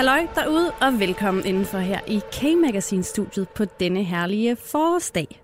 Halløj 0.00 0.26
derude, 0.34 0.72
og 0.80 1.00
velkommen 1.00 1.46
indenfor 1.46 1.78
her 1.78 2.00
i 2.06 2.20
K-Magazine-studiet 2.32 3.48
på 3.48 3.64
denne 3.64 4.04
herlige 4.04 4.56
forårsdag. 4.56 5.40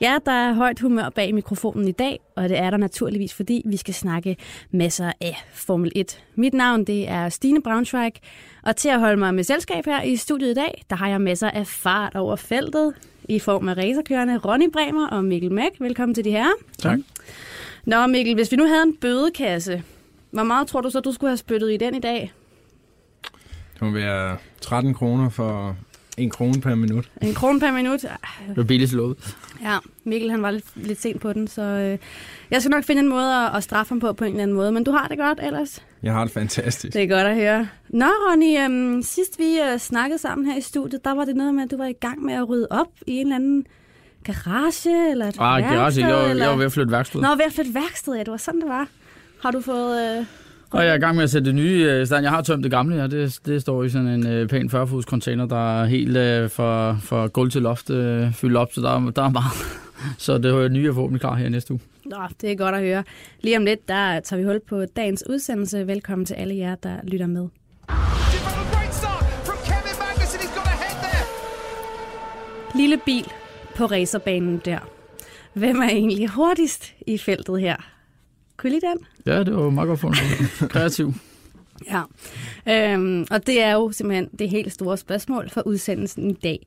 Ja, 0.00 0.18
der 0.26 0.32
er 0.32 0.52
højt 0.52 0.80
humør 0.80 1.08
bag 1.08 1.34
mikrofonen 1.34 1.88
i 1.88 1.92
dag, 1.92 2.20
og 2.36 2.48
det 2.48 2.58
er 2.58 2.70
der 2.70 2.76
naturligvis, 2.76 3.34
fordi 3.34 3.62
vi 3.66 3.76
skal 3.76 3.94
snakke 3.94 4.36
masser 4.70 5.12
af 5.20 5.44
Formel 5.52 5.92
1. 5.96 6.24
Mit 6.34 6.54
navn 6.54 6.84
det 6.84 7.08
er 7.08 7.28
Stine 7.28 7.62
Braunschweig, 7.62 8.12
og 8.62 8.76
til 8.76 8.88
at 8.88 9.00
holde 9.00 9.16
mig 9.16 9.34
med 9.34 9.44
selskab 9.44 9.84
her 9.84 10.02
i 10.02 10.16
studiet 10.16 10.50
i 10.50 10.54
dag, 10.54 10.84
der 10.90 10.96
har 10.96 11.08
jeg 11.08 11.20
masser 11.20 11.50
af 11.50 11.66
fart 11.66 12.14
over 12.14 12.36
feltet 12.36 12.94
i 13.28 13.38
form 13.38 13.68
af 13.68 13.76
racerkørende 13.76 14.38
Ronny 14.38 14.70
Bremer 14.72 15.08
og 15.08 15.24
Mikkel 15.24 15.52
Mæk. 15.52 15.80
Velkommen 15.80 16.14
til 16.14 16.24
de 16.24 16.30
her. 16.30 16.46
Tak. 16.78 16.98
Nå 17.84 18.06
Mikkel, 18.06 18.34
hvis 18.34 18.52
vi 18.52 18.56
nu 18.56 18.66
havde 18.66 18.82
en 18.82 18.96
bødekasse, 18.96 19.82
hvor 20.30 20.42
meget 20.42 20.66
tror 20.66 20.80
du 20.80 20.90
så, 20.90 21.00
du 21.00 21.12
skulle 21.12 21.30
have 21.30 21.36
spyttet 21.36 21.72
i 21.72 21.76
den 21.76 21.94
i 21.94 22.00
dag? 22.00 22.32
Det 23.80 23.88
må 23.88 23.90
være 23.90 24.36
13 24.60 24.94
kroner 24.94 25.28
for 25.28 25.76
en 26.16 26.30
krone 26.30 26.60
per 26.60 26.74
minut. 26.74 27.10
En 27.22 27.34
krone 27.34 27.60
per 27.60 27.72
minut? 27.72 28.00
Det 28.00 28.56
var 28.56 28.62
billigt 28.64 28.90
slået. 28.90 29.36
Ja, 29.62 29.78
Mikkel 30.04 30.30
han 30.30 30.42
var 30.42 30.50
lidt, 30.50 30.64
lidt 30.76 31.00
sent 31.02 31.20
på 31.20 31.32
den, 31.32 31.48
så 31.48 31.62
øh, 31.62 31.98
jeg 32.50 32.62
skal 32.62 32.70
nok 32.70 32.84
finde 32.84 33.00
en 33.02 33.08
måde 33.08 33.34
at, 33.46 33.56
at 33.56 33.62
straffe 33.62 33.88
ham 33.90 34.00
på 34.00 34.12
på 34.12 34.24
en 34.24 34.30
eller 34.30 34.42
anden 34.42 34.56
måde. 34.56 34.72
Men 34.72 34.84
du 34.84 34.90
har 34.90 35.08
det 35.08 35.18
godt 35.18 35.38
ellers? 35.42 35.82
Jeg 36.02 36.12
har 36.12 36.24
det 36.24 36.32
fantastisk. 36.32 36.94
Det 36.94 37.02
er 37.02 37.08
godt 37.08 37.26
at 37.26 37.34
høre. 37.36 37.68
Nå, 37.88 38.04
Ronny, 38.06 38.58
øhm, 38.64 39.02
sidst 39.02 39.38
vi 39.38 39.58
øh, 39.72 39.78
snakkede 39.78 40.18
sammen 40.18 40.46
her 40.46 40.56
i 40.58 40.60
studiet, 40.60 41.04
der 41.04 41.12
var 41.14 41.24
det 41.24 41.36
noget 41.36 41.54
med, 41.54 41.62
at 41.64 41.70
du 41.70 41.76
var 41.76 41.86
i 41.86 41.92
gang 41.92 42.22
med 42.24 42.34
at 42.34 42.48
rydde 42.48 42.66
op 42.70 42.86
i 43.06 43.12
en 43.12 43.26
eller 43.26 43.36
anden 43.36 43.66
garage 44.24 45.10
eller 45.10 45.26
et 45.28 45.36
Ah, 45.38 45.62
værksted? 45.62 45.76
garage, 45.76 46.00
jeg, 46.06 46.14
var, 46.16 46.30
eller? 46.30 46.44
jeg 46.44 46.50
var 46.50 46.56
ved 46.56 46.66
at 46.66 46.72
flytte 46.72 46.92
værksted. 46.92 47.20
Nå, 47.20 47.28
ved 47.28 47.44
at 47.46 47.52
flytte 47.52 47.74
værksted, 47.74 48.14
ja, 48.14 48.20
det 48.20 48.30
var 48.30 48.36
sådan, 48.36 48.60
det 48.60 48.68
var. 48.68 48.88
Har 49.42 49.50
du 49.50 49.60
fået... 49.60 50.18
Øh, 50.18 50.24
Og 50.70 50.82
jeg 50.84 50.90
er 50.90 50.94
i 50.94 50.98
gang 50.98 51.16
med 51.16 51.24
at 51.24 51.30
sætte 51.30 51.46
det 51.46 51.54
nye 51.54 51.86
øh, 51.90 52.02
i 52.02 52.06
stand. 52.06 52.22
Jeg 52.22 52.30
har 52.30 52.42
tømt 52.42 52.62
det 52.64 52.70
gamle, 52.70 52.96
ja. 52.96 53.06
Det, 53.06 53.38
det 53.46 53.60
står 53.60 53.84
i 53.84 53.88
sådan 53.88 54.06
en 54.08 54.26
øh, 54.26 54.48
pæn 54.48 54.70
40-fods 54.74 55.04
container, 55.04 55.46
der 55.46 55.80
er 55.80 55.84
helt 55.86 56.16
øh, 56.16 56.48
for, 56.50 56.98
for 57.02 57.28
gulv 57.28 57.50
til 57.50 57.62
loft 57.62 57.90
øh, 57.90 58.32
fyldt 58.34 58.56
op, 58.56 58.72
så 58.72 58.80
der, 58.80 58.90
er- 59.06 59.10
der 59.10 59.22
er 59.22 59.28
meget. 59.30 59.52
så 60.18 60.38
det 60.38 60.50
er 60.50 60.68
nye, 60.68 60.84
jeg 60.84 60.94
forhåbentlig 60.94 61.20
klar 61.20 61.34
her 61.34 61.48
næste 61.48 61.72
uge. 61.72 61.80
Nå, 62.06 62.16
det 62.40 62.50
er 62.52 62.56
godt 62.56 62.74
at 62.74 62.80
høre. 62.80 63.04
Lige 63.40 63.56
om 63.56 63.64
lidt, 63.64 63.88
der 63.88 64.20
tager 64.20 64.40
vi 64.42 64.46
hul 64.46 64.60
på 64.68 64.84
dagens 64.96 65.24
udsendelse. 65.30 65.86
Velkommen 65.86 66.24
til 66.24 66.34
alle 66.34 66.56
jer, 66.56 66.74
der 66.74 66.94
lytter 67.04 67.26
med. 67.26 67.48
Lille 72.74 72.96
bil 73.06 73.24
på 73.76 73.86
racerbanen 73.86 74.60
der. 74.64 74.78
Hvem 75.52 75.76
er 75.80 75.88
egentlig 75.88 76.28
hurtigst 76.28 76.94
i 77.06 77.18
feltet 77.18 77.60
her? 77.60 77.76
Den? 78.62 79.06
Ja, 79.26 79.38
det 79.38 79.56
var 79.56 79.62
jo 79.62 79.70
meget 79.70 79.88
godt 79.88 80.00
fundet. 80.00 80.20
Kreativ. 80.72 81.14
Ja. 81.86 82.02
Øhm, 82.68 83.26
og 83.30 83.46
det 83.46 83.62
er 83.62 83.72
jo 83.72 83.92
simpelthen 83.92 84.28
det 84.38 84.50
helt 84.50 84.72
store 84.72 84.96
spørgsmål 84.96 85.50
for 85.50 85.62
udsendelsen 85.66 86.30
i 86.30 86.32
dag. 86.32 86.66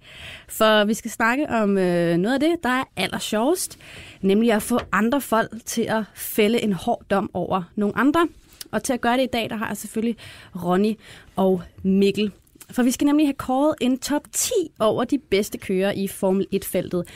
For 0.49 0.85
vi 0.85 0.93
skal 0.93 1.11
snakke 1.11 1.49
om 1.49 1.77
øh, 1.77 2.17
noget 2.17 2.33
af 2.33 2.39
det, 2.39 2.55
der 2.63 2.69
er 2.69 2.83
allersjovest, 2.95 3.79
nemlig 4.21 4.51
at 4.51 4.61
få 4.61 4.79
andre 4.91 5.21
folk 5.21 5.51
til 5.65 5.81
at 5.81 6.03
fælde 6.13 6.63
en 6.63 6.73
hård 6.73 7.03
dom 7.09 7.29
over 7.33 7.63
nogle 7.75 7.97
andre. 7.97 8.27
Og 8.71 8.83
til 8.83 8.93
at 8.93 9.01
gøre 9.01 9.17
det 9.17 9.23
i 9.23 9.29
dag, 9.33 9.49
der 9.49 9.55
har 9.55 9.67
jeg 9.67 9.77
selvfølgelig 9.77 10.17
Ronny 10.63 10.93
og 11.35 11.61
Mikkel. 11.83 12.31
For 12.71 12.83
vi 12.83 12.91
skal 12.91 13.05
nemlig 13.05 13.27
have 13.27 13.33
kåret 13.33 13.75
en 13.81 13.99
top 13.99 14.21
10 14.31 14.51
over 14.79 15.03
de 15.03 15.17
bedste 15.17 15.57
kører 15.57 15.91
i 15.91 16.07
Formel 16.07 16.47
1-feltet 16.55 17.07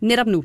netop 0.00 0.26
nu. 0.26 0.44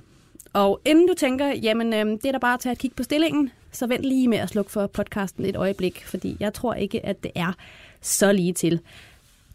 Og 0.54 0.82
inden 0.86 1.08
du 1.08 1.14
tænker, 1.14 1.48
jamen 1.48 1.94
øh, 1.94 2.06
det 2.06 2.26
er 2.26 2.32
da 2.32 2.38
bare 2.38 2.54
at 2.54 2.60
tage 2.60 2.74
et 2.74 2.80
kig 2.80 2.92
på 2.96 3.04
stillingen, 3.04 3.52
så 3.72 3.88
vent 3.88 4.04
lige 4.06 4.28
med 4.28 4.38
at 4.38 4.50
slukke 4.50 4.72
for 4.72 4.88
podcasten 4.88 5.46
et 5.46 5.56
øjeblik, 5.56 6.04
fordi 6.06 6.38
jeg 6.40 6.54
tror 6.54 6.74
ikke, 6.74 7.06
at 7.06 7.24
det 7.24 7.32
er 7.36 7.54
så 8.02 8.32
lige 8.32 8.54
til. 8.54 8.80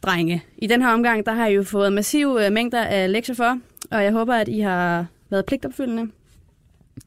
Drenge, 0.03 0.43
i 0.59 0.67
den 0.67 0.83
her 0.83 0.89
omgang, 0.93 1.27
der 1.27 1.33
har 1.33 1.47
I 1.47 1.55
jo 1.55 1.63
fået 1.63 1.93
massive 1.93 2.47
øh, 2.47 2.53
mængder 2.53 2.83
af 2.85 3.13
lektier 3.13 3.35
for, 3.35 3.59
og 3.91 4.05
jeg 4.05 4.13
håber, 4.13 4.35
at 4.35 4.49
I 4.49 4.61
har 4.61 5.07
været 5.31 5.47
pligtopfyldende. 5.47 6.11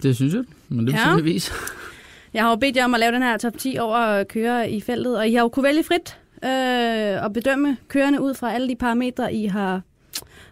Det 0.03 0.15
synes 0.15 0.33
jeg, 0.33 0.43
men 0.69 0.87
det 0.87 0.93
Ja. 0.93 0.97
er 0.99 1.03
tydeligvis. 1.03 1.51
Jeg 2.33 2.43
har 2.43 2.49
jo 2.49 2.55
bedt 2.55 2.75
jer 2.77 2.85
om 2.85 2.93
at 2.93 2.99
lave 2.99 3.11
den 3.11 3.21
her 3.21 3.37
top 3.37 3.57
10 3.57 3.77
over 3.79 4.23
kører 4.23 4.63
i 4.63 4.81
feltet, 4.81 5.17
og 5.17 5.27
I 5.27 5.33
har 5.33 5.41
jo 5.41 5.47
kunne 5.49 5.63
vælge 5.63 5.83
frit 5.83 6.17
øh, 6.43 7.23
og 7.23 7.33
bedømme 7.33 7.77
kørende 7.87 8.21
ud 8.21 8.33
fra 8.33 8.53
alle 8.53 8.69
de 8.69 8.75
parametre, 8.75 9.33
I 9.33 9.45
har 9.45 9.81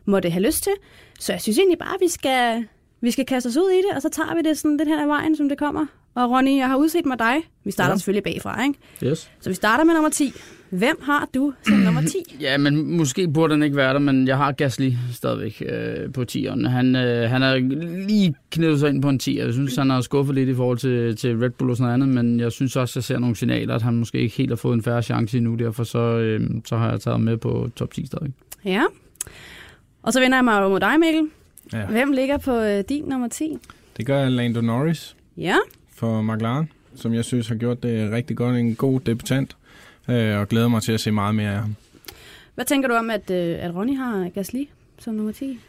måtte 0.06 0.30
have 0.30 0.44
lyst 0.46 0.64
til. 0.64 0.72
Så 1.20 1.34
jeg 1.34 1.42
synes 1.42 1.58
egentlig 1.58 1.80
bare, 1.80 1.94
at 1.94 2.02
vi 2.02 2.08
skal, 2.08 2.66
vi 3.08 3.12
skal 3.12 3.26
kaste 3.26 3.48
os 3.48 3.58
ud 3.58 3.70
i 3.70 3.78
det, 3.78 3.96
og 3.96 4.02
så 4.02 4.10
tager 4.10 4.36
vi 4.36 4.50
det 4.50 4.58
sådan 4.58 4.78
lidt 4.78 4.90
hen 4.90 5.00
ad 5.00 5.08
vejen, 5.08 5.36
som 5.36 5.50
det 5.50 5.58
kommer. 5.58 5.86
Og 6.16 6.32
Ronny, 6.32 6.58
jeg 6.58 6.68
har 6.68 6.78
udset 6.78 7.06
mig 7.06 7.20
dig. 7.20 7.36
Vi 7.64 7.72
starter 7.72 7.92
ja. 7.92 7.98
Selvfølgelig 7.98 8.24
bagfra, 8.24 8.64
ikke? 8.64 8.80
Yes. 9.04 9.32
Så 9.42 9.50
vi 9.50 9.56
starter 9.56 9.84
med 9.84 9.94
nummer 9.94 10.10
10. 10.10 10.34
Hvem 10.70 11.02
har 11.04 11.30
du 11.34 11.54
som 11.68 11.78
nummer 11.78 12.02
10? 12.02 12.08
Ja, 12.42 12.58
men 12.58 12.98
måske 12.98 13.28
burde 13.28 13.54
den 13.54 13.64
ikke 13.64 13.76
være 13.76 13.94
der, 13.94 14.00
men 14.00 14.28
jeg 14.28 14.38
har 14.38 14.52
Gasly 14.52 14.92
stadigvæk 15.14 15.64
øh, 15.66 16.14
på 16.14 16.26
10'eren. 16.32 16.68
Han, 16.68 16.96
øh, 16.96 17.30
han 17.30 17.44
er 17.44 17.56
lige 18.08 18.36
knedet 18.52 18.80
sig 18.80 18.90
ind 18.90 19.02
på 19.02 19.10
en 19.10 19.20
10. 19.20 19.38
Jeg 19.40 19.54
synes, 19.54 19.76
han 19.76 19.90
har 19.90 20.02
skuffet 20.02 20.36
lidt 20.36 20.50
i 20.50 20.56
forhold 20.56 20.78
til, 20.78 21.16
til 21.16 21.38
Red 21.40 21.50
Bull 21.50 21.72
og 21.72 21.78
sådan 21.78 22.00
noget 22.00 22.14
andet, 22.14 22.26
men 22.26 22.40
jeg 22.40 22.52
synes 22.52 22.76
også, 22.76 23.00
jeg 23.00 23.04
ser 23.04 23.20
nogle 23.20 23.36
signaler, 23.36 23.76
at 23.76 23.82
han 23.82 23.96
måske 23.96 24.18
ikke 24.18 24.36
helt 24.36 24.52
har 24.52 24.56
fået 24.56 24.74
en 24.74 24.84
færre 24.84 25.04
chance 25.04 25.38
endnu. 25.38 25.56
Derfor 25.56 25.84
så, 25.84 26.00
øh, 26.00 26.42
så 26.66 26.78
har 26.78 26.90
jeg 26.90 27.02
taget 27.02 27.22
med 27.22 27.38
på 27.38 27.70
top 27.76 27.94
10 27.94 28.06
stadigvæk. 28.06 28.32
Ja. 28.66 28.84
Og 30.04 30.14
så 30.14 30.20
vender 30.20 30.38
jeg 30.38 30.46
mig 30.46 30.60
over 30.60 30.70
mod 30.70 30.80
dig, 30.80 31.00
Mikkel. 31.00 31.30
Ja. 31.74 31.86
Hvem 31.86 32.12
ligger 32.12 32.38
på 32.38 32.56
øh, 32.60 32.84
din 32.90 33.04
nummer 33.06 33.28
10? 33.28 33.58
Det 33.98 34.06
gør 34.06 34.30
Lando 34.30 34.62
Norris 34.62 35.16
Ja. 35.38 35.56
for 35.96 36.22
McLaren, 36.22 36.70
som 36.96 37.14
jeg 37.14 37.26
synes 37.26 37.48
har 37.48 37.56
gjort 37.56 37.84
det 37.84 38.12
rigtig 38.12 38.38
godt. 38.38 38.56
En 38.58 38.76
god 38.76 39.00
debutant, 39.00 39.58
øh, 40.10 40.38
og 40.40 40.48
glæder 40.50 40.68
mig 40.68 40.82
til 40.82 40.92
at 40.92 41.00
se 41.00 41.12
meget 41.12 41.36
mere 41.36 41.52
af 41.52 41.60
ham. 41.62 41.76
Hvad 42.56 42.66
tænker 42.66 42.90
du 42.90 42.94
om, 42.96 43.10
at, 43.10 43.32
øh, 43.32 43.56
at 43.60 43.76
Ronny 43.76 43.98
har 43.98 44.30
Gasly 44.30 44.64
som 45.00 45.14
nummer 45.16 45.32
10? 45.32 45.60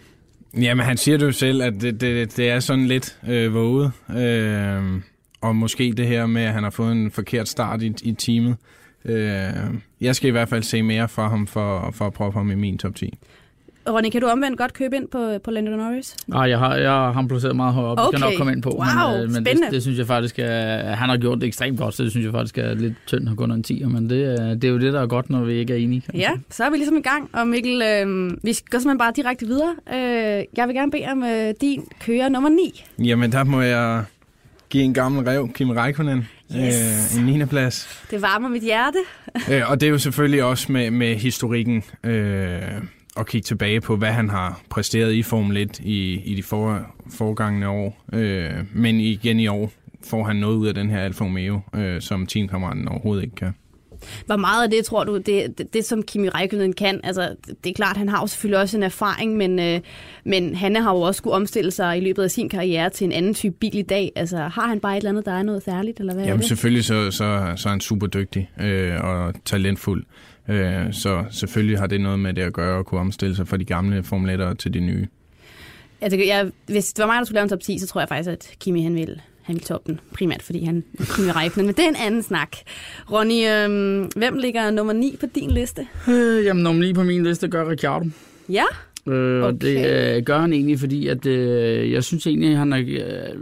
Jamen, 0.61 0.87
han 0.87 0.97
siger 0.97 1.19
det 1.19 1.27
jo 1.27 1.33
selv, 1.33 1.63
at 1.63 1.73
det, 1.81 2.01
det, 2.01 2.37
det 2.37 2.51
er 2.51 2.61
sådan 2.61 2.87
lidt 2.87 3.19
øh, 3.29 3.55
våget. 3.55 3.93
Øh, 4.19 4.83
og 5.41 5.57
måske 5.57 5.93
det 5.97 6.07
her 6.07 6.27
med, 6.27 6.43
at 6.43 6.53
han 6.53 6.63
har 6.63 6.71
fået 6.71 6.93
en 6.93 7.11
forkert 7.11 7.49
start 7.49 7.83
i, 7.83 7.95
i 8.03 8.13
teamet. 8.13 8.57
Øh, 9.05 9.53
jeg 10.01 10.17
skal 10.17 10.29
i 10.29 10.31
hvert 10.31 10.49
fald 10.49 10.63
se 10.63 10.83
mere 10.83 11.09
fra 11.09 11.29
ham 11.29 11.47
for, 11.47 11.91
for 11.91 12.07
at 12.07 12.13
prøve 12.13 12.33
ham 12.33 12.51
i 12.51 12.55
min 12.55 12.79
top 12.79 12.95
10. 12.95 13.19
Ronny, 13.93 14.09
kan 14.11 14.21
du 14.21 14.27
omvendt 14.27 14.59
godt 14.59 14.73
købe 14.75 14.97
ind 14.97 15.09
på, 15.09 15.39
på 15.45 15.51
Lando 15.51 15.71
Norris? 15.77 16.17
Ah, 16.35 16.51
jeg 16.51 16.59
har, 16.59 16.77
jeg 16.77 16.91
har 16.91 17.13
ham 17.13 17.29
placeret 17.29 17.57
meget 17.57 17.75
højere 17.75 17.91
op. 17.91 17.99
Okay. 17.99 18.11
Det 18.11 18.19
skal 18.19 18.31
nok 18.31 18.37
komme 18.39 18.53
ind 18.53 18.63
på. 18.63 18.71
Wow, 18.71 19.13
men, 19.13 19.15
øh, 19.15 19.21
men 19.21 19.29
det, 19.29 19.47
spændende. 19.47 19.71
det, 19.71 19.83
synes 19.83 19.99
jeg 19.99 20.07
faktisk 20.07 20.35
er... 20.39 20.79
Han 20.95 21.09
har 21.09 21.17
gjort 21.17 21.41
det 21.41 21.47
ekstremt 21.47 21.79
godt, 21.79 21.95
så 21.95 22.03
det 22.03 22.11
synes 22.11 22.25
jeg 22.25 22.33
faktisk 22.33 22.59
er 22.59 22.75
lidt 22.75 22.95
tyndt 23.07 23.31
at 23.31 23.37
gå 23.37 23.43
under 23.45 23.57
en 23.57 23.65
10'er. 23.71 23.87
Men 23.89 24.11
det, 24.11 24.25
er- 24.41 24.55
det 24.55 24.65
er 24.65 24.69
jo 24.69 24.79
det, 24.79 24.93
der 24.93 25.01
er 25.03 25.07
godt, 25.07 25.31
når 25.31 25.45
vi 25.45 25.53
ikke 25.53 25.73
er 25.73 25.77
enige. 25.79 26.01
kan 26.01 26.15
Ja, 26.15 26.31
så 26.51 26.65
er 26.65 26.71
vi 26.71 26.77
ligesom 26.77 26.97
i 26.97 27.01
gang. 27.03 27.31
Og 27.33 27.49
Mikkel, 27.49 27.83
øh, 27.83 28.31
vi 28.43 28.53
skal 28.53 28.81
simpelthen 28.81 28.99
bare 28.99 29.13
direkte 29.17 29.47
videre. 29.47 29.75
Øh, 29.95 30.45
jeg 30.57 30.67
vil 30.69 30.75
gerne 30.75 30.91
bede 30.91 31.05
om 31.13 31.23
øh, 31.25 31.55
din 31.61 31.85
kører 32.07 32.29
nummer 32.29 32.49
9. 32.51 32.85
Jamen, 33.05 33.33
der 33.33 33.45
må 33.45 33.61
jeg 33.61 34.05
give 34.71 34.85
en 34.85 34.95
gammel 34.95 35.25
rev, 35.25 35.49
Kim 35.55 35.71
Räikkönen, 35.71 36.29
Yes. 36.57 37.17
øh, 37.19 37.29
en 37.29 37.39
9. 37.39 37.45
plads. 37.47 38.05
Det 38.11 38.23
varmer 38.23 38.49
mit 38.49 38.63
hjerte. 38.63 38.99
Øh, 39.51 39.71
og 39.71 39.81
det 39.81 39.87
er 39.87 39.91
jo 39.91 39.99
selvfølgelig 39.99 40.45
også 40.45 40.73
med, 40.73 40.91
med 40.91 41.15
historikken 41.15 41.83
øh, 42.05 42.61
at 43.19 43.27
kigge 43.27 43.45
tilbage 43.45 43.81
på, 43.81 43.97
hvad 43.97 44.13
han 44.13 44.29
har 44.29 44.61
præsteret 44.71 45.13
i 45.13 45.23
Formel 45.23 45.57
1 45.57 45.81
i, 45.81 46.21
i 46.25 46.35
de 46.35 46.43
for, 46.43 46.87
foregangene 47.11 47.69
år. 47.69 48.05
Øh, 48.13 48.51
men 48.75 49.01
igen 49.01 49.41
i 49.41 49.47
år 49.47 49.73
får 50.05 50.25
han 50.25 50.37
noget 50.37 50.57
ud 50.57 50.67
af 50.67 50.75
den 50.75 50.91
her 50.91 50.99
Alfa 50.99 51.25
Romeo, 51.25 51.61
øh, 51.75 52.01
som 52.01 52.27
teamkammeraten 52.27 52.89
overhovedet 52.89 53.23
ikke 53.23 53.37
kan. 53.37 53.55
Hvor 54.27 54.37
meget 54.37 54.65
af 54.65 54.71
det 54.71 54.85
tror 54.85 55.05
du, 55.05 55.17
det, 55.17 55.59
det, 55.59 55.75
det 55.75 55.85
som 55.85 56.03
Kimi 56.03 56.29
Räikkönen 56.29 56.73
kan? 56.73 57.01
Altså, 57.05 57.37
det 57.65 57.71
er 57.71 57.75
klart, 57.75 57.97
han 57.97 58.09
har 58.09 58.21
jo 58.21 58.27
selvfølgelig 58.27 58.61
også 58.61 58.77
en 58.77 58.83
erfaring, 58.83 59.37
men, 59.37 59.59
øh, 59.59 59.81
men 60.25 60.55
han 60.55 60.77
har 60.77 60.95
jo 60.95 61.01
også 61.01 61.19
skulle 61.19 61.35
omstille 61.35 61.71
sig 61.71 61.99
i 61.99 62.01
løbet 62.01 62.23
af 62.23 62.31
sin 62.31 62.49
karriere 62.49 62.91
til 62.91 63.05
en 63.05 63.13
anden 63.13 63.35
type 63.35 63.57
bil 63.61 63.79
i 63.79 63.83
dag. 63.83 64.13
Altså, 64.17 64.37
har 64.37 64.67
han 64.67 64.81
bare 64.81 64.93
et 64.93 64.97
eller 64.97 65.11
andet, 65.11 65.27
der 65.27 65.33
er 65.33 65.43
noget 65.43 65.63
særligt, 65.63 66.01
eller 66.01 66.15
hvad 66.15 66.25
Jamen 66.25 66.43
selvfølgelig 66.43 66.85
så, 66.85 67.11
så, 67.11 67.53
så 67.57 67.69
er 67.69 67.71
han 67.71 67.81
super 67.81 68.07
dygtig 68.07 68.51
øh, 68.61 69.05
og 69.05 69.35
talentfuld. 69.45 70.05
Øh, 70.49 70.93
så 70.93 71.25
selvfølgelig 71.31 71.79
har 71.79 71.87
det 71.87 72.01
noget 72.01 72.19
med 72.19 72.35
det 72.35 72.43
at 72.43 72.53
gøre 72.53 72.79
at 72.79 72.87
kunne 72.87 73.01
omstille 73.01 73.37
sig 73.37 73.49
fra 73.49 73.57
de 73.57 73.65
gamle 73.65 74.03
Formel 74.03 74.41
1'ere 74.43 74.55
til 74.55 74.75
de 74.75 74.81
nye. 74.81 75.07
Altså, 76.01 76.19
jeg, 76.19 76.51
hvis 76.67 76.93
det 76.93 77.03
var 77.03 77.07
mig, 77.07 77.19
der 77.19 77.25
skulle 77.25 77.35
lave 77.35 77.43
en 77.43 77.49
top 77.49 77.61
10, 77.61 77.79
så 77.79 77.87
tror 77.87 78.01
jeg 78.01 78.09
faktisk, 78.09 78.31
at 78.31 78.51
Kimi 78.61 78.83
han 78.83 78.95
vil, 78.95 79.21
han 79.43 79.55
vil 79.55 79.63
toppe 79.63 79.93
den. 79.93 80.01
Primært 80.15 80.43
fordi 80.43 80.65
han 80.65 80.85
er 80.99 81.05
Kimi 81.17 81.31
Räikkönen, 81.31 81.67
men 81.67 81.75
det 81.75 81.85
er 81.85 81.89
en 81.89 81.97
anden 82.07 82.23
snak. 82.23 82.57
Ronny, 83.13 83.47
øh, 83.49 84.09
hvem 84.17 84.37
ligger 84.39 84.71
nummer 84.71 84.93
9 84.93 85.17
på 85.21 85.27
din 85.35 85.51
liste? 85.51 85.87
Øh, 86.09 86.45
jamen, 86.45 86.63
nummer 86.63 86.83
9 86.83 86.93
på 86.93 87.03
min 87.03 87.25
liste 87.25 87.49
gør 87.49 87.71
Ricciardo. 87.71 88.05
Ja, 88.49 88.65
Øh, 89.07 89.43
Og 89.43 89.49
Okay. 89.49 89.59
det 89.61 90.17
øh, 90.17 90.23
gør 90.23 90.39
han 90.39 90.53
egentlig, 90.53 90.79
fordi 90.79 91.07
at, 91.09 91.27
øh, 91.27 91.93
jeg 91.93 92.05
synes 92.05 92.27
egentlig, 92.27 92.51
at 92.51 92.57
han 92.59 92.73
har 92.73 92.79
øh, 92.79 93.39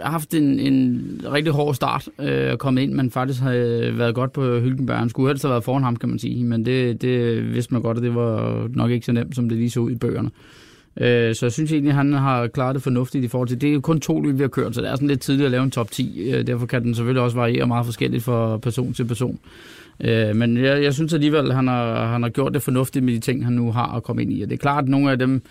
haft 0.00 0.34
en, 0.34 0.60
en 0.60 1.20
rigtig 1.32 1.52
hård 1.52 1.74
start 1.74 2.08
øh, 2.20 2.52
og 2.52 2.58
kommet 2.58 2.82
ind, 2.82 2.92
men 2.92 3.10
faktisk 3.10 3.40
har 3.40 3.52
været 3.92 4.14
godt 4.14 4.32
på 4.32 4.58
Hylkenberg. 4.58 4.98
Han 4.98 5.08
skulle 5.08 5.30
helst 5.30 5.44
have 5.44 5.50
været 5.50 5.64
foran 5.64 5.82
ham, 5.82 5.96
kan 5.96 6.08
man 6.08 6.18
sige, 6.18 6.44
men 6.44 6.66
det, 6.66 7.02
det 7.02 7.44
vidste 7.54 7.74
man 7.74 7.82
godt, 7.82 7.96
at 7.96 8.02
det 8.02 8.14
var 8.14 8.68
nok 8.74 8.90
ikke 8.90 9.06
så 9.06 9.12
nemt, 9.12 9.36
som 9.36 9.48
det 9.48 9.58
lige 9.58 9.70
så 9.70 9.80
ud 9.80 9.90
i 9.90 9.94
bøgerne. 9.94 10.30
Øh, 11.00 11.34
så 11.34 11.46
jeg 11.46 11.52
synes 11.52 11.72
egentlig, 11.72 11.90
at 11.90 11.96
han 11.96 12.12
har 12.12 12.46
klaret 12.46 12.74
det 12.74 12.82
fornuftigt 12.82 13.24
i 13.24 13.28
forhold 13.28 13.48
til, 13.48 13.60
det 13.60 13.68
er 13.68 13.74
jo 13.74 13.80
kun 13.80 14.00
to 14.00 14.20
løb, 14.20 14.38
vi 14.38 14.42
har 14.42 14.48
kørt, 14.48 14.74
så 14.74 14.80
det 14.80 14.90
er 14.90 14.94
sådan 14.94 15.08
lidt 15.08 15.20
tidligt 15.20 15.44
at 15.44 15.50
lave 15.50 15.62
en 15.62 15.70
top 15.70 15.90
10. 15.90 16.30
Øh, 16.30 16.46
derfor 16.46 16.66
kan 16.66 16.82
den 16.82 16.94
selvfølgelig 16.94 17.22
også 17.22 17.36
variere 17.36 17.66
meget 17.66 17.86
forskelligt 17.86 18.24
fra 18.24 18.58
person 18.58 18.92
til 18.92 19.04
person. 19.04 19.38
Øh, 20.00 20.36
men 20.36 20.56
jeg, 20.56 20.82
jeg 20.82 20.94
synes 20.94 21.14
alligevel, 21.14 21.48
at 21.48 21.54
han 21.54 21.68
har, 21.68 22.06
han 22.06 22.22
har 22.22 22.30
gjort 22.30 22.54
det 22.54 22.62
fornuftigt 22.62 23.04
med 23.04 23.14
de 23.14 23.20
ting, 23.20 23.44
han 23.44 23.52
nu 23.52 23.72
har 23.72 23.96
at 23.96 24.02
komme 24.02 24.22
ind 24.22 24.32
i. 24.32 24.42
Og 24.42 24.48
det 24.48 24.54
er 24.54 24.60
klart, 24.60 24.84
at 24.84 24.90
nogle 24.90 25.10
af 25.10 25.18
dem 25.18 25.42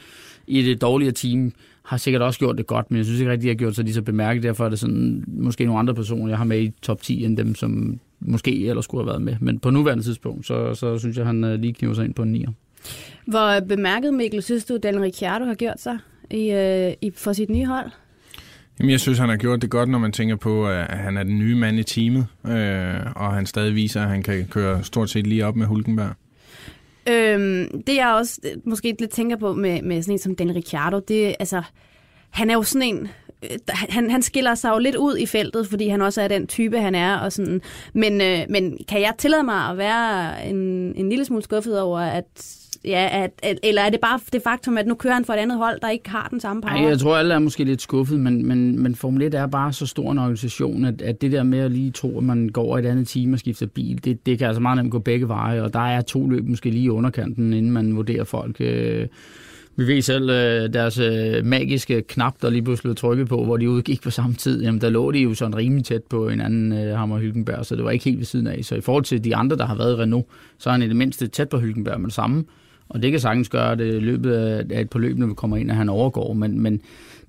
i 0.48 0.62
det 0.62 0.82
dårligere 0.82 1.14
team 1.14 1.52
har 1.88 1.98
sikkert 1.98 2.22
også 2.22 2.40
gjort 2.40 2.58
det 2.58 2.68
godt, 2.68 2.92
men 2.92 2.98
jeg 2.98 3.06
synes 3.06 3.20
ikke 3.20 3.32
rigtig, 3.32 3.44
de 3.44 3.48
har 3.48 3.56
gjort 3.56 3.76
sig 3.76 3.84
lige 3.84 3.94
så 3.94 4.02
bemærket. 4.02 4.44
Derfor 4.44 4.66
er 4.66 4.70
det 4.70 4.80
sådan, 4.80 5.24
måske 5.28 5.66
nogle 5.66 5.80
andre 5.80 5.96
personer, 5.96 6.28
jeg 6.28 6.38
har 6.38 6.46
med 6.46 6.60
i 6.60 6.72
top 6.82 7.02
10, 7.02 7.26
end 7.26 7.38
dem, 7.38 7.56
som 7.56 8.00
måske 8.20 8.68
ellers 8.68 8.86
skulle 8.86 9.04
have 9.04 9.08
været 9.08 9.22
med. 9.22 9.36
Men 9.42 9.60
på 9.60 9.70
nuværende 9.70 10.04
tidspunkt, 10.04 10.48
så, 10.48 10.74
så 10.74 10.98
synes 10.98 11.18
jeg, 11.18 11.26
han 11.26 11.44
øh, 11.44 11.60
lige 11.60 11.74
kniver 11.74 11.94
sig 11.94 12.06
ind 12.06 12.14
på 12.14 12.24
en 12.24 12.36
9'er. 12.36 12.52
Hvor 13.26 13.60
bemærket, 13.68 14.14
Mikkel, 14.14 14.44
synes 14.44 14.66
du, 14.66 14.78
Daniel 14.84 15.02
Ricciardo 15.02 15.46
har 15.46 15.54
gjort 15.54 15.82
sig 15.82 15.98
i, 16.32 16.52
øh, 16.52 16.94
i, 17.02 17.12
for 17.16 17.34
sit 17.34 17.50
nye 17.50 17.66
hold? 17.66 17.92
Jamen, 18.80 18.92
jeg 18.92 19.00
synes, 19.00 19.18
han 19.18 19.30
har 19.30 19.38
gjort 19.38 19.62
det 19.62 19.70
godt, 19.70 19.90
når 19.90 20.00
man 20.00 20.12
tænker 20.12 20.36
på, 20.36 20.68
at 20.68 20.98
han 20.98 21.18
er 21.18 21.24
den 21.24 21.40
nye 21.40 21.56
mand 21.56 21.80
i 21.80 21.84
teamet, 21.84 22.26
øh, 22.48 23.12
og 23.16 23.34
han 23.34 23.46
stadig 23.46 23.76
viser, 23.76 24.02
at 24.02 24.10
han 24.10 24.24
kan 24.24 24.48
køre 24.50 24.84
stort 24.84 25.10
set 25.10 25.28
lige 25.28 25.46
op 25.46 25.56
med 25.56 25.66
Hulkenberg. 25.66 26.12
Øhm, 27.10 27.84
det 27.88 27.96
jeg 27.96 28.14
også 28.14 28.40
øh, 28.44 28.52
måske 28.66 28.96
lidt 29.00 29.12
tænker 29.12 29.36
på 29.38 29.54
med, 29.54 29.82
med 29.82 30.02
sådan 30.02 30.14
en 30.14 30.20
som 30.20 30.36
Dan 30.36 30.56
Ricciardo, 30.56 31.00
det 31.00 31.36
altså, 31.40 31.62
han 32.30 32.50
er 32.50 32.54
jo 32.54 32.64
sådan 32.64 32.88
en, 32.88 33.08
øh, 33.44 33.58
han, 33.70 34.12
han 34.12 34.22
skiller 34.22 34.56
sig 34.56 34.70
jo 34.70 34.78
lidt 34.78 34.96
ud 34.96 35.18
i 35.18 35.26
feltet, 35.26 35.68
fordi 35.68 35.88
han 35.88 36.02
også 36.02 36.22
er 36.22 36.28
den 36.28 36.48
type, 36.48 36.80
han 36.80 36.96
er. 36.96 37.18
Og 37.18 37.34
sådan. 37.34 37.62
Men, 37.94 38.22
øh, 38.22 38.40
men 38.50 38.78
kan 38.88 39.02
jeg 39.02 39.14
tillade 39.18 39.44
mig 39.44 39.70
at 39.70 39.78
være 39.78 40.46
en, 40.48 40.56
en 40.96 41.10
lille 41.10 41.26
smule 41.26 41.44
skuffet 41.44 41.82
over, 41.82 42.00
at 42.00 42.57
Ja, 42.86 43.10
at, 43.12 43.32
at, 43.44 43.60
eller 43.64 43.82
er 43.82 43.90
det 43.90 44.00
bare 44.00 44.20
det 44.34 44.42
faktum, 44.42 44.78
at 44.78 44.88
nu 44.88 44.96
kører 44.96 45.14
han 45.14 45.26
for 45.26 45.34
et 45.34 45.38
andet 45.38 45.58
hold, 45.58 45.80
der 45.82 45.90
ikke 45.90 46.10
har 46.10 46.28
den 46.32 46.40
samme 46.40 46.62
power? 46.62 46.74
Ej, 46.74 46.90
jeg 46.90 47.00
tror, 47.00 47.18
alle 47.18 47.34
er 47.34 47.40
måske 47.40 47.64
lidt 47.64 47.82
skuffet, 47.82 48.20
men, 48.20 48.48
men, 48.48 48.84
men 48.84 48.96
Formel 48.96 49.22
1 49.22 49.34
er 49.34 49.48
bare 49.48 49.74
så 49.74 49.86
stor 49.86 50.12
en 50.12 50.18
organisation, 50.18 50.86
at, 50.86 51.02
at 51.02 51.22
det 51.22 51.32
der 51.32 51.44
med 51.44 51.60
at 51.60 51.72
lige 51.72 51.92
tro, 51.92 52.18
at 52.18 52.24
man 52.24 52.50
går 52.50 52.78
et 52.78 52.86
andet 52.86 53.08
team 53.08 53.34
og 53.34 53.40
skifter 53.40 53.66
bil, 53.66 54.06
det, 54.06 54.26
det 54.26 54.38
kan 54.38 54.48
altså 54.48 54.62
meget 54.62 54.78
nemt 54.78 54.92
gå 54.92 55.00
begge 55.00 55.28
veje, 55.28 55.62
og 55.62 55.74
der 55.74 55.80
er 55.88 56.02
to 56.02 56.28
løb 56.28 56.48
måske 56.48 56.70
lige 56.70 56.84
i 56.84 56.90
underkanten, 56.90 57.54
inden 57.54 57.72
man 57.72 57.96
vurderer 57.96 58.24
folk. 58.24 58.56
Øh, 58.60 59.08
vi 59.80 59.88
ved 59.88 60.02
selv, 60.02 60.30
øh, 60.30 60.74
deres 60.74 61.00
øh, 61.00 61.46
magiske 61.46 62.02
knap, 62.02 62.34
der 62.42 62.50
lige 62.50 62.62
pludselig 62.62 62.84
blev 62.84 62.96
trykket 62.96 63.28
på, 63.28 63.46
hvor 63.46 63.58
de 63.58 63.70
udgik 63.70 64.02
på 64.02 64.10
samme 64.10 64.36
tid, 64.36 64.64
jamen 64.64 64.82
der 64.82 64.90
lå 64.90 65.12
de 65.12 65.20
jo 65.20 65.34
sådan 65.34 65.56
rimelig 65.56 65.86
tæt 65.86 66.04
på 66.04 66.30
en 66.30 66.42
anden 66.42 66.74
øh, 66.74 66.98
Hammer 66.98 67.18
Hylkenberg, 67.18 67.66
så 67.66 67.76
det 67.76 67.84
var 67.84 67.92
ikke 67.92 68.06
helt 68.06 68.18
ved 68.18 68.26
siden 68.26 68.48
af. 68.48 68.60
Så 68.66 68.76
i 68.76 68.82
forhold 68.82 69.04
til 69.04 69.24
de 69.24 69.36
andre, 69.36 69.58
der 69.58 69.66
har 69.66 69.76
været 69.76 69.98
i 69.98 70.02
Renault, 70.02 70.26
så 70.58 70.70
er 70.70 70.72
han 70.72 70.82
i 70.82 70.88
det 70.88 70.96
mindste 70.96 71.28
tæt 71.28 71.50
på 71.50 71.60
Hylkenberg 71.60 72.00
med 72.00 72.08
det 72.08 72.16
samme. 72.16 72.44
Og 72.90 73.02
det 73.02 73.12
kan 73.12 73.20
sagtens 73.20 73.50
gøre 73.50 73.76
det 73.76 73.96
i 73.96 74.00
løbet 74.00 74.32
af 74.32 74.82
et 74.82 74.90
par 74.90 75.00
løb, 75.00 75.18
når 75.18 75.28
vi 75.28 75.34
kommer 75.34 75.58
ind, 75.58 75.72
at 75.72 75.78
han 75.78 75.90
overgår. 75.90 76.34
Men, 76.34 76.62
men 76.62 76.82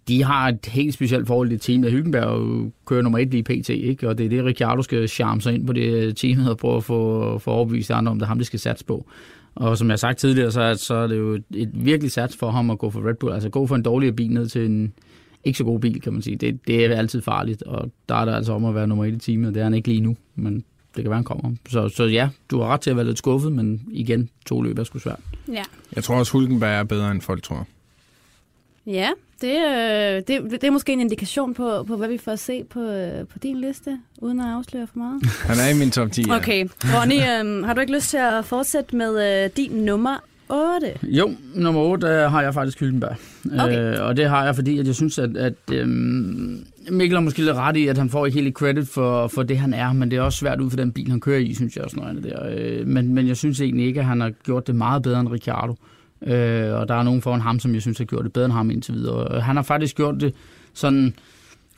de 0.09 0.25
har 0.25 0.49
et 0.49 0.67
helt 0.67 0.95
specielt 0.95 1.27
forhold 1.27 1.49
til 1.49 1.61
teamet. 1.61 1.93
Hyggenberg 1.93 2.73
kører 2.87 3.03
nummer 3.03 3.19
et 3.19 3.31
lige 3.31 3.43
pt, 3.43 3.69
ikke? 3.69 4.09
og 4.09 4.19
det 4.19 4.27
er 4.27 4.31
det, 4.31 4.45
Ricciardo 4.45 4.83
skal 4.83 5.09
charme 5.09 5.41
sig 5.41 5.55
ind 5.55 5.67
på 5.67 5.73
det 5.73 5.93
øh, 5.93 6.15
teamet 6.15 6.51
og 6.51 6.57
prøve 6.57 6.77
at 6.77 6.85
få, 6.85 7.39
få 7.39 7.51
overbevist 7.51 7.91
andre 7.91 8.11
om, 8.11 8.19
det 8.19 8.23
er 8.23 8.29
ham, 8.29 8.39
de 8.39 8.45
skal 8.45 8.59
satse 8.59 8.85
på. 8.85 9.07
Og 9.55 9.79
som 9.79 9.89
jeg 9.89 9.93
har 9.93 9.97
sagt 9.97 10.19
tidligere, 10.19 10.51
så 10.51 10.61
er, 10.61 10.75
så 10.75 10.95
er 10.95 11.07
det 11.07 11.19
jo 11.19 11.39
et, 11.55 11.71
virkelig 11.75 12.13
sats 12.13 12.37
for 12.37 12.51
ham 12.51 12.71
at 12.71 12.79
gå 12.79 12.91
for 12.91 13.09
Red 13.09 13.15
Bull. 13.15 13.35
Altså 13.35 13.49
gå 13.49 13.67
for 13.67 13.77
en 13.77 13.83
dårligere 13.83 14.15
bil 14.15 14.31
ned 14.31 14.47
til 14.47 14.67
en 14.67 14.93
ikke 15.45 15.59
så 15.59 15.65
god 15.65 15.81
bil, 15.81 16.01
kan 16.01 16.13
man 16.13 16.23
sige. 16.23 16.37
Det, 16.37 16.67
det 16.67 16.85
er 16.85 16.97
altid 16.97 17.23
farligt, 17.23 17.63
og 17.63 17.91
der 18.09 18.15
er 18.15 18.25
det 18.25 18.33
altså 18.33 18.53
om 18.53 18.65
at 18.65 18.75
være 18.75 18.87
nummer 18.87 19.05
et 19.05 19.15
i 19.15 19.19
teamet, 19.19 19.49
og 19.49 19.55
det 19.55 19.61
er 19.61 19.65
han 19.65 19.75
ikke 19.75 19.89
lige 19.89 20.01
nu. 20.01 20.17
Men 20.35 20.65
det 20.97 21.05
kan 21.05 21.11
være, 21.11 21.17
han 21.17 21.25
kommer. 21.25 21.53
Så, 21.69 21.89
så 21.89 22.05
ja, 22.05 22.29
du 22.51 22.61
har 22.61 22.69
ret 22.69 22.81
til 22.81 22.91
at 22.91 22.97
være 22.97 23.07
lidt 23.07 23.19
skuffet, 23.19 23.53
men 23.53 23.83
igen, 23.91 24.31
to 24.47 24.63
løb 24.63 24.79
er 24.79 24.85
sgu 24.85 24.99
svært. 24.99 25.21
Ja, 25.53 25.63
Jeg 25.97 26.05
tror 26.05 26.17
også, 26.17 26.33
Hulkenberg 26.33 26.71
er 26.81 26.85
bedre, 26.85 27.11
end 27.11 27.21
folk 27.21 27.43
tror. 27.43 27.67
ja 28.87 29.11
det, 29.41 29.57
øh, 29.57 30.23
det, 30.29 30.51
det 30.51 30.65
er 30.65 30.71
måske 30.71 30.93
en 30.93 31.01
indikation 31.01 31.55
på, 31.55 31.85
på, 31.89 31.97
hvad 31.97 32.09
vi 32.09 32.19
får 32.19 32.33
at 32.33 32.39
se 32.39 32.65
på, 32.65 32.81
øh, 32.81 33.27
på 33.27 33.39
din 33.39 33.61
liste, 33.61 33.99
uden 34.19 34.41
at 34.41 34.47
afsløre 34.47 34.87
for 34.87 34.99
meget. 34.99 35.23
Han 35.51 35.57
er 35.59 35.75
i 35.75 35.79
min 35.79 35.91
top 35.91 36.13
10. 36.13 36.23
ja. 36.29 36.37
Okay, 36.37 36.69
Ronny, 36.85 37.15
øh, 37.15 37.65
har 37.67 37.75
du 37.75 37.81
ikke 37.81 37.93
lyst 37.95 38.11
til 38.11 38.17
at 38.17 38.45
fortsætte 38.45 38.97
med 38.97 39.45
øh, 39.45 39.51
din 39.57 39.71
nummer 39.73 40.17
8? 40.49 40.95
Jo, 41.03 41.31
nummer 41.55 41.81
8 41.81 42.07
der 42.07 42.29
har 42.29 42.43
jeg 42.43 42.55
faktisk 42.55 42.81
Hylkenberg. 42.81 43.17
Okay. 43.61 43.95
Øh, 43.99 44.07
og 44.07 44.17
det 44.17 44.29
har 44.29 44.45
jeg, 44.45 44.55
fordi 44.55 44.79
at 44.79 44.87
jeg 44.87 44.95
synes, 44.95 45.19
at, 45.19 45.37
at 45.37 45.55
øhm, 45.73 46.67
Mikkel 46.91 47.17
har 47.17 47.25
måske 47.25 47.39
lidt 47.39 47.57
ret 47.57 47.77
i, 47.77 47.87
at 47.87 47.99
han 47.99 48.11
får 48.11 48.27
ikke 48.27 48.41
helt 48.41 48.55
credit 48.55 48.89
for, 48.89 49.29
for 49.29 49.43
det, 49.43 49.59
han 49.59 49.75
er, 49.75 49.93
men 49.93 50.11
det 50.11 50.17
er 50.17 50.23
også 50.23 50.39
svært 50.39 50.61
ud 50.61 50.71
for 50.71 50.77
den 50.77 50.93
bil, 50.93 51.11
han 51.11 51.21
kører 51.21 51.39
i, 51.39 51.55
synes 51.55 51.77
jeg 51.77 51.85
også 51.85 51.97
noget 51.97 52.11
andet 52.11 52.25
der. 52.25 52.49
Øh, 52.51 52.87
men, 52.87 53.15
men 53.15 53.29
jeg 53.29 53.37
synes 53.37 53.61
egentlig 53.61 53.87
ikke, 53.87 54.01
at 54.01 54.07
han 54.07 54.21
har 54.21 54.31
gjort 54.31 54.67
det 54.67 54.75
meget 54.75 55.03
bedre 55.03 55.21
end 55.21 55.29
Ricciardo. 55.29 55.75
Øh, 56.23 56.75
og 56.75 56.89
der 56.89 56.95
er 56.95 57.03
nogen 57.03 57.23
foran 57.23 57.41
ham, 57.41 57.59
som 57.59 57.75
jeg 57.75 57.83
synes 57.83 57.99
har 57.99 58.05
gjort 58.05 58.25
det 58.25 58.33
bedre 58.33 58.45
end 58.45 58.53
ham 58.53 58.71
indtil 58.71 58.95
videre. 58.95 59.37
Øh, 59.37 59.43
han 59.43 59.57
har 59.57 59.63
faktisk 59.63 59.97
gjort 59.97 60.21
det 60.21 60.35
sådan 60.75 61.15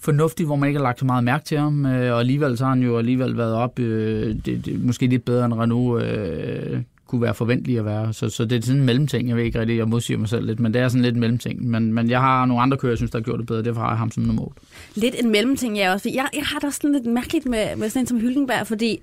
fornuftigt, 0.00 0.48
hvor 0.48 0.56
man 0.56 0.68
ikke 0.68 0.78
har 0.78 0.84
lagt 0.84 0.98
så 0.98 1.04
meget 1.04 1.24
mærke 1.24 1.44
til 1.44 1.58
ham, 1.58 1.86
øh, 1.86 2.12
og 2.12 2.20
alligevel 2.20 2.58
så 2.58 2.64
har 2.64 2.70
han 2.70 2.82
jo 2.82 2.98
alligevel 2.98 3.36
været 3.36 3.54
op, 3.54 3.78
øh, 3.78 4.36
det, 4.46 4.66
det, 4.66 4.84
måske 4.84 5.06
lidt 5.06 5.24
bedre 5.24 5.44
end 5.44 5.54
Renault 5.54 6.02
øh, 6.02 6.80
kunne 7.10 7.22
være 7.22 7.34
forventelig 7.34 7.78
at 7.78 7.84
være. 7.84 8.12
Så, 8.12 8.28
så 8.28 8.44
det 8.44 8.58
er 8.58 8.62
sådan 8.62 8.80
en 8.80 8.86
mellemting, 8.86 9.28
jeg 9.28 9.36
ved 9.36 9.44
ikke 9.44 9.60
rigtig, 9.60 9.76
jeg 9.76 9.88
modsiger 9.88 10.18
mig 10.18 10.28
selv 10.28 10.46
lidt, 10.46 10.60
men 10.60 10.74
det 10.74 10.82
er 10.82 10.88
sådan 10.88 11.02
lidt 11.02 11.14
en 11.14 11.20
mellemting. 11.20 11.68
Men, 11.68 11.94
men 11.94 12.10
jeg 12.10 12.20
har 12.20 12.46
nogle 12.46 12.62
andre 12.62 12.76
kører, 12.76 12.90
jeg 12.90 12.98
synes, 12.98 13.10
der 13.10 13.18
har 13.18 13.22
gjort 13.22 13.38
det 13.38 13.46
bedre, 13.46 13.62
derfor 13.62 13.80
har 13.80 13.88
jeg 13.88 13.98
ham 13.98 14.10
som 14.10 14.22
nummer 14.22 14.42
8. 14.42 14.60
Lidt 14.94 15.14
en 15.18 15.30
mellemting, 15.30 15.78
jeg 15.78 15.92
også. 15.92 16.10
Jeg, 16.14 16.28
jeg 16.34 16.42
har 16.44 16.58
da 16.58 16.70
sådan 16.70 16.92
lidt 16.92 17.06
mærkeligt 17.06 17.46
med, 17.46 17.76
med 17.76 17.88
sådan 17.88 18.02
en 18.02 18.06
som 18.06 18.20
Hylkenberg, 18.20 18.66
fordi 18.66 19.00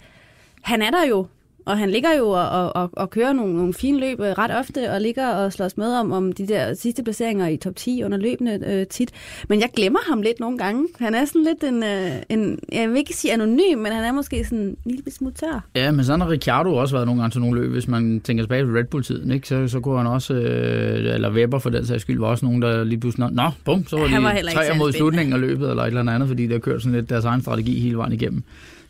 han 0.62 0.81
er 0.81 0.92
der 0.92 1.06
jo, 1.09 1.27
og 1.67 1.77
han 1.77 1.89
ligger 1.89 2.09
jo 2.17 2.29
og, 2.29 2.49
og, 2.49 2.75
og, 2.75 2.89
og 2.93 3.09
kører 3.09 3.33
nogle, 3.33 3.55
nogle 3.55 3.73
fine 3.73 3.99
løb 3.99 4.19
øh, 4.19 4.25
ret 4.25 4.51
ofte, 4.59 4.91
og 4.91 5.01
ligger 5.01 5.27
og 5.27 5.53
slås 5.53 5.77
med 5.77 5.93
om, 5.93 6.11
om 6.11 6.31
de 6.31 6.47
der 6.47 6.73
sidste 6.73 7.03
placeringer 7.03 7.47
i 7.47 7.57
top 7.57 7.75
10 7.75 8.03
under 8.03 8.17
løbende 8.17 8.59
øh, 8.67 8.87
tit. 8.87 9.11
Men 9.49 9.59
jeg 9.59 9.69
glemmer 9.75 9.99
ham 10.09 10.21
lidt 10.21 10.39
nogle 10.39 10.57
gange. 10.57 10.87
Han 10.99 11.15
er 11.15 11.25
sådan 11.25 11.43
lidt 11.43 11.63
en, 11.63 11.83
øh, 11.83 12.11
en 12.29 12.59
jeg 12.71 12.89
vil 12.89 12.97
ikke 12.97 13.13
sige 13.13 13.33
anonym, 13.33 13.77
men 13.77 13.91
han 13.91 14.03
er 14.03 14.11
måske 14.11 14.43
sådan 14.43 14.59
en 14.59 14.77
lille 14.85 15.11
smule 15.11 15.33
tør. 15.33 15.65
Ja, 15.75 15.91
men 15.91 16.05
sådan 16.05 16.21
har 16.21 16.29
Ricciardo 16.29 16.75
også 16.75 16.95
været 16.95 17.05
nogle 17.05 17.21
gange 17.21 17.33
til 17.33 17.41
nogle 17.41 17.61
løb, 17.61 17.71
hvis 17.71 17.87
man 17.87 18.21
tænker 18.23 18.43
tilbage 18.43 18.65
på 18.65 18.71
Red 18.71 18.83
Bull-tiden, 18.83 19.31
ikke? 19.31 19.47
Så, 19.47 19.67
så 19.67 19.79
kunne 19.79 19.97
han 19.97 20.07
også, 20.07 20.33
øh, 20.33 21.13
eller 21.13 21.31
Weber 21.31 21.59
for 21.59 21.69
den 21.69 21.85
sags 21.85 22.01
skyld, 22.01 22.19
var 22.19 22.27
også 22.27 22.45
nogen, 22.45 22.61
der 22.61 22.83
lige 22.83 22.99
pludselig, 22.99 23.29
nå, 23.31 23.49
bum, 23.65 23.87
så 23.87 23.97
var 23.97 24.07
Han 24.07 24.23
var 24.23 24.31
de 24.31 24.37
ikke 24.37 24.51
tre 24.51 24.77
mod 24.77 24.91
slutningen 24.91 25.33
af 25.33 25.41
løbet, 25.41 25.69
eller 25.69 25.83
et 25.83 25.87
eller 25.87 26.11
andet, 26.11 26.27
fordi 26.27 26.47
de 26.47 26.51
har 26.51 26.59
kørt 26.59 26.81
sådan 26.81 26.95
lidt 26.95 27.09
deres 27.09 27.25
egen 27.25 27.41
strategi 27.41 27.79
hele 27.79 27.97
vejen 27.97 28.13
igennem. 28.13 28.43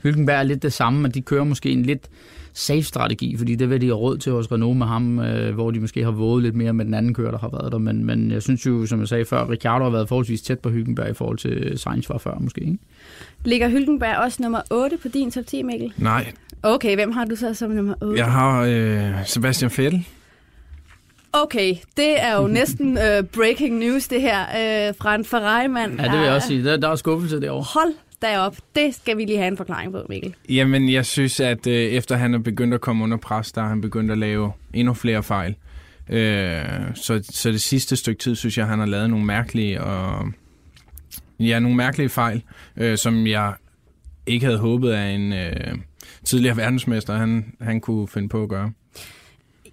Hylkenberg 0.04 0.40
er 0.40 0.44
lidt 0.44 0.64
det 0.64 0.74
samme, 0.74 1.02
men 1.02 1.12
de 1.12 1.22
kører 1.22 1.44
måske 1.44 1.70
en 1.70 1.84
lidt 1.84 2.10
safe 2.58 2.84
strategi, 2.84 3.38
fordi 3.38 3.56
det 3.56 3.70
vil 3.70 3.82
de 3.82 3.86
have 3.86 3.96
råd 3.98 4.18
til 4.18 4.32
hos 4.32 4.52
Renault 4.52 4.78
med 4.78 4.86
ham, 4.86 5.20
øh, 5.20 5.54
hvor 5.54 5.72
de 5.72 5.80
måske 5.80 6.04
har 6.04 6.12
våget 6.12 6.44
lidt 6.44 6.56
mere 6.56 6.74
med 6.74 6.86
den 6.86 6.94
anden 6.94 7.14
kører, 7.14 7.32
der 7.32 7.38
har 7.38 7.50
været 7.50 7.72
der. 7.72 7.78
Men, 7.78 8.06
men 8.06 8.32
jeg 8.32 8.42
synes 8.42 8.66
jo, 8.66 8.86
som 8.86 9.00
jeg 9.00 9.08
sagde 9.08 9.26
før, 9.26 9.50
Ricciardo 9.50 9.84
har 9.84 9.92
været 9.92 10.08
forholdsvis 10.08 10.42
tæt 10.42 10.60
på 10.60 10.70
Hylkenberg 10.70 11.10
i 11.10 11.14
forhold 11.14 11.38
til 11.38 11.80
Sainz 11.80 12.10
var 12.10 12.18
før 12.18 12.38
måske. 12.40 12.62
Ikke? 12.62 12.78
Ligger 13.46 13.70
Hylkenberg 13.70 14.18
også 14.18 14.44
nummer 14.44 14.62
8 14.72 14.98
på 15.02 15.08
din 15.08 15.32
top 15.32 15.46
10, 15.46 15.64
Mikkel? 15.64 15.94
Nej, 15.98 16.34
Okay, 16.64 16.96
hvem 16.96 17.12
har 17.12 17.26
du 17.26 17.36
så 17.36 17.54
som 17.54 17.72
nummer 17.72 17.94
8? 18.02 18.18
jeg 18.20 18.32
har 18.32 18.62
øh, 18.62 19.26
Sebastian 19.26 19.72
Vettel. 19.78 20.06
Okay, 21.34 21.76
det 21.98 22.24
er 22.24 22.42
jo 22.42 22.48
næsten 22.48 22.98
øh, 22.98 23.24
breaking 23.24 23.78
news, 23.78 24.08
det 24.08 24.22
her, 24.22 24.42
øh, 24.42 24.94
fra 24.98 25.16
en 25.16 25.26
Ferrari-mand. 25.26 26.00
Ja, 26.00 26.04
det 26.04 26.12
vil 26.12 26.20
jeg 26.20 26.34
også 26.36 26.48
sige. 26.48 26.64
Der, 26.64 26.78
der 26.78 26.90
er 26.90 26.96
skuffelse 26.96 27.42
derovre. 27.42 27.66
Hold 27.74 27.94
da 28.22 28.40
op. 28.40 28.58
Det 28.76 28.96
skal 28.96 29.18
vi 29.18 29.26
lige 29.26 29.38
have 29.38 29.48
en 29.48 29.58
forklaring 29.58 29.92
på, 29.92 30.06
Mikkel. 30.10 30.36
Jamen, 30.50 30.92
jeg 30.92 31.06
synes, 31.06 31.40
at 31.40 31.68
øh, 31.68 31.74
efter 31.74 32.16
han 32.16 32.34
er 32.34 32.40
begyndt 32.40 32.74
at 32.74 32.82
komme 32.82 33.04
under 33.04 33.18
pres, 33.18 33.52
der 33.52 33.62
er 33.62 33.68
han 33.68 33.82
begyndt 33.82 34.12
at 34.12 34.18
lave 34.18 34.52
endnu 34.74 34.94
flere 34.94 35.24
fejl. 35.24 35.56
Øh, 36.10 36.66
så, 36.96 37.24
så 37.30 37.52
det 37.52 37.62
sidste 37.62 37.96
stykke 37.96 38.20
tid, 38.20 38.36
synes 38.36 38.58
jeg, 38.58 38.68
han 38.68 38.80
har 38.80 38.86
lavet 38.86 39.10
nogle 39.10 39.26
mærkelige 39.26 39.84
og 39.84 40.28
ja, 41.40 41.60
nogle 41.60 41.78
mærkelige 41.78 42.10
fejl, 42.10 42.44
øh, 42.78 42.98
som 42.98 43.28
jeg 43.28 43.54
ikke 44.26 44.46
havde 44.46 44.60
håbet 44.60 44.92
af 44.92 45.10
en 45.10 45.34
øh, 45.34 45.78
tidligere 46.24 46.58
verdensmester, 46.58 47.14
han, 47.14 47.54
han 47.62 47.82
kunne 47.82 48.08
finde 48.08 48.30
på 48.30 48.44
at 48.44 48.50
gøre. 48.50 48.72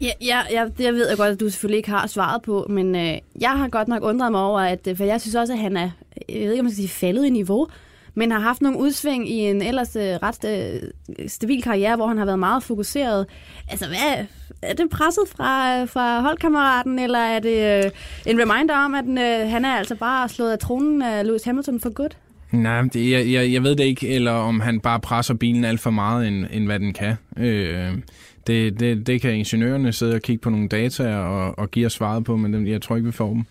Ja, 0.01 0.11
ja, 0.21 0.41
ja, 0.51 0.65
det 0.79 0.95
ved 0.95 1.09
jeg 1.09 1.17
godt, 1.17 1.33
at 1.33 1.41
du 1.41 1.51
selvfølgelig 1.51 1.77
ikke 1.77 1.91
har 1.91 2.07
svaret 2.07 2.43
på, 2.43 2.67
men 2.71 2.95
øh, 2.95 3.19
jeg 3.41 3.51
har 3.51 3.69
godt 3.69 3.89
nok 3.89 4.03
undret 4.03 4.33
mig 4.33 4.41
over, 4.41 4.61
at, 4.61 4.87
øh, 4.87 4.97
for 4.97 5.05
jeg 5.05 5.21
synes 5.21 5.35
også, 5.35 5.53
at 5.53 5.59
han 5.59 5.77
er, 5.77 5.91
jeg 6.29 6.41
ved 6.41 6.51
ikke, 6.51 6.61
om 6.61 6.65
man 6.65 6.73
skal 6.73 6.89
sige, 6.89 6.89
faldet 6.89 7.25
i 7.25 7.31
niveau, 7.31 7.69
men 8.15 8.31
har 8.31 8.39
haft 8.39 8.63
nogle 8.63 8.79
udsving 8.79 9.31
i 9.31 9.39
en 9.39 9.63
ellers 9.63 9.97
øh, 9.97 10.03
ret 10.03 10.45
øh, 10.45 11.29
stabil 11.29 11.63
karriere, 11.63 11.97
hvor 11.97 12.07
han 12.07 12.19
har 12.19 12.25
været 12.25 12.39
meget 12.39 12.63
fokuseret. 12.63 13.27
Altså, 13.69 13.87
hvad, 13.87 14.25
er 14.63 14.75
det 14.75 14.91
presset 14.91 15.25
fra, 15.37 15.81
øh, 15.81 15.89
fra 15.89 16.21
holdkammeraten, 16.21 16.99
eller 16.99 17.19
er 17.19 17.39
det 17.39 17.85
øh, 17.85 17.91
en 18.27 18.41
reminder 18.41 18.77
om, 18.77 18.95
at 18.95 19.05
øh, 19.05 19.51
han 19.51 19.65
er 19.65 19.73
altså 19.73 19.95
bare 19.95 20.29
slået 20.29 20.53
af 20.53 20.59
tronen 20.59 21.03
af 21.03 21.27
Lewis 21.27 21.45
Hamilton 21.45 21.81
for 21.81 21.91
godt? 21.91 22.17
Nej, 22.53 22.83
det, 22.83 23.11
jeg, 23.11 23.33
jeg, 23.33 23.53
jeg 23.53 23.63
ved 23.63 23.77
det 23.77 23.85
ikke, 23.85 24.09
eller 24.09 24.33
om 24.33 24.61
han 24.61 24.81
bare 24.81 25.01
presser 25.01 25.35
bilen 25.35 25.65
alt 25.65 25.81
for 25.81 25.91
meget, 25.91 26.29
end, 26.29 26.47
end 26.53 26.65
hvad 26.65 26.79
den 26.79 26.93
kan. 26.93 27.17
Øh, 27.37 27.99
det, 28.47 28.81
det, 28.81 29.07
det 29.07 29.21
kan 29.21 29.35
ingeniørerne 29.35 29.93
sidde 29.93 30.15
og 30.15 30.23
kigge 30.23 30.41
på 30.41 30.51
nogle 30.51 30.69
data 30.69 31.17
og, 31.17 31.59
og 31.59 31.71
give 31.71 31.87
os 31.87 31.93
svaret 31.93 32.25
på, 32.25 32.37
men 32.37 32.67
jeg 32.67 32.83
tror 32.83 32.97
ikke, 32.97 33.07
vi 33.07 33.13
får 33.13 33.29
dem. 33.29 33.45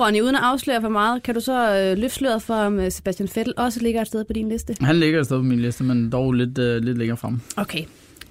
Ronny, 0.00 0.20
uden 0.20 0.34
at 0.34 0.42
afsløre 0.44 0.80
for 0.80 0.88
meget, 0.88 1.22
kan 1.22 1.34
du 1.34 1.40
så 1.40 1.76
øh, 1.78 1.98
løfte 1.98 2.14
sløret 2.18 2.42
for, 2.42 2.54
om 2.54 2.80
øh, 2.80 2.90
Sebastian 2.90 3.28
Vettel 3.34 3.54
også 3.56 3.80
ligger 3.80 4.00
et 4.00 4.06
sted 4.06 4.24
på 4.24 4.32
din 4.32 4.48
liste? 4.48 4.76
Han 4.80 4.96
ligger 4.96 5.20
et 5.20 5.26
sted 5.26 5.36
på 5.36 5.42
min 5.42 5.60
liste, 5.60 5.84
men 5.84 6.12
dog 6.12 6.32
lidt, 6.32 6.58
øh, 6.58 6.82
lidt 6.82 6.98
længere 6.98 7.16
frem. 7.16 7.40
Okay. 7.56 7.84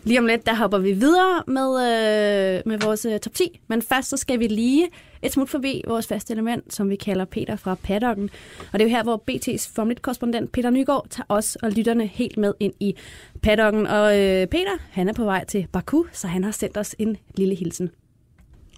Lige 0.04 0.20
om 0.20 0.26
lidt, 0.26 0.46
der 0.46 0.56
hopper 0.56 0.78
vi 0.78 0.92
videre 0.92 1.44
med, 1.48 1.70
øh, 1.78 2.62
med 2.66 2.80
vores 2.80 3.06
øh, 3.06 3.20
top 3.20 3.34
10. 3.34 3.60
Men 3.68 3.82
først 3.82 4.10
så 4.10 4.18
skal 4.18 4.40
vi 4.40 4.48
lige 4.48 4.88
et 5.22 5.32
smut 5.32 5.50
forbi 5.50 5.84
vores 5.88 6.08
faste 6.08 6.34
element, 6.34 6.74
som 6.74 6.90
vi 6.90 6.96
kalder 6.96 7.26
Peter 7.26 7.56
fra 7.56 7.76
paddocken. 7.76 8.30
Og 8.74 8.80
det 8.80 8.86
er 8.86 8.90
jo 8.90 8.96
her, 8.96 9.04
hvor 9.04 9.24
BT's 9.32 9.72
Formel 9.76 9.98
1-korrespondent 9.98 10.46
Peter 10.54 10.70
Nygaard 10.70 11.08
tager 11.10 11.26
os 11.30 11.56
og 11.56 11.72
lytterne 11.72 12.08
helt 12.08 12.38
med 12.38 12.54
ind 12.60 12.74
i 12.80 12.96
paddocken. 13.42 13.88
Og 13.88 14.20
øh, 14.20 14.48
Peter, 14.48 14.78
han 14.92 15.10
er 15.10 15.14
på 15.14 15.24
vej 15.24 15.46
til 15.46 15.68
Baku, 15.72 16.04
så 16.12 16.28
han 16.28 16.44
har 16.44 16.52
sendt 16.52 16.78
os 16.78 16.96
en 17.00 17.18
lille 17.38 17.56
hilsen. 17.56 17.90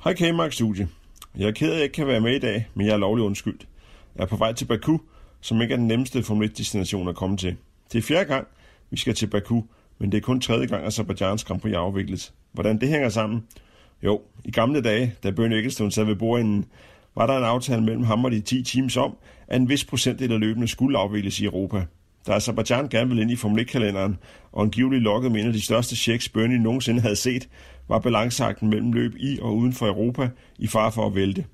Hej 0.04 0.14
K-Mark 0.14 0.54
Studie. 0.54 0.88
Jeg 1.38 1.48
er 1.48 1.52
ked 1.52 1.68
af, 1.68 1.72
at 1.72 1.78
jeg 1.78 1.84
ikke 1.84 1.94
kan 1.94 2.08
være 2.08 2.22
med 2.22 2.36
i 2.36 2.40
dag, 2.40 2.68
men 2.74 2.88
jeg 2.88 2.94
er 2.94 2.98
lovlig 2.98 3.26
undskyldt. 3.26 3.68
Jeg 4.16 4.24
er 4.24 4.28
på 4.28 4.36
vej 4.36 4.54
til 4.54 4.66
Baku, 4.66 4.98
som 5.42 5.62
ikke 5.62 5.74
er 5.74 5.78
den 5.78 5.88
nemmeste 5.88 6.24
Formel 6.24 6.50
1-destination 6.50 7.10
at 7.10 7.16
komme 7.16 7.38
til. 7.38 7.56
Det 7.92 7.98
er 7.98 8.02
fjerde 8.02 8.26
gang, 8.26 8.48
vi 8.90 8.98
skal 8.98 9.14
til 9.16 9.28
Baku, 9.28 9.62
men 10.00 10.12
det 10.12 10.18
er 10.18 10.22
kun 10.22 10.42
tredje 10.42 10.66
gang, 10.66 10.82
at 10.82 10.88
Azerbaijans 10.88 11.44
Grand 11.44 11.62
Prix 11.62 11.74
afvikles. 11.74 12.34
Hvordan 12.52 12.82
det 12.82 12.90
hænger 12.90 13.10
sammen? 13.10 13.44
Jo, 14.04 14.22
i 14.46 14.52
gamle 14.52 14.82
dage, 14.82 15.16
da 15.24 15.32
Bernie 15.32 15.58
Ecclestone 15.58 15.92
sad 15.92 16.04
ved 16.04 16.16
bordenden, 16.16 16.66
var 17.16 17.28
der 17.28 17.38
en 17.38 17.44
aftale 17.44 17.84
mellem 17.84 18.04
ham 18.04 18.26
og 18.26 18.32
de 18.32 18.42
10 18.42 18.64
teams 18.64 18.98
om, 18.98 19.18
at 19.48 19.62
en 19.62 19.70
vis 19.70 19.86
procentdel 19.86 20.32
af 20.32 20.40
løbende 20.40 20.68
skulle 20.68 20.98
afvikles 20.98 21.40
i 21.40 21.46
Europa. 21.46 21.86
Da 22.28 22.32
Azerbaijan 22.32 22.90
gerne 22.90 23.08
ville 23.08 23.22
ind 23.22 23.32
i 23.32 23.36
Formel 23.36 23.66
1-kalenderen, 23.66 24.18
og 24.52 24.64
angiveligt 24.64 25.04
lokket 25.04 25.32
med 25.32 25.42
en 25.42 25.48
af 25.48 25.54
de 25.54 25.62
største 25.62 25.96
checks 25.96 26.30
Bernie 26.30 26.60
nogensinde 26.60 27.02
havde 27.02 27.16
set, 27.16 27.50
var 27.88 28.00
balanceakten 28.00 28.70
mellem 28.70 28.94
løb 28.94 29.16
i 29.20 29.40
og 29.42 29.58
uden 29.58 29.74
for 29.74 29.88
Europa 29.88 30.30
i 30.60 30.68
far 30.68 30.90
for 30.90 31.06
at 31.06 31.16
vælte. 31.16 31.46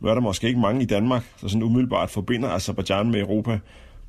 Nu 0.00 0.08
er 0.08 0.14
der 0.14 0.20
måske 0.20 0.48
ikke 0.48 0.60
mange 0.60 0.82
i 0.82 0.86
Danmark, 0.86 1.24
der 1.40 1.48
sådan 1.48 1.62
umiddelbart 1.62 2.10
forbinder 2.10 2.48
Azerbaijan 2.48 3.10
med 3.10 3.20
Europa, 3.20 3.58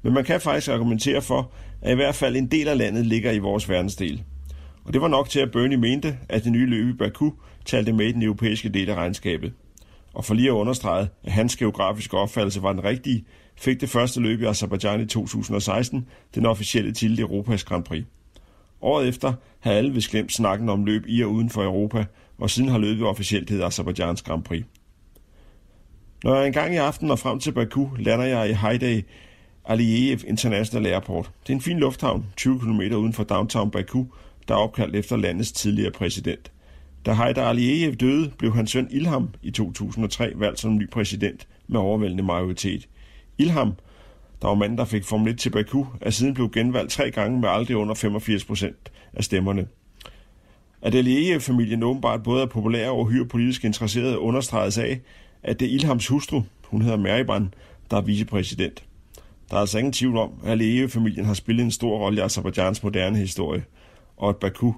men 0.01 0.13
man 0.13 0.23
kan 0.23 0.41
faktisk 0.41 0.69
argumentere 0.69 1.21
for, 1.21 1.51
at 1.81 1.91
i 1.91 1.95
hvert 1.95 2.15
fald 2.15 2.35
en 2.35 2.47
del 2.47 2.67
af 2.67 2.77
landet 2.77 3.05
ligger 3.05 3.31
i 3.31 3.39
vores 3.39 3.69
verdensdel. 3.69 4.23
Og 4.85 4.93
det 4.93 5.01
var 5.01 5.07
nok 5.07 5.29
til, 5.29 5.39
at 5.39 5.51
Bernie 5.51 5.77
mente, 5.77 6.17
at 6.29 6.43
det 6.43 6.51
nye 6.51 6.65
løb 6.65 6.89
i 6.89 6.97
Baku 6.97 7.31
talte 7.65 7.93
med 7.93 8.05
i 8.05 8.11
den 8.11 8.23
europæiske 8.23 8.69
del 8.69 8.89
af 8.89 8.95
regnskabet. 8.95 9.53
Og 10.13 10.25
for 10.25 10.33
lige 10.33 10.49
at 10.49 10.53
understrege, 10.53 11.07
at 11.23 11.31
hans 11.31 11.55
geografiske 11.55 12.17
opfattelse 12.17 12.63
var 12.63 12.73
den 12.73 12.83
rigtige, 12.83 13.25
fik 13.57 13.81
det 13.81 13.89
første 13.89 14.19
løb 14.19 14.41
i 14.41 14.45
Azerbaijan 14.45 15.01
i 15.01 15.05
2016 15.05 16.07
den 16.35 16.45
officielle 16.45 16.93
titel 16.93 17.19
Europas 17.19 17.63
Grand 17.63 17.83
Prix. 17.83 18.05
Året 18.81 19.07
efter 19.07 19.33
havde 19.59 19.77
alle 19.77 19.93
vist 19.93 20.11
glemt 20.11 20.33
snakken 20.33 20.69
om 20.69 20.85
løb 20.85 21.03
i 21.07 21.21
og 21.23 21.31
uden 21.31 21.49
for 21.49 21.63
Europa, 21.63 22.05
og 22.37 22.49
siden 22.49 22.69
har 22.69 22.77
løbet 22.77 23.05
officielt 23.05 23.49
hedder 23.49 23.65
Azerbaijans 23.65 24.21
Grand 24.21 24.43
Prix. 24.43 24.63
Når 26.23 26.35
jeg 26.35 26.47
engang 26.47 26.73
i 26.73 26.77
aften 26.77 27.07
når 27.07 27.15
frem 27.15 27.39
til 27.39 27.51
Baku, 27.51 27.87
lander 27.99 28.25
jeg 28.25 28.49
i 28.49 28.53
Haidai 28.53 29.03
Aliyev 29.65 30.19
International 30.27 30.85
Airport. 30.85 31.31
Det 31.43 31.49
er 31.49 31.53
en 31.53 31.61
fin 31.61 31.79
lufthavn, 31.79 32.25
20 32.37 32.59
km 32.59 32.81
uden 32.81 33.13
for 33.13 33.23
downtown 33.23 33.71
Baku, 33.71 34.05
der 34.47 34.53
er 34.53 34.59
opkaldt 34.59 34.95
efter 34.95 35.15
landets 35.15 35.51
tidligere 35.51 35.91
præsident. 35.91 36.51
Da 37.05 37.11
Haidar 37.13 37.49
Aliyev 37.49 37.95
døde, 37.95 38.31
blev 38.37 38.53
hans 38.53 38.71
søn 38.71 38.87
Ilham 38.91 39.29
i 39.41 39.51
2003 39.51 40.31
valgt 40.35 40.59
som 40.59 40.77
ny 40.77 40.89
præsident 40.89 41.47
med 41.67 41.79
overvældende 41.79 42.23
majoritet. 42.23 42.87
Ilham, 43.37 43.73
der 44.41 44.47
var 44.47 44.55
manden, 44.55 44.77
der 44.77 44.85
fik 44.85 45.03
Formel 45.03 45.33
1 45.33 45.39
til 45.39 45.49
Baku, 45.49 45.85
er 46.01 46.09
siden 46.09 46.33
blevet 46.33 46.51
genvalgt 46.51 46.91
tre 46.91 47.11
gange 47.11 47.39
med 47.39 47.49
aldrig 47.49 47.77
under 47.77 47.93
85 47.93 48.45
procent 48.45 48.91
af 49.13 49.23
stemmerne. 49.23 49.67
At 50.81 50.95
Aliyev-familien 50.95 51.83
e 51.83 51.85
åbenbart 51.85 52.23
både 52.23 52.41
er 52.41 52.47
populær 52.47 52.89
og 52.89 53.07
hyre 53.07 53.25
politisk 53.25 53.65
interesseret 53.65 54.15
understreges 54.15 54.77
af, 54.77 54.99
at 55.43 55.59
det 55.59 55.67
er 55.67 55.73
Ilhams 55.73 56.07
hustru, 56.07 56.41
hun 56.63 56.81
hedder 56.81 56.97
Meriban, 56.97 57.53
der 57.91 57.97
er 57.97 58.01
vicepræsident. 58.01 58.83
Der 59.49 59.55
er 59.55 59.59
altså 59.59 59.77
ingen 59.77 59.93
tvivl 59.93 60.17
om, 60.17 60.31
at 60.43 60.51
Aliyev-familien 60.51 61.25
e 61.25 61.27
har 61.27 61.33
spillet 61.33 61.63
en 61.63 61.71
stor 61.71 61.97
rolle 61.97 62.21
i 62.21 62.23
Azerbaijans 62.23 62.83
moderne 62.83 63.17
historie, 63.17 63.63
og 64.17 64.29
at 64.29 64.35
Bakus 64.35 64.75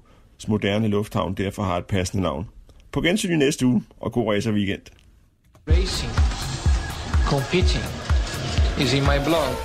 moderne 0.47 0.87
lufthavn 0.87 1.33
derfor 1.33 1.63
har 1.63 1.77
et 1.77 1.85
passende 1.85 2.23
navn. 2.23 2.47
På 2.91 3.01
gensyn 3.01 3.31
i 3.31 3.35
næste 3.35 3.65
uge, 3.65 3.83
og 3.99 4.11
god 4.11 4.33
racer 4.33 4.51
weekend. 4.51 4.81
Racing, 5.67 6.13
competing 7.25 7.98
is 8.79 8.93
in 8.93 9.03
my 9.03 9.19
blood. 9.25 9.55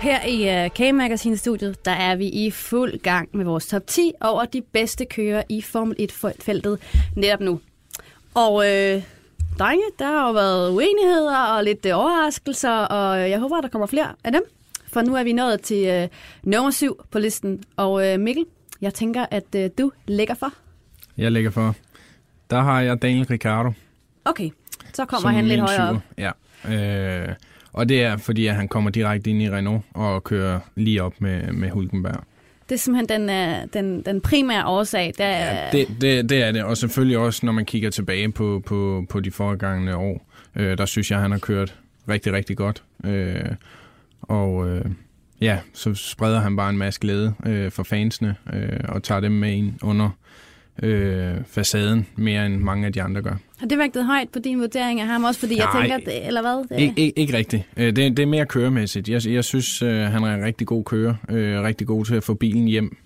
Her 0.00 0.26
i 0.26 0.64
uh, 0.64 0.70
K-Magazine-studiet, 0.70 1.84
der 1.84 1.90
er 1.90 2.16
vi 2.16 2.26
i 2.26 2.50
fuld 2.50 2.98
gang 2.98 3.28
med 3.32 3.44
vores 3.44 3.66
top 3.66 3.86
10 3.86 4.12
over 4.20 4.44
de 4.44 4.62
bedste 4.62 5.04
kører 5.04 5.42
i 5.48 5.62
Formel 5.62 5.96
1-feltet 6.00 6.78
netop 7.16 7.40
nu. 7.40 7.60
Og 8.34 8.52
øh, 8.66 9.02
drenge, 9.58 9.82
der 9.98 10.06
har 10.06 10.26
jo 10.26 10.32
været 10.32 10.70
uenigheder 10.70 11.38
og 11.38 11.64
lidt 11.64 11.86
øh, 11.86 11.98
overraskelser, 11.98 12.70
og 12.70 13.30
jeg 13.30 13.38
håber, 13.38 13.56
at 13.56 13.62
der 13.62 13.68
kommer 13.68 13.86
flere 13.86 14.12
af 14.24 14.32
dem. 14.32 14.42
For 14.92 15.02
nu 15.02 15.16
er 15.16 15.24
vi 15.24 15.32
nået 15.32 15.60
til 15.60 15.86
øh, 15.86 16.08
nummer 16.42 16.70
7 16.70 17.00
på 17.10 17.18
listen. 17.18 17.62
Og 17.76 18.08
øh, 18.08 18.20
Mikkel, 18.20 18.44
jeg 18.80 18.94
tænker, 18.94 19.26
at 19.30 19.54
øh, 19.56 19.70
du 19.78 19.92
lægger 20.06 20.34
for. 20.34 20.52
Jeg 21.18 21.32
lægger 21.32 21.50
for. 21.50 21.74
Der 22.50 22.60
har 22.60 22.80
jeg 22.80 23.02
Daniel 23.02 23.26
Ricciardo. 23.26 23.72
Okay, 24.24 24.50
så 24.94 25.04
kommer 25.04 25.28
som 25.28 25.34
han 25.34 25.46
lidt 25.46 25.60
højere 25.60 25.88
op. 25.88 25.96
Ja. 26.18 26.30
Øh, 27.28 27.34
og 27.72 27.88
det 27.88 28.02
er, 28.02 28.16
fordi 28.16 28.46
at 28.46 28.54
han 28.54 28.68
kommer 28.68 28.90
direkte 28.90 29.30
ind 29.30 29.42
i 29.42 29.50
Renault 29.50 29.82
og 29.94 30.24
kører 30.24 30.60
lige 30.76 31.02
op 31.02 31.20
med, 31.20 31.52
med 31.52 31.70
Hulkenberg. 31.70 32.24
Det 32.68 32.74
er 32.74 32.78
simpelthen 32.78 33.20
den, 33.20 33.30
øh, 33.30 33.56
den, 33.72 34.02
den 34.02 34.20
primære 34.20 34.66
årsag. 34.66 35.12
Der, 35.18 35.28
Ja, 35.28 35.70
det, 35.72 35.88
det, 36.00 36.28
det 36.30 36.42
er 36.42 36.52
det. 36.52 36.64
Og 36.64 36.76
selvfølgelig 36.76 37.18
også, 37.18 37.46
når 37.46 37.52
man 37.52 37.64
kigger 37.64 37.90
tilbage 37.90 38.32
på, 38.32 38.62
på, 38.66 39.06
på 39.08 39.20
de 39.20 39.30
foregående 39.30 39.96
år, 39.96 40.26
øh, 40.56 40.78
der 40.78 40.86
synes 40.86 41.10
jeg, 41.10 41.20
han 41.20 41.30
har 41.30 41.38
kørt 41.38 41.78
rigtig, 42.08 42.32
rigtig 42.32 42.56
godt. 42.56 42.82
Øh, 43.04 43.44
og 44.22 44.68
øh, 44.68 44.84
ja, 45.40 45.58
så 45.74 45.94
spreder 45.94 46.40
han 46.40 46.56
bare 46.56 46.70
en 46.70 46.78
masse 46.78 47.00
glæde 47.00 47.34
øh, 47.46 47.70
for 47.70 47.82
fansene 47.82 48.36
øh, 48.52 48.78
og 48.88 49.02
tager 49.02 49.20
dem 49.20 49.32
med 49.32 49.52
ind 49.52 49.74
under 49.82 50.10
øh, 50.82 51.34
facaden 51.46 52.06
mere 52.16 52.46
end 52.46 52.56
mange 52.56 52.86
af 52.86 52.92
de 52.92 53.02
andre 53.02 53.22
gør. 53.22 53.36
Har 53.60 53.66
det 53.66 53.78
vægtet 53.78 54.04
højt 54.06 54.28
på 54.28 54.38
din 54.38 54.60
vurdering 54.60 55.00
af 55.00 55.06
ham 55.06 55.24
også? 55.24 55.40
Fordi 55.40 55.56
jeg 55.56 55.68
Nej. 55.74 55.82
tænker, 55.82 55.96
det, 56.12 56.26
eller 56.26 56.40
hvad? 56.40 56.78
Det, 56.78 56.84
Ik- 56.88 56.92
ikke, 56.96 57.18
ikke 57.18 57.36
rigtigt. 57.36 57.62
Øh, 57.76 57.86
Det, 57.96 57.96
det 58.16 58.18
er 58.18 58.26
mere 58.26 58.46
køremæssigt. 58.46 59.08
Jeg, 59.08 59.26
jeg 59.26 59.44
synes, 59.44 59.82
øh, 59.82 60.00
han 60.00 60.22
er 60.24 60.34
en 60.34 60.44
rigtig 60.44 60.66
god 60.66 60.84
kører. 60.84 61.14
Øh, 61.28 61.62
rigtig 61.62 61.86
god 61.86 62.04
til 62.04 62.14
at 62.14 62.24
få 62.24 62.34
bilen 62.34 62.64
hjem. 62.68 62.96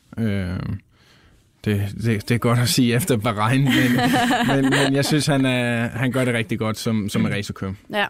Det, 1.64 1.82
det, 2.04 2.28
det 2.28 2.34
er 2.34 2.38
godt 2.38 2.58
at 2.58 2.68
sige 2.68 2.94
efter 2.94 3.16
Bahrain, 3.16 3.64
men, 3.64 3.73
men, 4.56 4.70
men 4.70 4.94
jeg 4.94 5.04
synes, 5.04 5.26
han, 5.26 5.44
er, 5.46 5.88
han 5.88 6.12
gør 6.12 6.25
det 6.25 6.34
rigtig 6.34 6.58
godt 6.58 6.78
som, 6.78 7.08
som 7.08 7.26
en 7.26 7.32
racerkører. 7.32 7.73
Ja. 7.92 8.04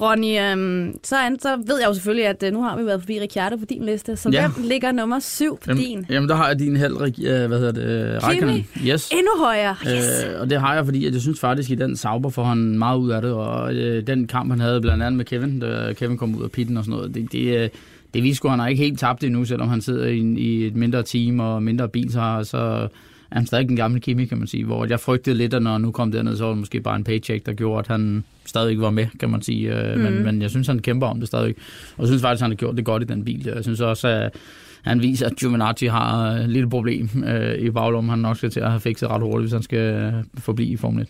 Ronny, 0.00 0.40
øhm, 0.40 0.98
så, 1.02 1.16
an, 1.26 1.38
så 1.40 1.56
ved 1.66 1.78
jeg 1.80 1.88
jo 1.88 1.94
selvfølgelig, 1.94 2.26
at 2.26 2.42
øh, 2.46 2.52
nu 2.52 2.62
har 2.62 2.76
vi 2.76 2.86
været 2.86 3.00
forbi 3.00 3.20
Ricciardo 3.20 3.56
på 3.56 3.64
din 3.64 3.84
liste. 3.84 4.16
Så 4.16 4.30
Ja. 4.30 4.48
hvem 4.48 4.64
ligger 4.68 4.92
nummer 4.92 5.18
syv 5.18 5.58
på 5.64 5.72
din? 5.72 5.80
Jamen, 5.90 6.06
jamen, 6.10 6.28
der 6.28 6.34
har 6.34 6.48
jeg 6.48 6.58
din 6.58 6.76
held, 6.76 6.92
øh, 7.26 7.46
hvad 7.48 7.58
hedder 7.58 7.72
det, 7.72 8.22
Raikkonen. 8.24 8.66
Yes. 8.86 9.10
Endnu 9.10 9.30
højere. 9.44 9.76
Yes. 9.96 10.24
Øh, 10.34 10.40
og 10.40 10.50
det 10.50 10.60
har 10.60 10.74
jeg, 10.74 10.84
fordi 10.84 11.06
at 11.06 11.12
jeg 11.12 11.20
synes 11.20 11.40
faktisk, 11.40 11.70
at 11.70 11.78
i 11.78 11.82
den 11.82 11.96
Sauber 11.96 12.30
får 12.30 12.44
han 12.44 12.58
meget 12.78 12.98
ud 12.98 13.10
af 13.10 13.22
det, 13.22 13.32
og 13.32 13.74
øh, 13.74 14.06
den 14.06 14.26
kamp, 14.26 14.50
han 14.50 14.60
havde 14.60 14.80
blandt 14.80 15.02
andet 15.02 15.16
med 15.16 15.24
Kevin, 15.24 15.60
da 15.60 15.92
Kevin 15.92 16.18
kom 16.18 16.34
ud 16.34 16.42
af 16.44 16.50
pitten 16.50 16.76
og 16.76 16.84
sådan 16.84 16.96
noget, 16.98 17.14
det, 17.14 17.32
det, 17.32 17.58
øh, 17.58 17.68
det 18.14 18.22
viste 18.22 18.36
sgu, 18.36 18.48
at 18.48 18.52
han 18.52 18.60
har 18.60 18.68
ikke 18.68 18.82
helt 18.82 18.98
tabt 19.00 19.24
endnu, 19.24 19.44
selvom 19.44 19.68
han 19.68 19.80
sidder 19.80 20.06
i, 20.06 20.18
i 20.38 20.66
et 20.66 20.76
mindre 20.76 21.02
team 21.02 21.40
og 21.40 21.62
mindre 21.62 21.88
bil, 21.88 22.12
så, 22.12 22.40
så 22.44 22.88
er 23.34 23.38
han 23.38 23.46
stadig 23.46 23.70
en 23.70 23.76
gammel 23.76 24.00
Kimi, 24.00 24.24
kan 24.24 24.38
man 24.38 24.46
sige, 24.46 24.64
hvor 24.64 24.86
jeg 24.86 25.00
frygtede 25.00 25.36
lidt, 25.36 25.54
at 25.54 25.62
når 25.62 25.72
han 25.72 25.80
nu 25.80 25.90
kom 25.90 26.12
derned, 26.12 26.36
så 26.36 26.44
var 26.44 26.50
det 26.50 26.58
måske 26.58 26.80
bare 26.80 26.96
en 26.96 27.04
paycheck, 27.04 27.46
der 27.46 27.52
gjorde, 27.52 27.78
at 27.78 27.86
han 27.86 28.24
stadig 28.44 28.80
var 28.80 28.90
med, 28.90 29.06
kan 29.20 29.30
man 29.30 29.42
sige. 29.42 29.74
Øh, 29.74 30.00
men, 30.00 30.24
men 30.24 30.42
jeg 30.42 30.50
synes, 30.50 30.66
han 30.66 30.78
kæmper 30.78 31.06
om 31.06 31.18
det 31.18 31.28
stadig. 31.28 31.54
Og 31.96 32.02
jeg 32.02 32.06
synes 32.06 32.22
faktisk, 32.22 32.42
han 32.42 32.50
har 32.50 32.56
gjort 32.56 32.76
det 32.76 32.84
godt 32.84 33.02
i 33.02 33.06
den 33.06 33.24
bil. 33.24 33.44
Jeg 33.54 33.62
synes 33.64 33.80
også, 33.80 34.08
at 34.08 34.34
han 34.82 35.02
viser, 35.02 35.26
at 35.26 35.36
Giovinazzi 35.36 35.86
har 35.86 36.30
et 36.30 36.48
lille 36.48 36.70
problem 36.70 37.08
øh, 37.26 37.58
i 37.58 37.70
baglommen, 37.70 38.10
han 38.10 38.18
nok 38.18 38.36
skal 38.36 38.50
til 38.50 38.60
at 38.60 38.70
have 38.70 38.80
fikset 38.80 39.10
ret 39.10 39.22
hurtigt, 39.22 39.42
hvis 39.42 39.52
han 39.52 39.62
skal 39.62 39.78
øh, 39.78 40.12
forblive 40.38 40.68
i 40.68 40.76
Formel 40.76 41.02
1. 41.02 41.08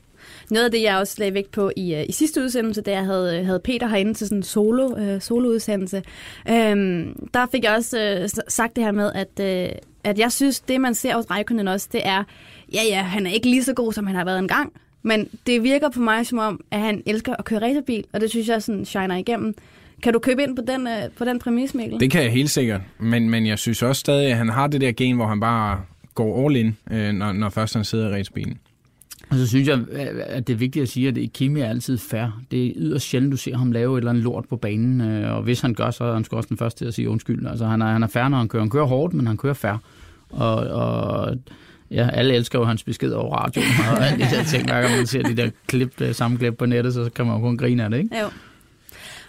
Noget 0.51 0.65
af 0.65 0.71
det, 0.71 0.83
jeg 0.83 0.97
også 0.97 1.15
lagde 1.19 1.35
vægt 1.35 1.51
på 1.51 1.71
i, 1.77 1.95
øh, 1.95 2.05
i 2.09 2.13
sidste 2.13 2.43
udsendelse, 2.43 2.83
da 2.83 2.91
jeg 2.91 3.05
havde, 3.05 3.45
havde 3.45 3.61
Peter 3.65 3.87
herinde 3.87 4.15
til 4.15 4.27
sådan 4.27 4.39
en 4.39 4.43
solo, 4.43 4.97
øh, 4.99 5.21
soloudsendelse, 5.21 6.03
øhm, 6.51 7.29
der 7.35 7.47
fik 7.53 7.65
jeg 7.65 7.75
også 7.77 8.01
øh, 8.01 8.29
sagt 8.49 8.77
det 8.77 8.85
her 8.85 8.93
med, 8.93 9.13
at, 9.15 9.41
øh, 9.41 9.69
at 10.05 10.19
jeg 10.19 10.33
synes, 10.33 10.61
det 10.61 10.81
man 10.81 10.95
ser 10.95 11.17
hos 11.17 11.31
Raikkonen 11.31 11.69
også, 11.69 11.89
det 11.93 12.01
er, 12.05 12.25
ja 12.73 12.81
ja, 12.89 13.03
han 13.03 13.27
er 13.27 13.31
ikke 13.31 13.51
lige 13.51 13.65
så 13.65 13.75
god, 13.75 13.93
som 13.93 14.07
han 14.07 14.17
har 14.17 14.25
været 14.25 14.39
engang, 14.39 14.73
men 15.03 15.29
det 15.47 15.63
virker 15.63 15.89
på 15.89 16.01
mig 16.01 16.27
som 16.27 16.39
om, 16.39 16.61
at 16.71 16.81
han 16.81 17.03
elsker 17.07 17.35
at 17.39 17.45
køre 17.45 17.61
racerbil, 17.61 18.05
og 18.13 18.21
det 18.21 18.31
synes 18.31 18.49
jeg 18.49 18.63
sådan 18.63 18.85
shiner 18.85 19.17
igennem. 19.17 19.55
Kan 20.03 20.13
du 20.13 20.19
købe 20.19 20.43
ind 20.43 20.57
på 20.57 20.63
den, 20.67 20.87
øh, 20.87 21.11
på 21.19 21.25
den 21.25 21.39
præmis, 21.39 21.75
Mikkel? 21.75 22.01
Det 22.01 22.11
kan 22.11 22.23
jeg 22.23 22.33
helt 22.33 22.51
sikkert, 22.51 22.81
men, 22.99 23.31
men 23.31 23.47
jeg 23.47 23.59
synes 23.59 23.83
også 23.83 24.01
stadig, 24.01 24.31
at 24.31 24.37
han 24.37 24.49
har 24.49 24.67
det 24.67 24.81
der 24.81 24.93
gen, 24.93 25.17
hvor 25.17 25.27
han 25.27 25.41
bare 25.41 25.81
går 26.15 26.47
all 26.47 26.57
in, 26.57 26.77
øh, 26.91 27.13
når, 27.13 27.33
når 27.33 27.51
først 27.51 27.75
han 27.75 27.85
sidder 27.85 28.09
i 28.09 28.13
racebilen. 28.13 28.59
Og 29.35 29.41
så 29.41 29.47
synes 29.47 29.69
jeg, 29.69 29.81
at 30.27 30.47
det 30.47 30.53
er 30.53 30.57
vigtigt 30.57 30.83
at 30.83 30.89
sige, 30.89 31.09
at 31.09 31.33
Kimi 31.33 31.61
er 31.61 31.67
altid 31.67 31.99
fair. 31.99 32.43
Det 32.51 32.67
er 32.67 32.73
yderst 32.77 33.07
sjældent, 33.07 33.33
du 33.33 33.37
ser 33.37 33.57
ham 33.57 33.73
lave 33.73 33.95
et 33.95 34.01
eller 34.01 34.11
andet 34.11 34.25
lort 34.25 34.45
på 34.49 34.57
banen, 34.57 35.01
øh, 35.01 35.37
og 35.37 35.43
hvis 35.43 35.61
han 35.61 35.75
gør, 35.75 35.91
så 35.91 36.05
er 36.05 36.13
han 36.13 36.25
også 36.31 36.49
den 36.49 36.57
første 36.57 36.79
til 36.79 36.85
at 36.85 36.95
sige 36.95 37.09
undskyld. 37.09 37.47
Altså, 37.47 37.67
han 37.67 37.83
er, 37.83 37.87
han 37.87 38.03
er 38.03 38.07
fair, 38.07 38.29
når 38.29 38.39
han 38.39 38.49
kører. 38.49 38.63
Han 38.63 38.71
kører 38.71 38.85
hårdt, 38.85 39.15
men 39.15 39.27
han 39.27 39.37
kører 39.37 39.55
fair. 39.55 39.77
Og, 40.31 40.57
og 40.57 41.37
ja, 41.91 42.09
alle 42.09 42.35
elsker 42.35 42.59
jo 42.59 42.65
hans 42.65 42.85
besked 42.85 43.13
over 43.13 43.37
radioen, 43.37 43.67
og 43.91 44.07
alle 44.07 44.25
de 44.25 44.31
der 44.37 44.45
ting, 44.45 44.65
hver 44.65 44.81
gang 44.81 44.97
man 44.97 45.07
ser 45.07 45.23
de 45.23 45.37
der 45.37 45.51
klip, 45.67 46.01
øh, 46.01 46.15
samme 46.15 46.39
klip 46.39 46.55
på 46.59 46.67
nettet, 46.67 46.95
så 46.95 47.11
kan 47.15 47.27
man 47.27 47.35
jo 47.35 47.41
kun 47.41 47.57
grine 47.57 47.85
af 47.85 47.91
det, 47.91 47.99
ikke? 47.99 48.21
Jo. 48.21 48.27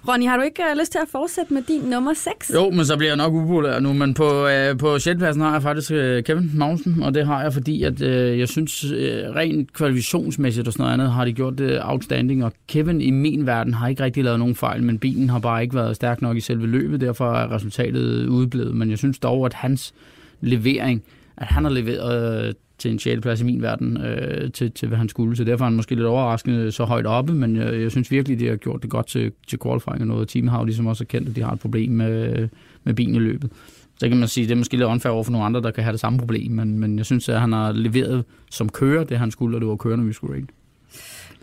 Ronny, 0.08 0.26
har 0.26 0.38
du 0.38 0.44
ikke 0.44 0.64
uh, 0.72 0.80
lyst 0.80 0.92
til 0.92 1.00
at 1.00 1.08
fortsætte 1.12 1.54
med 1.54 1.62
din 1.62 1.82
nummer 1.82 2.14
6? 2.14 2.52
Jo, 2.54 2.70
men 2.70 2.86
så 2.86 2.98
bliver 2.98 3.10
jeg 3.10 3.18
nok 3.18 3.34
upopulær 3.34 3.80
nu, 3.80 3.94
men 3.94 4.14
på, 4.14 4.48
øh, 4.48 4.78
på 4.78 5.00
6. 5.00 5.18
pladsen 5.18 5.42
har 5.42 5.52
jeg 5.52 5.62
faktisk 5.62 5.92
øh, 5.92 6.24
Kevin 6.24 6.52
Magnussen, 6.54 7.04
og 7.04 7.14
det 7.14 7.26
har 7.26 7.42
jeg, 7.42 7.54
fordi 7.54 7.84
at, 7.84 8.02
øh, 8.02 8.40
jeg 8.40 8.48
synes, 8.48 8.84
øh, 8.84 9.36
rent 9.36 9.74
kvalifikationsmæssigt 9.74 10.68
og 10.68 10.74
sådan 10.74 10.84
noget 10.84 10.94
andet, 10.94 11.12
har 11.12 11.26
de 11.26 11.34
gjort 11.34 11.58
det 11.58 11.80
outstanding, 11.84 12.46
og 12.46 12.54
Kevin 12.68 13.02
i 13.02 13.12
min 13.12 13.46
verden 13.46 13.74
har 13.74 13.88
ikke 13.88 14.04
rigtig 14.04 14.24
lavet 14.24 14.40
nogen 14.40 14.56
fejl, 14.56 14.84
men 14.84 15.00
bilen 15.00 15.30
har 15.30 15.40
bare 15.40 15.64
ikke 15.64 15.76
været 15.76 15.96
stærk 15.96 16.22
nok 16.22 16.38
i 16.38 16.42
selve 16.42 16.68
løbet, 16.68 17.02
derfor 17.02 17.34
er 17.34 17.52
resultatet 17.52 18.28
udeblevet, 18.28 18.76
men 18.76 18.90
jeg 18.90 18.98
synes 18.98 19.20
dog, 19.20 19.46
at 19.46 19.54
hans 19.54 19.94
levering, 20.42 21.04
at 21.38 21.48
han 21.48 21.64
har 21.64 21.72
leveret 21.72 22.48
øh, 22.48 22.54
til 22.77 22.91
en 22.91 23.00
6. 23.00 23.22
plads 23.22 23.41
i 23.41 23.44
min 23.44 23.62
verden, 23.62 23.98
øh, 23.98 24.51
til, 24.51 24.72
til 24.72 24.88
hvad 24.88 24.98
han 24.98 25.10
skulle. 25.10 25.36
Så 25.36 25.44
derfor 25.44 25.65
er 25.65 25.70
han 25.70 25.75
måske 25.75 25.96
lidt 25.96 26.08
overraskende 26.08 26.72
så 26.72 26.84
højt 26.86 27.05
oppe, 27.05 27.34
men 27.34 27.55
jeg, 27.55 27.82
jeg 27.82 27.91
synes 27.91 28.12
virkelig, 28.12 28.39
de 28.39 28.48
har 28.48 28.55
gjort 28.55 28.82
det 28.82 28.89
godt 28.89 29.08
til, 29.08 29.32
til 29.48 29.60
qualifying 29.63 30.01
og 30.01 30.08
noget. 30.08 30.27
Team 30.27 30.48
har 30.48 30.60
jo 30.60 30.65
ligesom 30.65 30.88
også 30.88 31.03
erkendt, 31.03 31.29
at 31.29 31.36
de 31.36 31.41
har 31.41 31.51
et 31.51 31.60
problem 31.60 31.91
med, 31.91 32.48
med 32.84 32.94
bilen 32.94 33.15
i 33.15 33.20
løbet. 33.20 33.51
Så 34.00 34.08
kan 34.10 34.17
man 34.17 34.27
sige, 34.27 34.44
at 34.44 34.50
det 34.50 34.55
er 34.55 34.58
måske 34.58 34.77
lidt 34.77 34.88
unfair 34.88 35.12
over 35.12 35.24
for 35.24 35.32
nogle 35.32 35.46
andre, 35.46 35.62
der 35.62 35.72
kan 35.72 35.84
have 35.84 35.91
det 35.91 36.00
samme 36.00 36.20
problem, 36.20 36.51
men, 36.51 36.79
men 36.79 36.98
jeg 36.98 37.05
synes, 37.05 37.29
at 37.29 37.39
han 37.39 37.53
har 37.53 37.72
leveret 37.72 38.24
som 38.51 38.70
kører 38.70 39.03
det, 39.03 39.20
han 39.20 39.32
skulle, 39.32 39.58
og 39.58 39.62
det 39.62 39.70
var 39.70 39.75
kørende, 39.75 40.05
vi 40.05 40.13
skulle 40.13 40.36
rate. 40.36 40.48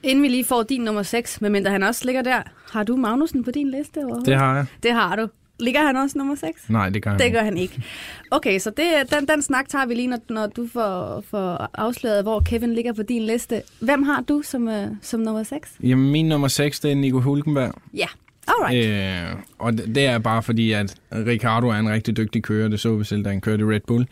Inden 0.02 0.22
vi 0.22 0.28
lige 0.28 0.44
får 0.44 0.62
din 0.62 0.80
nummer 0.80 1.02
6, 1.02 1.40
medmindre 1.40 1.70
han 1.70 1.82
også 1.82 2.04
ligger 2.04 2.22
der, 2.22 2.42
har 2.72 2.82
du 2.82 2.96
Magnussen 2.96 3.44
på 3.44 3.50
din 3.50 3.70
liste 3.70 3.98
overhovedet? 3.98 4.26
Det 4.26 4.36
har 4.36 4.56
jeg. 4.56 4.66
Det 4.82 4.92
har 4.92 5.16
du. 5.16 5.28
Ligger 5.62 5.86
han 5.86 5.96
også 5.96 6.18
nummer 6.18 6.34
6? 6.34 6.70
Nej, 6.70 6.88
det 6.88 7.02
gør 7.02 7.10
jeg 7.10 7.20
Det 7.20 7.32
gør 7.32 7.42
han 7.42 7.56
ikke. 7.56 7.82
Okay, 8.30 8.58
så 8.58 8.70
det, 8.70 8.84
den, 9.10 9.28
den 9.28 9.42
snak 9.42 9.68
tager 9.68 9.86
vi 9.86 9.94
lige, 9.94 10.06
når, 10.06 10.18
når 10.28 10.46
du 10.46 10.68
får, 10.72 11.24
får 11.30 11.70
afsløret, 11.74 12.22
hvor 12.22 12.40
Kevin 12.40 12.74
ligger 12.74 12.92
på 12.92 13.02
din 13.02 13.22
liste. 13.22 13.62
Hvem 13.80 14.02
har 14.02 14.20
du 14.20 14.42
som, 14.44 14.68
uh, 14.68 14.96
som 15.02 15.20
nummer 15.20 15.42
6? 15.42 15.74
Jamen, 15.82 16.12
min 16.12 16.28
nummer 16.28 16.48
6, 16.48 16.80
det 16.80 16.90
er 16.90 16.94
Nico 16.94 17.20
Hulkenberg. 17.20 17.74
Ja, 17.94 18.06
alright. 18.48 18.86
Øh, 18.86 19.36
og 19.58 19.72
det 19.72 19.94
det 19.94 20.06
er 20.06 20.18
bare 20.18 20.42
fordi, 20.42 20.72
at 20.72 20.94
Ricardo 21.12 21.68
er 21.68 21.74
en 21.74 21.88
rigtig 21.88 22.16
dygtig 22.16 22.42
kører. 22.42 22.68
Det 22.68 22.80
så 22.80 22.96
vi 22.96 23.04
selv, 23.04 23.24
da 23.24 23.28
han 23.28 23.40
kørte 23.40 23.64
Red 23.64 23.80
Bull. 23.86 24.06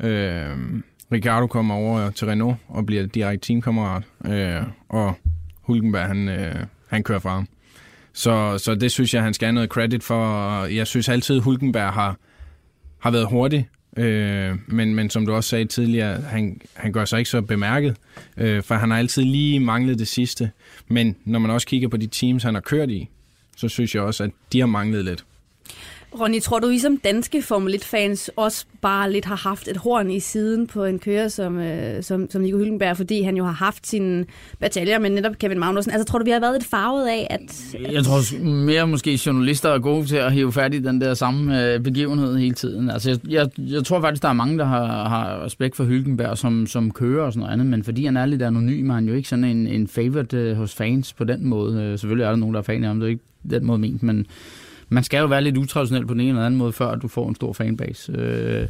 Øh, 0.00 0.46
Ricardo 1.12 1.46
kommer 1.46 1.74
over 1.74 2.10
til 2.10 2.26
Renault 2.26 2.56
og 2.68 2.86
bliver 2.86 3.06
direkte 3.06 3.46
teamkammerat. 3.46 4.02
Øh, 4.26 4.62
og 4.88 5.14
Hulkenberg, 5.62 6.06
han, 6.06 6.28
øh, 6.28 6.54
han 6.88 7.02
kører 7.02 7.18
fra 7.18 7.30
ham. 7.30 7.48
Så, 8.18 8.58
så 8.58 8.74
det 8.74 8.92
synes 8.92 9.14
jeg, 9.14 9.22
han 9.22 9.34
skal 9.34 9.46
have 9.46 9.52
noget 9.52 9.70
credit 9.70 10.02
for. 10.02 10.64
Jeg 10.64 10.86
synes 10.86 11.08
altid, 11.08 11.38
Hulkenberg 11.40 11.92
har, 11.92 12.16
har 12.98 13.10
været 13.10 13.26
hurtig. 13.28 13.68
Øh, 13.96 14.54
men, 14.66 14.94
men 14.94 15.10
som 15.10 15.26
du 15.26 15.34
også 15.34 15.50
sagde 15.50 15.64
tidligere, 15.64 16.20
han, 16.20 16.60
han 16.74 16.92
gør 16.92 17.04
sig 17.04 17.18
ikke 17.18 17.30
så 17.30 17.42
bemærket, 17.42 17.96
øh, 18.36 18.62
for 18.62 18.74
han 18.74 18.90
har 18.90 18.98
altid 18.98 19.22
lige 19.22 19.60
manglet 19.60 19.98
det 19.98 20.08
sidste. 20.08 20.50
Men 20.88 21.16
når 21.24 21.38
man 21.38 21.50
også 21.50 21.66
kigger 21.66 21.88
på 21.88 21.96
de 21.96 22.06
teams, 22.06 22.42
han 22.42 22.54
har 22.54 22.60
kørt 22.60 22.90
i, 22.90 23.08
så 23.56 23.68
synes 23.68 23.94
jeg 23.94 24.02
også, 24.02 24.24
at 24.24 24.30
de 24.52 24.60
har 24.60 24.66
manglet 24.66 25.04
lidt. 25.04 25.24
Ronny, 26.20 26.40
tror 26.40 26.58
du, 26.58 26.68
I 26.68 26.78
som 26.78 26.96
danske 26.96 27.42
Formel 27.42 27.74
1-fans 27.74 28.30
også 28.36 28.64
bare 28.80 29.12
lidt 29.12 29.24
har 29.24 29.36
haft 29.36 29.68
et 29.68 29.76
horn 29.76 30.10
i 30.10 30.20
siden 30.20 30.66
på 30.66 30.84
en 30.84 30.98
kører 30.98 31.28
som, 31.28 31.58
øh, 31.58 32.02
som, 32.02 32.30
som 32.30 32.42
Nico 32.42 32.58
Hylkenberg, 32.58 32.96
fordi 32.96 33.22
han 33.22 33.36
jo 33.36 33.44
har 33.44 33.52
haft 33.52 33.86
sine 33.86 34.24
bataljer 34.60 34.98
med 34.98 35.10
netop 35.10 35.38
Kevin 35.38 35.58
Magnussen? 35.58 35.92
Altså, 35.92 36.04
tror 36.04 36.18
du, 36.18 36.24
vi 36.24 36.30
har 36.30 36.40
været 36.40 36.54
lidt 36.54 36.64
farvet 36.64 37.08
af, 37.08 37.26
at... 37.30 37.76
Jeg 37.92 38.04
tror 38.04 38.44
mere 38.44 38.86
måske 38.86 39.20
journalister 39.26 39.68
er 39.68 39.78
gode 39.78 40.06
til 40.06 40.16
at 40.16 40.32
hive 40.32 40.52
fat 40.52 40.74
i 40.74 40.78
den 40.78 41.00
der 41.00 41.14
samme 41.14 41.64
øh, 41.64 41.80
begivenhed 41.80 42.36
hele 42.36 42.54
tiden. 42.54 42.90
Altså, 42.90 43.10
jeg, 43.10 43.18
jeg, 43.28 43.48
jeg 43.58 43.84
tror 43.84 44.00
faktisk, 44.00 44.22
der 44.22 44.28
er 44.28 44.32
mange, 44.32 44.58
der 44.58 44.64
har, 44.64 45.08
har 45.08 45.44
respekt 45.44 45.76
for 45.76 45.84
Hylkenberg 45.84 46.38
som, 46.38 46.66
som 46.66 46.90
kører 46.90 47.24
og 47.24 47.32
sådan 47.32 47.40
noget 47.40 47.52
andet, 47.52 47.66
men 47.66 47.84
fordi 47.84 48.04
han 48.04 48.16
er 48.16 48.26
lidt 48.26 48.42
anonym, 48.42 48.90
er 48.90 48.94
han 48.94 49.08
jo 49.08 49.14
ikke 49.14 49.28
sådan 49.28 49.44
en, 49.44 49.66
en 49.66 49.88
favorite 49.88 50.36
øh, 50.36 50.56
hos 50.56 50.74
fans 50.74 51.12
på 51.12 51.24
den 51.24 51.46
måde. 51.46 51.82
Øh, 51.82 51.98
selvfølgelig 51.98 52.24
er 52.24 52.30
der 52.30 52.36
nogen, 52.36 52.54
der 52.54 52.60
er 52.60 52.64
fan 52.64 52.82
af 52.82 52.88
ham, 52.88 53.00
det 53.00 53.06
er 53.06 53.10
ikke 53.10 53.24
den 53.50 53.66
måde 53.66 53.78
ment, 53.78 54.02
men 54.02 54.26
man 54.88 55.04
skal 55.04 55.18
jo 55.18 55.26
være 55.26 55.42
lidt 55.42 55.56
utraditionel 55.56 56.06
på 56.06 56.14
den 56.14 56.20
ene 56.20 56.30
eller 56.30 56.46
anden 56.46 56.58
måde, 56.58 56.72
før 56.72 56.94
du 56.94 57.08
får 57.08 57.28
en 57.28 57.34
stor 57.34 57.52
fanbase. 57.52 58.12
Øh, 58.12 58.68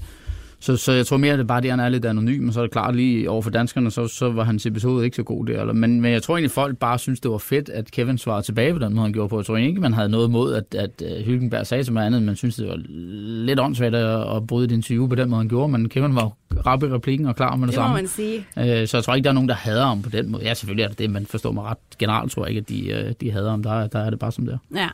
så, 0.61 0.77
så 0.77 0.93
jeg 0.93 1.07
tror 1.07 1.17
mere, 1.17 1.33
at 1.33 1.39
det 1.39 1.45
er 1.45 1.47
bare 1.49 1.61
det, 1.61 1.71
han 1.71 1.81
er 1.81 1.89
lidt 1.89 2.05
anonym, 2.05 2.49
og 2.49 2.55
så 2.55 2.61
er 2.61 2.65
det 2.65 2.73
klart 2.73 2.97
lige 2.97 3.31
over 3.31 3.43
for 3.43 3.51
danskerne, 3.51 3.91
så, 3.91 4.07
så 4.09 4.31
var 4.31 4.45
hans 4.45 4.67
episode 4.67 5.05
ikke 5.05 5.17
så 5.17 5.23
god 5.23 5.47
der. 5.47 5.61
Eller, 5.61 5.73
men, 5.75 6.01
men 6.01 6.13
jeg 6.13 6.23
tror 6.23 6.37
egentlig, 6.37 6.51
folk 6.51 6.77
bare 6.79 6.99
synes, 6.99 7.21
det 7.21 7.31
var 7.31 7.39
fedt, 7.39 7.69
at 7.69 7.91
Kevin 7.91 8.19
svarede 8.19 8.43
tilbage 8.43 8.73
på 8.73 8.79
den 8.79 8.95
måde, 8.95 9.03
han 9.05 9.13
gjorde 9.13 9.29
på. 9.29 9.39
Jeg 9.39 9.47
tror 9.47 9.57
ikke, 9.57 9.81
man 9.81 9.93
havde 9.93 10.09
noget 10.09 10.31
mod, 10.31 10.55
at, 10.55 10.75
at 10.75 11.03
øh, 11.05 11.25
Hylkenberg 11.27 11.67
sagde 11.67 11.85
til 11.85 11.93
mig 11.93 12.07
andet, 12.07 12.23
men 12.23 12.37
synes, 12.37 12.57
det 12.57 12.69
var 12.69 12.79
lidt 13.47 13.61
åndssvagt 13.61 13.95
at, 13.95 14.37
at 14.37 14.47
bryde 14.47 14.65
et 14.65 14.73
interview 14.73 15.09
på 15.09 15.15
den 15.15 15.31
måde, 15.31 15.41
han 15.41 15.49
gjorde. 15.49 15.73
Men 15.73 15.89
Kevin 15.89 16.15
var 16.15 16.33
rap 16.67 16.83
i 16.83 16.87
replikken 16.87 17.27
og 17.27 17.37
klar 17.37 17.57
med 17.57 17.67
det, 17.67 17.75
Det 17.75 17.75
samme. 17.75 17.95
man 17.97 18.09
sige. 18.09 18.39
Øh, 18.59 18.89
så 18.89 18.97
jeg 18.97 19.05
tror 19.05 19.15
ikke, 19.15 19.25
der 19.25 19.31
er 19.31 19.35
nogen, 19.35 19.49
der 19.49 19.55
hader 19.55 19.87
ham 19.87 20.03
på 20.03 20.11
den 20.11 20.31
måde. 20.33 20.45
Ja, 20.45 20.55
selvfølgelig 20.55 20.85
er 20.85 20.89
det 20.89 20.99
det, 20.99 21.11
men 21.11 21.27
forstår 21.27 21.53
mig 21.53 21.65
ret. 21.65 21.79
Generelt 21.99 22.33
tror 22.33 22.47
jeg 22.47 22.49
ikke, 22.57 22.61
at 22.61 22.69
de, 22.69 22.89
øh, 23.09 23.13
de 23.21 23.31
hader 23.31 23.51
ham. 23.51 23.63
Der, 23.63 23.87
der 23.87 23.99
er 23.99 24.11
det 24.11 24.19
bare 24.19 24.33
som 24.33 24.47
det 24.47 24.59
er. 24.75 24.79
Ja. 24.81 24.89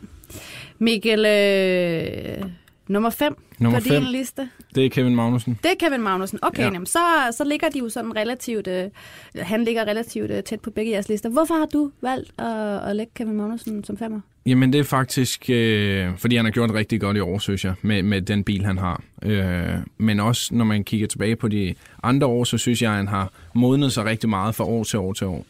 Mikkel, 0.78 1.18
øh, 1.26 2.48
nummer 2.88 3.10
5 3.10 3.36
Nummer 3.58 3.78
på 3.80 3.84
fem. 3.84 4.02
din 4.02 4.12
liste. 4.12 4.48
Det 4.74 4.84
er 4.86 4.90
Kevin 4.90 5.14
Magnussen. 5.16 5.58
Det 5.62 5.70
er 5.70 5.74
Kevin 5.88 6.02
Magnussen. 6.02 6.38
Okay, 6.42 6.58
Ja. 6.58 6.66
ja. 6.66 6.72
jamen, 6.72 6.86
så, 6.86 6.98
så 7.32 7.44
ligger 7.44 7.68
de 7.68 7.78
jo 7.78 7.88
sådan 7.88 8.16
relativt... 8.16 8.66
Øh, 8.66 8.90
han 9.38 9.64
ligger 9.64 9.84
relativt 9.84 10.30
øh, 10.30 10.42
tæt 10.42 10.60
på 10.60 10.70
begge 10.70 10.92
jeres 10.92 11.08
lister. 11.08 11.28
Hvorfor 11.28 11.54
har 11.54 11.66
du 11.66 11.90
valgt 12.02 12.40
at, 12.40 12.90
at 12.90 12.96
lægge 12.96 13.12
Kevin 13.14 13.34
Magnussen 13.36 13.84
som 13.84 13.98
femmer? 13.98 14.20
Jamen 14.46 14.72
det 14.72 14.78
er 14.80 14.84
faktisk, 14.84 15.50
øh, 15.50 16.18
fordi 16.18 16.36
han 16.36 16.44
har 16.44 16.52
gjort 16.52 16.70
rigtig 16.74 17.00
godt 17.00 17.16
i 17.16 17.20
år, 17.20 17.38
synes 17.38 17.64
jeg, 17.64 17.74
med, 17.82 18.02
med 18.02 18.22
den 18.22 18.44
bil, 18.44 18.64
han 18.64 18.78
har. 18.78 19.02
Øh, 19.22 19.68
men 19.98 20.20
også 20.20 20.54
når 20.54 20.64
man 20.64 20.84
kigger 20.84 21.06
tilbage 21.06 21.36
på 21.36 21.48
de 21.48 21.74
andre 22.02 22.26
år, 22.26 22.44
så 22.44 22.58
synes 22.58 22.82
jeg, 22.82 22.90
at 22.90 22.96
han 22.96 23.08
har 23.08 23.32
modnet 23.54 23.92
sig 23.92 24.04
rigtig 24.04 24.28
meget 24.28 24.54
fra 24.54 24.64
år 24.64 24.84
til 24.84 24.98
år 24.98 25.12
til 25.12 25.26
år. 25.26 25.46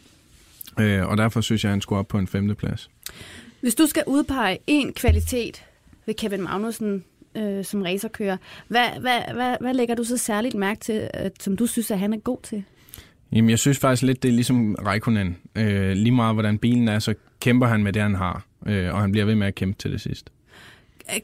Øh, 0.80 1.06
og 1.08 1.16
derfor 1.18 1.40
synes 1.40 1.64
jeg, 1.64 1.68
at 1.68 1.72
han 1.72 1.80
skulle 1.80 1.98
op 1.98 2.08
på 2.08 2.18
en 2.18 2.26
femteplads. 2.26 2.90
Hvis 3.60 3.74
du 3.74 3.86
skal 3.86 4.02
udpege 4.06 4.58
en 4.66 4.92
kvalitet 4.92 5.62
ved 6.06 6.14
Kevin 6.14 6.42
Magnussen 6.42 7.04
øh, 7.36 7.64
som 7.64 7.82
racerkører, 7.82 8.36
hvad, 8.68 8.86
hvad, 9.00 9.20
hvad, 9.34 9.56
hvad 9.60 9.74
lægger 9.74 9.94
du 9.94 10.04
så 10.04 10.16
særligt 10.16 10.54
mærke 10.54 10.80
til, 10.80 11.10
at, 11.14 11.32
som 11.42 11.56
du 11.56 11.66
synes, 11.66 11.90
at 11.90 11.98
han 11.98 12.12
er 12.12 12.18
god 12.18 12.38
til? 12.42 12.64
Jamen 13.32 13.50
jeg 13.50 13.58
synes 13.58 13.78
faktisk 13.78 14.02
lidt, 14.02 14.22
det 14.22 14.28
er 14.28 14.32
ligesom 14.32 14.74
Raikkonen. 14.74 15.36
Øh, 15.56 15.92
lige 15.92 16.12
meget 16.12 16.34
hvordan 16.34 16.58
bilen 16.58 16.88
er, 16.88 16.98
så 16.98 17.14
kæmper 17.40 17.66
han 17.66 17.82
med 17.82 17.92
det, 17.92 18.02
han 18.02 18.14
har. 18.14 18.46
Øh, 18.66 18.94
og 18.94 19.00
han 19.00 19.12
bliver 19.12 19.24
ved 19.24 19.34
med 19.34 19.46
at 19.46 19.54
kæmpe 19.54 19.78
til 19.78 19.92
det 19.92 20.00
sidste. 20.00 20.30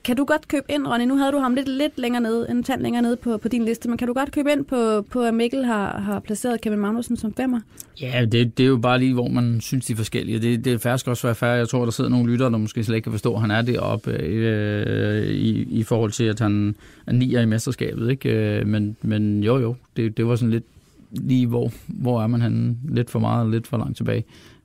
Kan 0.05 0.16
du 0.16 0.25
godt 0.25 0.49
købe 0.49 0.64
ind, 0.69 0.87
Ronny? 0.87 1.05
Nu 1.05 1.16
havde 1.16 1.33
du 1.33 1.38
ham 1.38 1.55
lidt, 1.55 1.69
lidt 1.69 1.99
længere 1.99 2.23
nede, 2.23 2.47
en 2.51 2.62
tand 2.62 2.83
længere 2.83 3.03
nede 3.03 3.16
på, 3.16 3.37
på 3.37 3.49
din 3.49 3.64
liste, 3.64 3.88
men 3.88 3.99
kan 3.99 4.09
du 4.09 4.14
godt 4.14 4.33
købe 4.33 4.53
ind 4.53 4.64
på, 4.64 5.03
på 5.11 5.23
at 5.23 5.35
Mikkel 5.35 5.64
har, 5.64 5.99
har 5.99 6.21
placeret 6.21 6.61
Kevin 6.61 6.79
Magnussen 6.79 7.16
som 7.16 7.35
femmer? 7.35 7.61
Ja, 8.01 8.25
det, 8.33 8.59
det 8.59 8.64
er 8.64 8.69
jo 8.69 8.77
bare 8.77 8.99
lige, 8.99 9.14
hvor 9.14 9.29
man 9.29 9.61
synes, 9.61 9.87
de 9.87 9.93
er 9.93 9.97
forskellige. 9.97 10.38
Det, 10.38 10.64
det 10.64 10.73
er 10.73 10.79
faktisk 10.79 11.09
også 11.09 11.27
være 11.27 11.35
færre. 11.35 11.53
Jeg 11.53 11.69
tror, 11.69 11.85
der 11.85 11.90
sidder 11.90 12.11
nogle 12.11 12.33
lyttere, 12.33 12.51
der 12.51 12.59
måske 12.59 12.85
slet 12.85 12.97
ikke 12.97 13.05
kan 13.05 13.12
forstå, 13.12 13.35
at 13.35 13.40
han 13.40 13.51
er 13.51 13.62
deroppe 13.62 14.11
øh, 14.11 15.27
i, 15.27 15.62
i 15.62 15.83
forhold 15.83 16.11
til, 16.12 16.25
at 16.25 16.40
han 16.40 16.75
er 17.07 17.12
nier 17.12 17.40
i 17.40 17.47
mesterskabet. 17.47 18.11
Ikke? 18.11 18.59
Øh, 18.59 18.66
men, 18.66 18.97
men 19.03 19.43
jo, 19.45 19.59
jo, 19.59 19.77
det, 19.97 20.16
det 20.16 20.27
var 20.27 20.37
sådan 20.37 20.51
lidt 20.51 20.64
lige, 21.11 21.47
hvor, 21.47 21.73
hvor 21.87 22.23
er 22.23 22.27
man 22.27 22.43
henne? 22.43 22.77
Lidt 22.88 23.11
for 23.11 23.19
meget 23.19 23.45
og 23.45 23.51
lidt 23.51 23.66
for 23.66 23.79
langt 23.79 23.97
tilbage. 23.97 24.25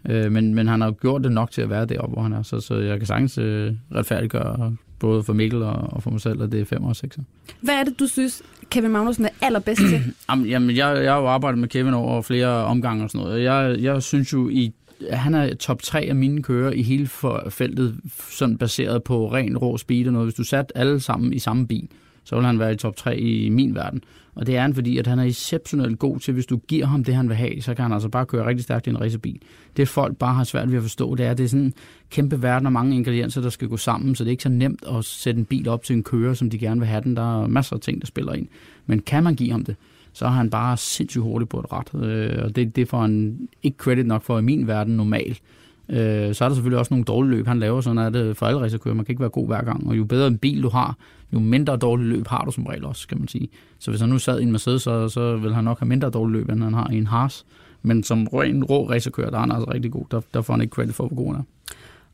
Øh, 0.09 0.31
Men, 0.31 0.55
men 0.55 0.67
han 0.67 0.81
har 0.81 0.87
jo 0.87 0.95
gjort 1.01 1.23
det 1.23 1.31
nok 1.31 1.51
til 1.51 1.61
at 1.61 1.69
være 1.69 1.85
deroppe, 1.85 2.13
hvor 2.13 2.21
han 2.21 2.33
er. 2.33 2.43
Så, 2.43 2.59
så 2.59 2.75
jeg 2.75 2.97
kan 2.97 3.07
sagtens 3.07 3.37
øh, 3.37 3.73
retfærdiggøre 3.95 4.75
både 4.99 5.23
for 5.23 5.33
Mikkel 5.33 5.63
og, 5.63 5.73
og 5.73 6.03
for 6.03 6.11
mig 6.11 6.21
selv, 6.21 6.41
at 6.41 6.51
det 6.51 6.61
er 6.61 6.65
5 6.65 6.83
og 6.83 6.95
6. 6.95 7.17
Hvad 7.61 7.75
er 7.75 7.83
det, 7.83 7.99
du 7.99 8.07
synes, 8.07 8.43
Kevin 8.69 8.91
Magnussen 8.91 9.25
er 9.25 9.29
allerbedst 9.41 9.81
til? 9.81 10.01
Jamen, 10.51 10.77
jeg, 10.77 11.03
jeg 11.03 11.13
har 11.13 11.19
jo 11.19 11.27
arbejdet 11.27 11.59
med 11.59 11.67
Kevin 11.67 11.93
over 11.93 12.21
flere 12.21 12.49
omgange 12.49 13.03
og 13.03 13.09
sådan 13.09 13.25
noget. 13.25 13.43
Jeg, 13.43 13.77
jeg 13.79 14.03
synes 14.03 14.33
jo, 14.33 14.49
i, 14.49 14.73
han 15.11 15.35
er 15.35 15.55
top 15.55 15.81
3 15.81 15.99
af 15.99 16.15
mine 16.15 16.43
kører 16.43 16.71
i 16.71 16.81
hele 16.81 17.07
feltet, 17.49 17.95
sådan 18.29 18.57
baseret 18.57 19.03
på 19.03 19.31
ren 19.31 19.57
rå 19.57 19.77
speed 19.77 20.07
og 20.07 20.13
noget. 20.13 20.25
Hvis 20.25 20.35
du 20.35 20.43
satte 20.43 20.77
alle 20.77 20.99
sammen 20.99 21.33
i 21.33 21.39
samme 21.39 21.67
bil, 21.67 21.87
så 22.23 22.35
vil 22.35 22.45
han 22.45 22.59
være 22.59 22.73
i 22.73 22.75
top 22.75 22.95
3 22.95 23.17
i 23.17 23.49
min 23.49 23.75
verden. 23.75 24.03
Og 24.35 24.47
det 24.47 24.57
er 24.57 24.61
han, 24.61 24.73
fordi 24.73 24.97
at 24.97 25.07
han 25.07 25.19
er 25.19 25.23
exceptionelt 25.23 25.99
god 25.99 26.19
til, 26.19 26.33
hvis 26.33 26.45
du 26.45 26.57
giver 26.57 26.85
ham 26.85 27.03
det, 27.03 27.15
han 27.15 27.29
vil 27.29 27.37
have, 27.37 27.61
så 27.61 27.73
kan 27.73 27.83
han 27.83 27.93
altså 27.93 28.09
bare 28.09 28.25
køre 28.25 28.45
rigtig 28.45 28.63
stærkt 28.63 28.87
i 28.87 28.89
en 28.89 29.01
racerbil. 29.01 29.41
Det 29.77 29.87
folk 29.87 30.17
bare 30.17 30.33
har 30.33 30.43
svært 30.43 30.69
ved 30.69 30.77
at 30.77 30.83
forstå, 30.83 31.15
det 31.15 31.25
er, 31.25 31.31
at 31.31 31.37
det 31.37 31.43
er 31.43 31.47
sådan 31.47 31.65
en 31.65 31.73
kæmpe 32.09 32.41
verden 32.41 32.65
og 32.65 32.71
mange 32.71 32.95
ingredienser, 32.95 33.41
der 33.41 33.49
skal 33.49 33.67
gå 33.67 33.77
sammen, 33.77 34.15
så 34.15 34.23
det 34.23 34.29
er 34.29 34.31
ikke 34.31 34.43
så 34.43 34.49
nemt 34.49 34.83
at 34.97 35.05
sætte 35.05 35.39
en 35.39 35.45
bil 35.45 35.67
op 35.69 35.83
til 35.83 35.95
en 35.95 36.03
kører, 36.03 36.33
som 36.33 36.49
de 36.49 36.57
gerne 36.57 36.79
vil 36.79 36.87
have 36.87 37.03
den. 37.03 37.15
Der 37.15 37.43
er 37.43 37.47
masser 37.47 37.75
af 37.75 37.81
ting, 37.81 38.01
der 38.01 38.07
spiller 38.07 38.33
ind. 38.33 38.47
Men 38.85 38.99
kan 38.99 39.23
man 39.23 39.35
give 39.35 39.51
ham 39.51 39.65
det, 39.65 39.75
så 40.13 40.25
er 40.25 40.29
han 40.29 40.49
bare 40.49 40.77
sindssygt 40.77 41.23
hurtigt 41.23 41.49
på 41.49 41.59
et 41.59 41.65
ret. 41.71 42.03
Øh, 42.03 42.43
og 42.43 42.55
det, 42.55 42.75
det 42.75 42.87
får 42.87 43.01
han 43.01 43.39
ikke 43.63 43.77
credit 43.77 44.05
nok 44.05 44.23
for 44.23 44.39
i 44.39 44.41
min 44.41 44.67
verden 44.67 44.97
normalt. 44.97 45.41
Øh, 45.89 46.35
så 46.35 46.45
er 46.45 46.49
der 46.49 46.55
selvfølgelig 46.55 46.79
også 46.79 46.93
nogle 46.93 47.05
dårlige 47.05 47.31
løb, 47.31 47.47
han 47.47 47.59
laver. 47.59 47.81
Sådan 47.81 47.97
er 47.97 48.09
det 48.09 48.37
for 48.37 48.45
alle 48.45 48.59
racerkører. 48.59 48.95
Man 48.95 49.05
kan 49.05 49.13
ikke 49.13 49.19
være 49.19 49.29
god 49.29 49.47
hver 49.47 49.63
gang. 49.63 49.87
Og 49.87 49.97
jo 49.97 50.03
bedre 50.03 50.27
en 50.27 50.37
bil 50.37 50.63
du 50.63 50.69
har, 50.69 50.95
jo 51.33 51.39
mindre 51.39 51.77
dårlige 51.77 52.07
løb 52.07 52.27
har 52.27 52.45
du 52.45 52.51
som 52.51 52.65
regel 52.65 52.85
også, 52.85 53.07
kan 53.07 53.19
man 53.19 53.27
sige. 53.27 53.49
Så 53.79 53.91
hvis 53.91 54.01
han 54.01 54.09
nu 54.09 54.17
sad 54.17 54.39
i 54.39 54.43
en 54.43 54.51
Mercedes, 54.51 54.81
så, 54.81 55.09
så 55.09 55.37
vil 55.37 55.53
han 55.53 55.63
nok 55.63 55.79
have 55.79 55.87
mindre 55.87 56.09
dårlige 56.09 56.37
løb, 56.37 56.49
end 56.49 56.63
han 56.63 56.73
har 56.73 56.89
i 56.91 56.97
en 56.97 57.07
Haas. 57.07 57.45
Men 57.81 58.03
som 58.03 58.27
ren 58.27 58.63
rå 58.63 58.89
racerkører, 58.89 59.29
der 59.29 59.37
er 59.37 59.41
han 59.41 59.51
altså 59.51 59.71
rigtig 59.73 59.91
god. 59.91 60.05
Der, 60.11 60.21
der 60.33 60.41
får 60.41 60.53
han 60.53 60.61
ikke 60.61 60.73
credit 60.73 60.95
for, 60.95 61.07
hvor 61.07 61.15
god 61.15 61.27
han 61.27 61.35
er. 61.35 61.43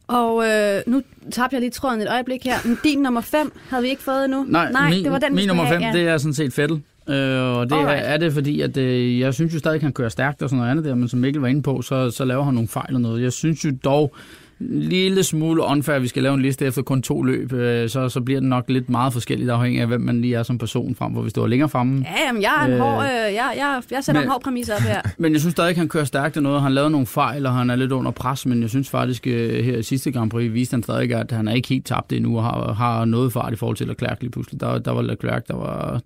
Og 0.07 0.43
øh, 0.47 0.81
nu 0.87 1.01
tabte 1.31 1.53
jeg 1.53 1.61
lige 1.61 1.71
tråden 1.71 2.01
et 2.01 2.09
øjeblik 2.09 2.43
her. 2.43 2.55
Men 2.65 2.77
din 2.83 2.99
nummer 2.99 3.21
5 3.21 3.51
havde 3.69 3.83
vi 3.83 3.89
ikke 3.89 4.03
fået 4.03 4.25
endnu. 4.25 4.45
Nej 4.49 4.89
min, 4.89 5.03
det 5.03 5.11
var 5.11 5.19
den, 5.19 5.35
min 5.35 5.47
nummer 5.47 5.63
have, 5.63 5.79
5, 5.79 5.81
ja. 5.81 5.99
det 5.99 6.07
er 6.07 6.17
sådan 6.17 6.33
set 6.33 6.53
Fettel. 6.53 6.81
Øh, 7.11 7.57
og 7.57 7.69
det 7.69 7.75
er, 7.75 7.79
Alright. 7.79 8.01
er 8.05 8.17
det 8.17 8.33
fordi, 8.33 8.61
at 8.61 8.77
øh, 8.77 9.19
jeg 9.19 9.33
synes 9.33 9.53
jo 9.53 9.59
stadig, 9.59 9.75
at 9.75 9.83
han 9.83 9.93
kører 9.93 10.09
stærkt 10.09 10.41
og 10.41 10.49
sådan 10.49 10.57
noget 10.57 10.71
andet 10.71 10.85
der, 10.85 10.95
men 10.95 11.07
som 11.07 11.19
Mikkel 11.19 11.41
var 11.41 11.47
inde 11.47 11.61
på, 11.61 11.81
så, 11.81 12.11
så 12.11 12.25
laver 12.25 12.43
han 12.43 12.53
nogle 12.53 12.67
fejl 12.67 12.95
og 12.95 13.01
noget. 13.01 13.21
Jeg 13.23 13.31
synes 13.33 13.65
jo 13.65 13.71
dog, 13.83 14.15
en 14.61 14.79
lille 14.79 15.23
smule 15.23 15.63
unfair, 15.63 15.95
at 15.95 16.01
vi 16.01 16.07
skal 16.07 16.23
lave 16.23 16.33
en 16.35 16.41
liste 16.41 16.65
efter 16.65 16.81
kun 16.81 17.01
to 17.01 17.21
løb, 17.23 17.53
øh, 17.53 17.89
så, 17.89 18.09
så 18.09 18.21
bliver 18.21 18.39
den 18.39 18.49
nok 18.49 18.65
lidt 18.69 18.89
meget 18.89 19.13
forskelligt 19.13 19.49
afhængig 19.49 19.81
af, 19.81 19.87
hvem 19.87 20.01
man 20.01 20.21
lige 20.21 20.35
er 20.35 20.43
som 20.43 20.57
person 20.57 20.95
frem, 20.95 21.11
hvor 21.11 21.21
vi 21.21 21.29
står 21.29 21.47
længere 21.47 21.69
fremme. 21.69 22.05
Ja, 22.19 22.27
jamen, 22.27 22.41
jeg 22.41 22.51
er 22.61 22.65
en 22.65 22.71
Øh, 22.71 22.79
hård, 22.79 23.03
øh, 23.03 23.09
jeg, 23.33 23.53
jeg, 23.57 23.81
jeg 23.91 24.03
sætter 24.03 24.21
men- 24.21 24.27
en 24.27 24.31
hård 24.31 24.41
præmis 24.43 24.69
op 24.69 24.79
her. 24.81 25.01
Men 25.17 25.31
jeg 25.31 25.41
synes 25.41 25.51
stadig, 25.51 25.69
at 25.69 25.77
han 25.77 25.87
kører 25.89 26.03
stærkt 26.03 26.37
og 26.37 26.43
noget. 26.43 26.61
Han 26.61 26.71
lavede 26.71 26.91
nogle 26.91 27.07
fejl, 27.07 27.45
og 27.45 27.53
han 27.53 27.69
er 27.69 27.75
lidt 27.75 27.91
under 27.91 28.11
pres, 28.11 28.45
men 28.45 28.61
jeg 28.61 28.69
synes 28.69 28.89
faktisk, 28.89 29.27
øh, 29.27 29.65
her 29.65 29.77
i 29.77 29.83
sidste 29.83 30.11
Grand 30.11 30.29
Prix 30.29 30.53
viste 30.53 30.73
han 30.73 30.83
stadig, 30.83 31.13
at 31.13 31.31
han 31.31 31.47
er 31.47 31.53
ikke 31.53 31.67
helt 31.69 31.85
tabt 31.85 32.13
endnu, 32.13 32.37
og 32.37 32.43
har, 32.43 32.73
har 32.73 33.05
noget 33.05 33.33
fart 33.33 33.53
i 33.53 33.55
forhold 33.55 33.77
til 33.77 33.87
Leclerc 33.87 34.17
lige 34.21 34.31
pludselig. 34.31 34.61
Der, 34.61 34.77
der 34.77 34.91
var 34.91 35.01
Leclerc, 35.01 35.43
der 35.47 35.55
var 35.55 36.01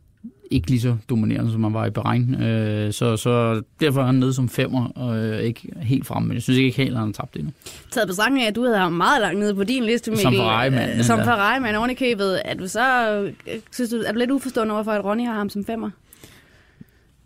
ikke 0.51 0.69
lige 0.69 0.81
så 0.81 0.95
dominerende, 1.09 1.51
som 1.51 1.63
han 1.63 1.73
var 1.73 1.85
i 1.85 1.89
Bahrain. 1.89 2.35
Øh, 2.43 2.93
så, 2.93 3.17
så 3.17 3.61
derfor 3.79 4.01
er 4.01 4.05
han 4.05 4.15
nede 4.15 4.33
som 4.33 4.49
femmer, 4.49 4.87
og 4.95 5.17
øh, 5.17 5.39
ikke 5.39 5.69
helt 5.81 6.05
fremme, 6.05 6.27
men 6.27 6.35
jeg 6.35 6.41
synes 6.43 6.59
ikke 6.59 6.77
helt, 6.77 6.91
at 6.91 6.97
han 6.97 7.07
har 7.07 7.13
tabt 7.13 7.35
endnu. 7.35 7.51
Taget 7.91 8.07
betragtning 8.07 8.43
af, 8.43 8.47
at 8.49 8.55
du 8.55 8.63
havde 8.63 8.77
ham 8.77 8.91
meget 8.93 9.21
langt 9.21 9.39
nede 9.39 9.55
på 9.55 9.63
din 9.63 9.83
liste, 9.83 10.11
Mikkel. 10.11 10.23
Som 10.23 10.33
Ferrari-mand, 10.33 10.91
Øh, 10.97 11.03
Som. 11.03 11.19
Ferrari-mand 11.19 11.75
oven 11.75 11.89
i 11.89 11.93
købet. 11.93 12.41
Er 12.45 12.53
du 12.53 12.67
så, 12.67 13.11
øh, 13.47 13.53
synes 13.71 13.89
du, 13.91 14.03
er 14.05 14.11
du 14.11 14.19
lidt 14.19 14.31
uforstående 14.31 14.73
overfor, 14.73 14.91
at 14.91 15.05
Ronny 15.05 15.25
har 15.25 15.33
ham 15.33 15.49
som 15.49 15.65
femmer? 15.65 15.89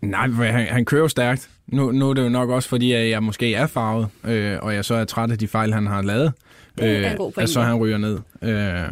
Nej, 0.02 0.28
for 0.36 0.44
han, 0.44 0.66
han 0.66 0.84
kører 0.84 1.02
jo 1.02 1.08
stærkt. 1.08 1.48
Nu, 1.66 1.92
nu 1.92 2.10
er 2.10 2.14
det 2.14 2.22
jo 2.24 2.28
nok 2.28 2.50
også, 2.50 2.68
fordi 2.68 2.92
at 2.92 3.10
jeg 3.10 3.22
måske 3.22 3.54
er 3.54 3.66
farvet, 3.66 4.08
øh, 4.24 4.56
og 4.62 4.74
jeg 4.74 4.84
så 4.84 4.94
er 4.94 5.04
træt 5.04 5.30
af 5.30 5.38
de 5.38 5.48
fejl, 5.48 5.72
han 5.74 5.86
har 5.86 6.02
lavet. 6.02 6.32
Det 6.78 6.90
er 7.06 7.10
en 7.10 7.16
god 7.16 7.28
at 7.28 7.34
pointe. 7.34 7.52
så 7.52 7.60
han 7.62 7.74
ryger 7.76 7.98
ned. 7.98 8.18
Øh, 8.42 8.84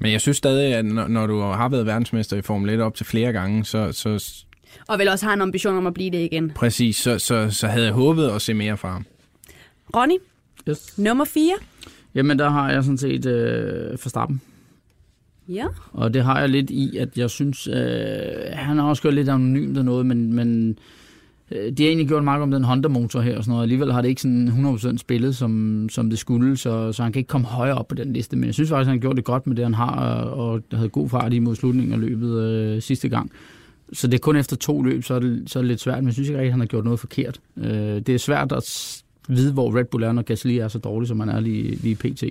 men 0.00 0.12
jeg 0.12 0.20
synes 0.20 0.36
stadig, 0.36 0.74
at 0.74 0.84
når, 0.84 1.26
du 1.26 1.40
har 1.40 1.68
været 1.68 1.86
verdensmester 1.86 2.36
i 2.36 2.42
Formel 2.42 2.70
1 2.70 2.80
op 2.80 2.94
til 2.94 3.06
flere 3.06 3.32
gange, 3.32 3.64
så, 3.64 3.92
så 3.92 4.44
Og 4.88 4.98
vel 4.98 5.08
også 5.08 5.26
har 5.26 5.32
en 5.34 5.40
ambition 5.40 5.76
om 5.76 5.86
at 5.86 5.94
blive 5.94 6.10
det 6.10 6.18
igen. 6.18 6.50
præcis, 6.50 6.96
så, 6.96 7.18
så, 7.18 7.50
så 7.50 7.66
havde 7.66 7.84
jeg 7.84 7.94
håbet 7.94 8.28
at 8.28 8.42
se 8.42 8.54
mere 8.54 8.76
fra 8.76 8.92
ham. 8.92 9.06
Ronny, 9.96 10.14
Yes. 10.68 10.98
nummer 10.98 11.24
4. 11.24 11.52
Jamen, 12.14 12.38
der 12.38 12.48
har 12.50 12.70
jeg 12.72 12.84
sådan 12.84 12.98
set 12.98 13.26
øh, 13.26 13.90
Verstappen. 13.90 14.40
Ja. 15.48 15.64
Og 15.92 16.14
det 16.14 16.24
har 16.24 16.40
jeg 16.40 16.48
lidt 16.48 16.70
i, 16.70 16.96
at 16.96 17.18
jeg 17.18 17.30
synes, 17.30 17.66
øh, 17.66 17.74
han 18.52 18.76
har 18.78 18.84
også 18.84 19.02
gjort 19.02 19.14
lidt 19.14 19.28
anonymt 19.28 19.78
og 19.78 19.84
noget, 19.84 20.06
men, 20.06 20.32
men 20.32 20.78
øh, 21.50 21.72
de 21.72 21.82
har 21.82 21.88
egentlig 21.88 22.08
gjort 22.08 22.24
meget 22.24 22.42
om 22.42 22.50
den 22.50 22.64
Honda-motor 22.64 23.20
her 23.20 23.36
og 23.36 23.44
sådan 23.44 23.50
noget. 23.50 23.62
Alligevel 23.62 23.92
har 23.92 24.02
det 24.02 24.08
ikke 24.08 24.20
sådan 24.20 24.48
100% 24.48 24.96
spillet, 24.96 25.36
som, 25.36 25.86
som 25.90 26.10
det 26.10 26.18
skulle, 26.18 26.56
så, 26.56 26.92
så 26.92 27.02
han 27.02 27.12
kan 27.12 27.20
ikke 27.20 27.28
komme 27.28 27.46
højere 27.46 27.78
op 27.78 27.88
på 27.88 27.94
den 27.94 28.12
liste. 28.12 28.36
Men 28.36 28.44
jeg 28.46 28.54
synes 28.54 28.70
faktisk, 28.70 28.88
han 28.88 28.98
har 28.98 29.00
gjort 29.00 29.16
det 29.16 29.24
godt 29.24 29.46
med 29.46 29.56
det, 29.56 29.64
han 29.64 29.74
har, 29.74 29.94
og, 29.94 30.52
og 30.52 30.62
havde 30.72 30.88
god 30.88 31.08
fart 31.08 31.32
imod 31.32 31.56
slutningen 31.56 31.92
af 31.92 32.00
løbet 32.00 32.40
øh, 32.40 32.82
sidste 32.82 33.08
gang. 33.08 33.30
Så 33.92 34.06
det 34.06 34.14
er 34.14 34.18
kun 34.18 34.36
efter 34.36 34.56
to 34.56 34.82
løb, 34.82 35.04
så 35.04 35.14
er 35.14 35.18
det, 35.18 35.42
så 35.46 35.58
er 35.58 35.62
det 35.62 35.68
lidt 35.68 35.80
svært, 35.80 35.98
men 35.98 36.06
jeg 36.06 36.14
synes 36.14 36.28
ikke 36.28 36.38
rigtigt, 36.38 36.50
at 36.50 36.52
han 36.52 36.60
har 36.60 36.66
gjort 36.66 36.84
noget 36.84 37.00
forkert. 37.00 37.40
Øh, 37.56 37.66
det 37.66 38.08
er 38.08 38.18
svært 38.18 38.52
at 38.52 38.96
vide, 39.28 39.52
hvor 39.52 39.78
Red 39.78 39.84
Bull 39.84 40.04
er, 40.04 40.12
når 40.12 40.22
Gasly 40.22 40.52
er 40.52 40.68
så 40.68 40.78
dårlig, 40.78 41.08
som 41.08 41.20
han 41.20 41.28
er 41.28 41.40
lige, 41.40 41.74
lige 41.74 41.96
pt. 41.96 42.24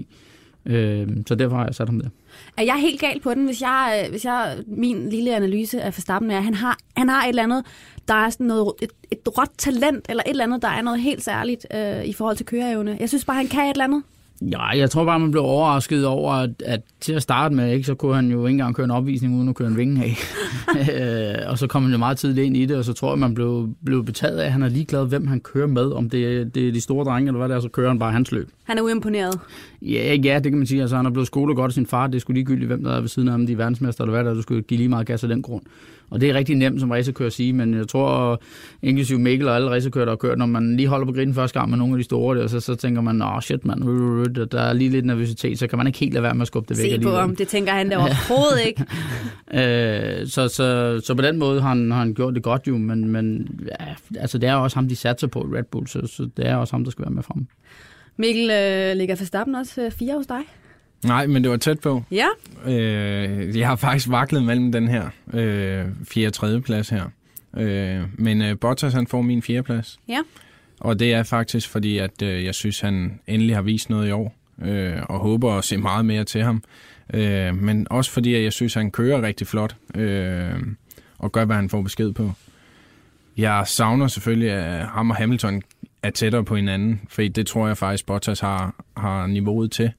Øh, 0.65 1.07
så 1.27 1.35
derfor 1.35 1.55
har 1.55 1.65
jeg 1.65 1.75
sat 1.75 1.87
ham 1.89 1.99
der. 1.99 2.09
Er 2.57 2.63
jeg 2.63 2.75
helt 2.75 3.01
gal 3.01 3.19
på 3.19 3.33
den, 3.33 3.45
hvis 3.45 3.61
jeg, 3.61 4.01
øh, 4.03 4.11
hvis 4.11 4.25
jeg 4.25 4.57
min 4.67 5.09
lille 5.09 5.35
analyse 5.35 5.81
af 5.81 5.93
Verstappen 5.95 6.31
er, 6.31 6.37
at 6.37 6.43
han 6.43 6.53
har, 6.53 6.77
han 6.97 7.09
har 7.09 7.23
et 7.23 7.29
eller 7.29 7.43
andet, 7.43 7.65
der 8.07 8.13
er 8.13 8.29
sådan 8.29 8.45
noget, 8.45 8.73
et, 8.81 8.89
et 9.11 9.37
råt 9.37 9.49
talent, 9.57 10.05
eller 10.09 10.23
et 10.25 10.29
eller 10.29 10.43
andet, 10.43 10.61
der 10.61 10.67
er 10.67 10.81
noget 10.81 11.01
helt 11.01 11.23
særligt 11.23 11.67
øh, 11.75 12.05
i 12.05 12.13
forhold 12.13 12.37
til 12.37 12.45
køreevne. 12.45 12.97
Jeg 12.99 13.09
synes 13.09 13.25
bare, 13.25 13.37
han 13.37 13.47
kan 13.47 13.65
et 13.65 13.69
eller 13.69 13.83
andet. 13.83 14.03
Ja, 14.41 14.65
jeg 14.67 14.89
tror 14.89 15.05
bare, 15.05 15.19
man 15.19 15.31
blev 15.31 15.43
overrasket 15.43 16.05
over, 16.05 16.33
at, 16.33 16.49
at 16.65 16.81
til 16.99 17.13
at 17.13 17.21
starte 17.21 17.55
med, 17.55 17.73
ikke, 17.73 17.85
så 17.85 17.95
kunne 17.95 18.15
han 18.15 18.31
jo 18.31 18.45
ikke 18.45 18.53
engang 18.53 18.75
køre 18.75 18.85
en 18.85 18.91
opvisning 18.91 19.37
uden 19.37 19.49
at 19.49 19.55
køre 19.55 19.67
en 19.67 19.77
vinge 19.77 20.03
af. 20.03 20.15
Øh, 20.69 21.51
og 21.51 21.57
så 21.57 21.67
kom 21.67 21.83
han 21.83 21.91
jo 21.91 21.97
meget 21.97 22.17
tidligt 22.17 22.45
ind 22.45 22.57
i 22.57 22.65
det, 22.65 22.77
og 22.77 22.85
så 22.85 22.93
tror 22.93 23.11
jeg, 23.11 23.19
man 23.19 23.35
blev, 23.35 23.69
blev 23.85 24.05
betaget 24.05 24.37
af, 24.37 24.45
at 24.45 24.51
han 24.51 24.63
er 24.63 24.69
ligeglad, 24.69 25.05
hvem 25.05 25.27
han 25.27 25.39
kører 25.39 25.67
med. 25.67 25.91
Om 25.91 26.09
det, 26.09 26.55
det 26.55 26.67
er 26.67 26.71
de 26.71 26.81
store 26.81 27.05
drenge, 27.05 27.27
eller 27.27 27.37
hvad 27.37 27.49
det 27.49 27.55
er, 27.55 27.59
så 27.59 27.69
kører 27.69 27.87
han 27.87 27.99
bare 27.99 28.11
hans 28.11 28.31
løb. 28.31 28.49
Han 28.63 28.77
er 28.77 28.81
uimponeret. 28.81 29.39
Ja, 29.81 30.15
ja, 30.15 30.39
det 30.39 30.51
kan 30.51 30.57
man 30.57 30.67
sige. 30.67 30.81
Altså, 30.81 30.95
han 30.95 31.05
er 31.05 31.09
blevet 31.09 31.27
skolet 31.27 31.55
godt 31.55 31.69
af 31.69 31.73
sin 31.73 31.85
far. 31.85 32.07
Det 32.07 32.21
sgu 32.21 32.33
ligegyldigt, 32.33 32.67
hvem 32.67 32.83
der 32.83 32.91
er 32.91 33.01
ved 33.01 33.07
siden 33.09 33.27
af 33.27 33.31
ham, 33.31 33.45
de 33.45 33.53
er 33.53 33.57
verdensmester 33.57 34.03
eller 34.03 34.13
hvad 34.13 34.23
der 34.23 34.29
er. 34.29 34.33
Du 34.35 34.41
skulle 34.41 34.61
give 34.61 34.77
lige 34.77 34.89
meget 34.89 35.07
gas 35.07 35.23
af 35.23 35.29
den 35.29 35.41
grund. 35.41 35.63
Og 36.09 36.21
det 36.21 36.29
er 36.29 36.33
rigtig 36.33 36.55
nemt 36.55 36.79
som 36.79 36.91
racerkører 36.91 37.27
at 37.27 37.33
sige, 37.33 37.53
men 37.53 37.73
jeg 37.73 37.87
tror, 37.87 38.41
inklusive 38.81 39.19
Mikkel 39.19 39.47
og 39.47 39.55
alle 39.55 39.69
racerkører, 39.69 40.05
der 40.05 40.11
har 40.11 40.17
kørt, 40.17 40.37
når 40.37 40.45
man 40.45 40.77
lige 40.77 40.87
holder 40.87 41.05
på 41.05 41.11
griden 41.11 41.33
første 41.33 41.59
gang 41.59 41.69
med 41.69 41.77
nogle 41.77 41.93
af 41.93 41.97
de 41.97 42.03
store 42.03 42.37
der, 42.37 42.47
så, 42.47 42.59
så 42.59 42.75
tænker 42.75 43.01
man, 43.01 43.21
åh 43.21 43.41
shit 43.41 43.65
mand, 43.65 44.35
der 44.45 44.61
er 44.61 44.73
lige 44.73 44.89
lidt 44.89 45.05
nervøsitet, 45.05 45.59
så 45.59 45.67
kan 45.67 45.77
man 45.77 45.87
ikke 45.87 45.99
helt 45.99 46.13
lade 46.13 46.23
være 46.23 46.33
med 46.33 46.41
at 46.41 46.47
skubbe 46.47 46.69
det 46.69 46.77
væk 46.77 46.83
Se 46.83 46.89
på 46.89 46.93
alligevel. 46.93 47.19
ham, 47.19 47.35
det 47.35 47.47
tænker 47.47 47.71
han 47.71 47.89
da 47.89 47.97
overhovedet 47.97 48.59
ikke. 48.67 48.85
Øh, 49.53 50.27
så, 50.27 50.47
så, 50.47 50.99
så 51.03 51.15
på 51.15 51.21
den 51.21 51.37
måde 51.37 51.61
har 51.61 51.69
han, 51.69 51.91
har 51.91 51.99
han 51.99 52.13
gjort 52.13 52.35
det 52.35 52.43
godt 52.43 52.61
jo, 52.67 52.77
men, 52.77 53.07
men 53.09 53.47
ja, 53.79 53.85
altså, 54.19 54.37
det 54.37 54.49
er 54.49 54.53
også 54.53 54.77
ham, 54.77 54.87
de 54.87 54.95
satser 54.95 55.27
på 55.27 55.39
i 55.39 55.57
Red 55.57 55.63
Bull, 55.71 55.87
så, 55.87 56.07
så 56.07 56.29
det 56.37 56.47
er 56.47 56.55
også 56.55 56.73
ham, 56.73 56.83
der 56.83 56.91
skal 56.91 57.05
være 57.05 57.13
med 57.13 57.23
frem. 57.23 57.47
Mikkel, 58.19 58.51
øh, 58.51 58.97
ligger 58.97 59.15
Verstappen 59.15 59.55
også 59.55 59.81
øh, 59.81 59.91
fire 59.91 60.13
hos 60.13 60.27
dig? 60.27 60.41
Nej, 61.05 61.27
men 61.27 61.43
det 61.43 61.51
var 61.51 61.57
tæt 61.57 61.79
på. 61.79 62.03
Ja. 62.11 62.27
Øh, 62.65 63.57
jeg 63.57 63.67
har 63.67 63.75
faktisk 63.75 64.09
vaklet 64.09 64.43
mellem 64.43 64.71
den 64.71 64.87
her 64.87 65.09
øh, 65.33 65.85
4. 66.03 66.27
og 66.27 66.33
3. 66.33 66.61
plads 66.61 66.89
her. 66.89 67.03
Øh, 67.57 68.01
men 68.17 68.41
øh, 68.41 68.59
Bottas 68.59 68.93
han 68.93 69.07
får 69.07 69.21
min 69.21 69.41
4. 69.41 69.63
plads. 69.63 69.99
Ja. 70.07 70.19
Og 70.79 70.99
det 70.99 71.13
er 71.13 71.23
faktisk 71.23 71.69
fordi, 71.69 71.97
at 71.97 72.21
øh, 72.21 72.45
jeg 72.45 72.55
synes, 72.55 72.79
han 72.79 73.19
endelig 73.27 73.55
har 73.55 73.61
vist 73.61 73.89
noget 73.89 74.07
i 74.07 74.11
år. 74.11 74.35
Øh, 74.61 74.97
og 75.09 75.19
håber 75.19 75.53
at 75.53 75.63
se 75.63 75.77
meget 75.77 76.05
mere 76.05 76.23
til 76.23 76.43
ham. 76.43 76.63
Øh, 77.13 77.55
men 77.55 77.87
også 77.89 78.11
fordi, 78.11 78.35
at 78.35 78.43
jeg 78.43 78.53
synes, 78.53 78.73
han 78.73 78.91
kører 78.91 79.21
rigtig 79.21 79.47
flot. 79.47 79.75
Øh, 79.95 80.51
og 81.17 81.31
gør, 81.31 81.45
hvad 81.45 81.55
han 81.55 81.69
får 81.69 81.81
besked 81.81 82.11
på. 82.11 82.31
Jeg 83.37 83.63
savner 83.67 84.07
selvfølgelig, 84.07 84.51
at 84.51 84.85
ham 84.85 85.09
og 85.09 85.15
Hamilton 85.15 85.61
er 86.03 86.09
tættere 86.09 86.43
på 86.43 86.55
hinanden. 86.55 87.01
For 87.09 87.21
det 87.21 87.47
tror 87.47 87.67
jeg 87.67 87.77
faktisk, 87.77 88.05
Bottas 88.05 88.39
har, 88.39 88.75
har 88.97 89.27
niveauet 89.27 89.71
til. 89.71 89.91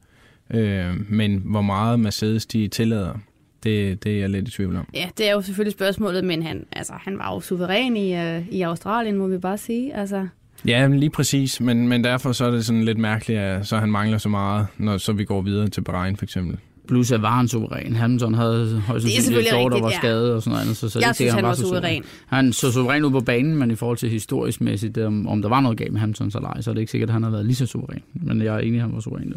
Øh, 0.51 1.11
men 1.11 1.43
hvor 1.45 1.63
meget 1.63 2.01
Mercedes 2.01 2.47
de 2.47 2.69
tillader, 2.69 3.15
det, 3.63 4.05
det 4.05 4.15
er 4.15 4.21
jeg 4.21 4.31
lidt 4.31 4.49
i 4.49 4.51
tvivl 4.51 4.77
om. 4.77 4.89
Ja, 4.95 5.09
det 5.19 5.29
er 5.29 5.33
jo 5.33 5.41
selvfølgelig 5.41 5.73
spørgsmålet, 5.73 6.25
men 6.25 6.43
han, 6.43 6.67
altså, 6.73 6.93
han 6.93 7.19
var 7.19 7.35
jo 7.35 7.41
suveræn 7.41 7.97
i, 7.97 8.15
øh, 8.17 8.49
i 8.49 8.63
Australien, 8.63 9.17
må 9.17 9.27
vi 9.27 9.39
bare 9.39 9.59
sige. 9.59 9.95
Altså, 9.95 10.27
Ja, 10.67 10.87
lige 10.87 11.11
præcis, 11.11 11.61
men, 11.61 11.89
men 11.89 12.05
derfor 12.05 12.33
så 12.33 12.45
er 12.45 12.51
det 12.51 12.67
sådan 12.67 12.85
lidt 12.85 12.99
mærkeligt, 12.99 13.41
at 13.41 13.67
så 13.67 13.79
han 13.79 13.91
mangler 13.91 14.19
så 14.19 14.29
meget, 14.29 14.67
når 14.79 14.99
så 14.99 15.13
vi 15.13 15.25
går 15.25 15.41
videre 15.41 15.69
til 15.69 15.81
Bahrain 15.81 16.17
for 16.17 16.25
eksempel. 16.25 16.59
Plus 16.89 17.13
at 17.13 17.23
var 17.23 17.37
han 17.37 17.49
suveræn. 17.49 17.97
Hamilton 17.97 18.35
havde 18.35 18.81
højst 18.87 19.07
sandsynligt 19.07 19.49
et 19.49 19.55
år, 19.55 19.69
der 19.69 19.81
var 19.81 19.91
ja. 19.91 19.97
skadet 19.97 20.35
og 20.35 20.43
sådan 20.43 20.51
noget 20.51 20.63
andet. 20.63 20.77
Så, 20.77 20.89
så 20.89 20.99
det 20.99 21.05
er 21.05 21.09
jeg 21.09 21.11
ikke 21.11 21.15
synes, 21.15 21.17
sikkert, 21.17 21.35
han 21.35 21.45
var 21.45 21.55
så 21.55 21.63
suveræn. 21.63 22.03
Han 22.27 22.53
så 22.53 22.73
suveræn 22.73 23.05
ud 23.05 23.11
på 23.11 23.21
banen, 23.21 23.57
men 23.57 23.71
i 23.71 23.75
forhold 23.75 23.99
til 23.99 24.11
historisk 24.11 24.61
mæssigt, 24.61 24.99
om, 24.99 25.29
om 25.29 25.43
der 25.43 25.49
var 25.49 25.61
noget 25.61 25.79
galt 25.79 25.93
med 25.93 26.01
Hamilton 26.01 26.31
så 26.31 26.39
ej, 26.39 26.61
så 26.61 26.71
er 26.71 26.75
det 26.75 26.81
ikke 26.81 26.91
sikkert, 26.91 27.09
at 27.09 27.13
han 27.13 27.23
har 27.23 27.31
været 27.31 27.47
lige 27.47 27.57
så 27.57 27.67
suveræn. 27.67 28.03
Men 28.15 28.43
jeg 28.43 28.55
er 28.55 28.59
enig, 28.59 28.75
at 28.75 28.83
han 28.83 28.95
var 28.95 29.01
suveræn. 29.01 29.35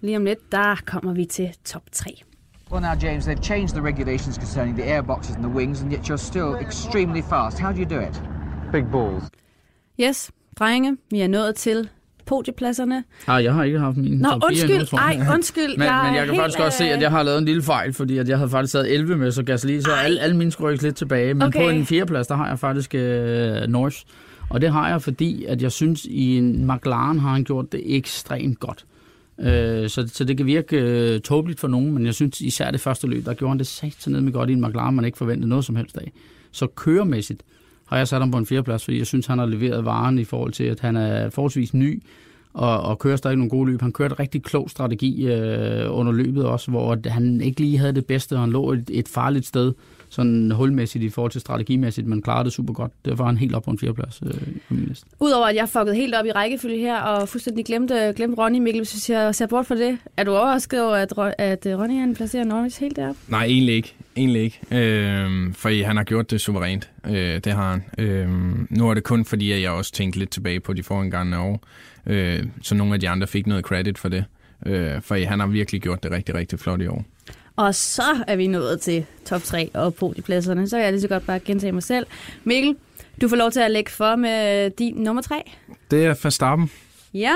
Lige 0.00 0.16
om 0.16 0.24
lidt, 0.24 0.52
der 0.52 0.76
kommer 0.86 1.12
vi 1.12 1.24
til 1.24 1.48
top 1.64 1.82
3. 1.92 2.22
Well, 2.72 2.82
now, 2.82 2.94
James, 3.02 3.26
they've 3.26 3.42
changed 3.42 3.74
the 3.74 3.82
regulations 3.82 4.36
concerning 4.36 4.78
the 4.78 4.84
airboxes 4.84 5.34
and 5.34 5.44
the 5.44 5.52
wings, 5.52 5.82
and 5.82 5.92
yet 5.92 6.10
you're 6.10 6.16
still 6.16 6.54
extremely 6.60 7.22
fast. 7.22 7.58
How 7.58 7.72
do 7.72 7.78
you 7.78 7.88
do 7.96 8.00
it? 8.00 8.22
Big 8.72 8.84
balls. 8.92 9.24
Yes, 10.00 10.30
drenge, 10.58 10.96
vi 11.10 11.20
er 11.20 11.28
nået 11.28 11.54
til 11.54 11.88
podiepladserne. 12.30 13.04
Ah, 13.26 13.44
jeg 13.44 13.54
har 13.54 13.64
ikke 13.64 13.78
haft 13.78 13.96
min 13.96 14.12
Nå, 14.18 14.28
top 14.28 14.40
4 14.42 14.46
undskyld. 14.48 14.70
endnu, 14.70 14.86
jeg. 14.92 15.16
Ej, 15.28 15.34
undskyld. 15.34 15.68
Men, 15.68 15.78
men 15.78 16.14
jeg 16.16 16.26
kan 16.26 16.36
faktisk 16.36 16.58
godt 16.58 16.72
se, 16.72 16.84
øh, 16.84 16.90
at 16.90 17.02
jeg 17.02 17.10
har 17.10 17.22
lavet 17.22 17.38
en 17.38 17.44
lille 17.44 17.62
fejl, 17.62 17.92
fordi 17.92 18.18
at 18.18 18.28
jeg 18.28 18.36
havde 18.38 18.50
faktisk 18.50 18.72
taget 18.72 18.94
11 18.94 19.16
med, 19.16 19.30
så 19.32 19.42
Gasly, 19.42 19.80
så 19.80 19.92
alle, 19.92 20.20
alle 20.20 20.36
mine 20.36 20.52
rykkes 20.60 20.82
lidt 20.82 20.96
tilbage. 20.96 21.34
Men 21.34 21.42
Okay. 21.42 21.62
på 21.64 21.68
en 21.68 21.86
fjerdeplads, 21.86 22.26
der 22.26 22.34
har 22.36 22.48
jeg 22.48 22.58
faktisk 22.58 22.94
øh, 22.94 23.56
Norris. 23.68 24.04
Og 24.50 24.60
det 24.60 24.72
har 24.72 24.88
jeg, 24.88 25.02
fordi 25.02 25.44
at 25.44 25.62
jeg 25.62 25.72
synes, 25.72 26.04
i 26.04 26.36
en 26.38 26.66
McLaren 26.72 27.18
har 27.18 27.30
han 27.32 27.44
gjort 27.44 27.72
det 27.72 27.82
ekstremt 27.96 28.60
godt. 28.60 28.84
Øh, 29.40 29.88
så, 29.88 30.08
så 30.12 30.24
det 30.24 30.36
kan 30.36 30.46
virke 30.46 30.76
øh, 30.76 31.20
tåbeligt 31.20 31.60
for 31.60 31.68
nogen, 31.68 31.92
men 31.92 32.06
jeg 32.06 32.14
synes 32.14 32.40
især 32.40 32.70
det 32.70 32.80
første 32.80 33.06
løb, 33.06 33.24
der 33.26 33.34
gjorde 33.34 33.50
han 33.50 33.58
det 33.58 33.66
sat 33.66 34.04
ned 34.06 34.20
med 34.20 34.32
godt 34.32 34.50
i 34.50 34.52
en 34.52 34.60
McLaren, 34.66 34.94
man 34.96 35.04
ikke 35.04 35.18
forventede 35.18 35.48
noget 35.48 35.64
som 35.64 35.76
helst 35.76 35.96
af. 35.98 36.12
Så 36.52 36.66
køremæssigt 36.66 37.42
har 37.90 37.96
jeg 37.96 38.08
sat 38.08 38.20
ham 38.20 38.30
på 38.30 38.38
en 38.38 38.46
fjerdeplads, 38.46 38.84
fordi 38.84 38.98
jeg 38.98 39.06
synes, 39.06 39.26
han 39.26 39.38
har 39.38 39.46
leveret 39.46 39.84
varen 39.84 40.18
i 40.18 40.24
forhold 40.24 40.52
til, 40.52 40.64
at 40.64 40.80
han 40.80 40.96
er 40.96 41.30
forholdsvis 41.30 41.74
ny, 41.74 42.02
og, 42.54 42.80
og 42.80 42.98
kører 42.98 43.16
stadig 43.16 43.36
nogle 43.36 43.50
gode 43.50 43.70
løb. 43.70 43.80
Han 43.80 43.92
kørte 43.92 44.14
rigtig 44.14 44.42
klog 44.42 44.70
strategi 44.70 45.26
øh, 45.26 45.98
under 45.98 46.12
løbet 46.12 46.44
også, 46.44 46.70
hvor 46.70 47.08
han 47.08 47.40
ikke 47.40 47.60
lige 47.60 47.78
havde 47.78 47.92
det 47.92 48.06
bedste, 48.06 48.34
og 48.34 48.40
han 48.40 48.50
lå 48.50 48.72
et, 48.72 48.90
et 48.92 49.08
farligt 49.08 49.46
sted, 49.46 49.72
sådan 50.10 50.50
hulmæssigt 50.50 51.04
i 51.04 51.08
forhold 51.08 51.32
til 51.32 51.40
strategimæssigt, 51.40 52.06
men 52.06 52.22
klarede 52.22 52.44
det 52.44 52.52
super 52.52 52.74
godt. 52.74 52.92
Derfor 53.04 53.24
var 53.24 53.26
han 53.26 53.36
helt 53.36 53.54
op 53.54 53.62
på 53.62 53.70
en 53.70 53.78
fjerdeplads 53.78 54.20
øh, 54.26 54.32
på 54.68 54.74
min 54.74 54.84
liste. 54.84 55.06
Udover 55.20 55.46
at 55.46 55.56
jeg 55.56 55.68
fuckede 55.68 55.94
helt 55.94 56.14
op 56.14 56.26
i 56.26 56.32
rækkefølge 56.32 56.78
her, 56.78 57.00
og 57.00 57.28
fuldstændig 57.28 57.64
glemte, 57.64 58.12
glemte 58.16 58.42
Ronny 58.42 58.58
Mikkel, 58.58 58.80
hvis 58.80 59.10
jeg 59.10 59.34
ser 59.34 59.46
bort 59.46 59.66
fra 59.66 59.74
det. 59.74 59.98
Er 60.16 60.24
du 60.24 60.30
overrasket 60.30 60.82
over, 60.82 60.94
at, 60.96 61.12
at 61.38 61.66
øh, 61.66 61.78
Ronny 61.78 62.00
han 62.00 62.14
placerer 62.14 62.44
Norris 62.44 62.76
helt 62.76 62.96
deroppe? 62.96 63.20
Nej, 63.28 63.44
egentlig 63.44 63.74
ikke. 63.74 63.94
Egentlig 64.16 64.42
ikke. 64.42 64.60
Øh, 64.72 65.54
fordi 65.54 65.82
han 65.82 65.96
har 65.96 66.04
gjort 66.04 66.30
det 66.30 66.40
suverænt. 66.40 66.90
Øh, 67.06 67.40
det 67.44 67.52
har 67.52 67.70
han. 67.70 67.84
Øh, 67.98 68.28
nu 68.70 68.90
er 68.90 68.94
det 68.94 69.04
kun 69.04 69.24
fordi, 69.24 69.52
at 69.52 69.62
jeg 69.62 69.70
også 69.70 69.92
tænkte 69.92 70.18
lidt 70.18 70.30
tilbage 70.30 70.60
på 70.60 70.72
de 70.72 70.82
forengående 70.82 71.38
år. 71.38 71.64
Øh, 72.06 72.44
så 72.62 72.74
nogle 72.74 72.94
af 72.94 73.00
de 73.00 73.08
andre 73.08 73.26
fik 73.26 73.46
noget 73.46 73.64
credit 73.64 73.98
for 73.98 74.08
det. 74.08 74.24
Øh, 74.66 75.02
for 75.02 75.26
han 75.26 75.40
har 75.40 75.46
virkelig 75.46 75.80
gjort 75.80 76.02
det 76.02 76.10
rigtig, 76.10 76.34
rigtig 76.34 76.58
flot 76.58 76.80
i 76.80 76.86
år. 76.86 77.04
Og 77.60 77.74
så 77.74 78.24
er 78.26 78.36
vi 78.36 78.46
nået 78.46 78.80
til 78.80 79.04
top 79.24 79.42
3 79.42 79.70
og 79.74 79.94
podiepladserne. 79.94 80.68
Så 80.68 80.76
kan 80.76 80.84
jeg 80.84 80.92
lige 80.92 81.00
så 81.00 81.08
godt 81.08 81.26
bare 81.26 81.38
gentage 81.40 81.72
mig 81.72 81.82
selv. 81.82 82.06
Mikkel, 82.44 82.76
du 83.20 83.28
får 83.28 83.36
lov 83.36 83.50
til 83.50 83.60
at 83.60 83.70
lægge 83.70 83.90
for 83.90 84.16
med 84.16 84.70
din 84.70 84.94
nummer 84.94 85.22
3. 85.22 85.34
Det 85.90 86.04
er 86.06 86.14
Verstappen. 86.22 86.70
Ja, 87.14 87.34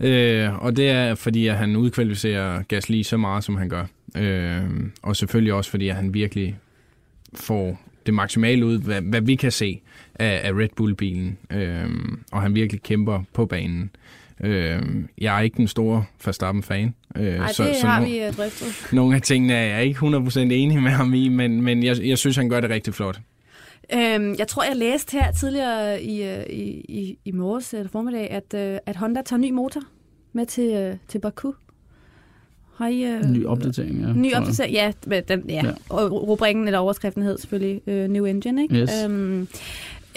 Øh, 0.00 0.64
og 0.64 0.76
det 0.76 0.90
er, 0.90 1.14
fordi 1.14 1.46
at 1.46 1.56
han 1.56 1.76
udkvalificerer 1.76 2.62
Gasly 2.62 3.02
så 3.02 3.16
meget, 3.16 3.44
som 3.44 3.56
han 3.56 3.68
gør. 3.68 3.84
Øh, 4.16 4.62
og 5.02 5.16
selvfølgelig 5.16 5.52
også, 5.52 5.70
fordi 5.70 5.88
at 5.88 5.96
han 5.96 6.14
virkelig 6.14 6.58
får 7.34 7.80
det 8.06 8.14
maksimale 8.14 8.66
ud, 8.66 8.78
hvad, 8.78 9.00
hvad 9.00 9.20
vi 9.20 9.34
kan 9.34 9.52
se 9.52 9.80
af, 10.14 10.40
af 10.44 10.52
Red 10.52 10.68
Bull-bilen. 10.76 11.56
Øh, 11.56 11.88
og 12.32 12.42
han 12.42 12.54
virkelig 12.54 12.82
kæmper 12.82 13.22
på 13.32 13.46
banen. 13.46 13.82
Øh, 13.82 14.25
jeg 14.40 15.36
er 15.36 15.40
ikke 15.40 15.56
den 15.56 15.68
store 15.68 16.04
Verstappen-fan. 16.24 16.94
Øh, 17.16 17.34
Nej, 17.34 17.52
det 17.58 17.82
har 17.82 18.04
vi 18.04 18.18
øh, 18.18 18.32
drøftet. 18.32 18.92
Nogle 18.92 19.16
af 19.16 19.22
tingene 19.22 19.54
er 19.54 19.76
jeg 19.76 19.84
ikke 19.84 19.98
100% 19.98 20.38
enig 20.38 20.82
med 20.82 20.90
ham 20.90 21.14
i, 21.14 21.28
men, 21.28 21.62
men 21.62 21.82
jeg, 21.82 21.96
jeg 22.04 22.18
synes, 22.18 22.36
han 22.36 22.48
gør 22.48 22.60
det 22.60 22.70
rigtig 22.70 22.94
flot. 22.94 23.20
Øhm, 23.94 24.34
jeg 24.38 24.48
tror, 24.48 24.64
jeg 24.64 24.76
læste 24.76 25.12
her 25.12 25.32
tidligere 25.32 26.02
i, 26.02 26.22
øh, 26.22 26.44
i, 26.50 26.62
i, 26.88 27.18
i 27.24 27.32
morges 27.32 27.74
eller 27.74 27.88
formiddag, 27.88 28.30
at, 28.30 28.54
øh, 28.54 28.78
at 28.86 28.96
Honda 28.96 29.22
tager 29.22 29.40
ny 29.40 29.50
motor 29.50 29.80
med 30.32 30.46
til, 30.46 30.72
øh, 30.72 30.96
til 31.08 31.18
Baku. 31.18 31.52
Har 32.76 32.88
I... 32.88 33.02
Øh, 33.02 33.30
Ny 33.30 33.46
opdatering, 33.46 34.00
ja. 34.00 34.12
Ny 34.12 34.34
opdatering, 34.34 34.74
ja. 34.74 34.92
med 35.06 35.22
Den, 35.22 35.44
ja. 35.48 35.54
Ja. 35.54 35.66
ja. 35.66 35.72
Og 35.88 36.12
rubrikken 36.28 36.66
eller 36.66 36.78
overskriften 36.78 37.22
hed 37.22 37.38
selvfølgelig 37.38 37.80
øh, 37.86 38.08
New 38.08 38.24
Engine, 38.24 38.62
ikke? 38.62 38.74
Yes. 38.74 38.90
Øhm, 39.04 39.48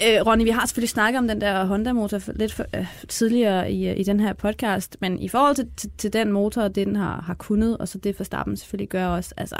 øh, 0.06 0.26
Ronny, 0.26 0.44
vi 0.44 0.50
har 0.50 0.66
selvfølgelig 0.66 0.88
snakket 0.88 1.18
om 1.18 1.28
den 1.28 1.40
der 1.40 1.64
Honda-motor 1.64 2.20
lidt 2.36 2.52
for, 2.52 2.64
øh, 2.76 2.86
tidligere 3.08 3.72
i, 3.72 3.88
øh, 3.88 4.00
i 4.00 4.02
den 4.02 4.20
her 4.20 4.32
podcast, 4.32 4.96
men 5.00 5.18
i 5.18 5.28
forhold 5.28 5.54
til, 5.54 5.66
til, 5.76 5.90
til 5.98 6.12
den 6.12 6.32
motor, 6.32 6.62
det 6.62 6.86
den 6.86 6.96
har, 6.96 7.22
har 7.26 7.34
kunnet, 7.34 7.78
og 7.78 7.88
så 7.88 7.98
det 7.98 8.16
for 8.16 8.24
Stappen 8.24 8.56
selvfølgelig 8.56 8.88
gør 8.88 9.06
også, 9.06 9.34
altså... 9.36 9.56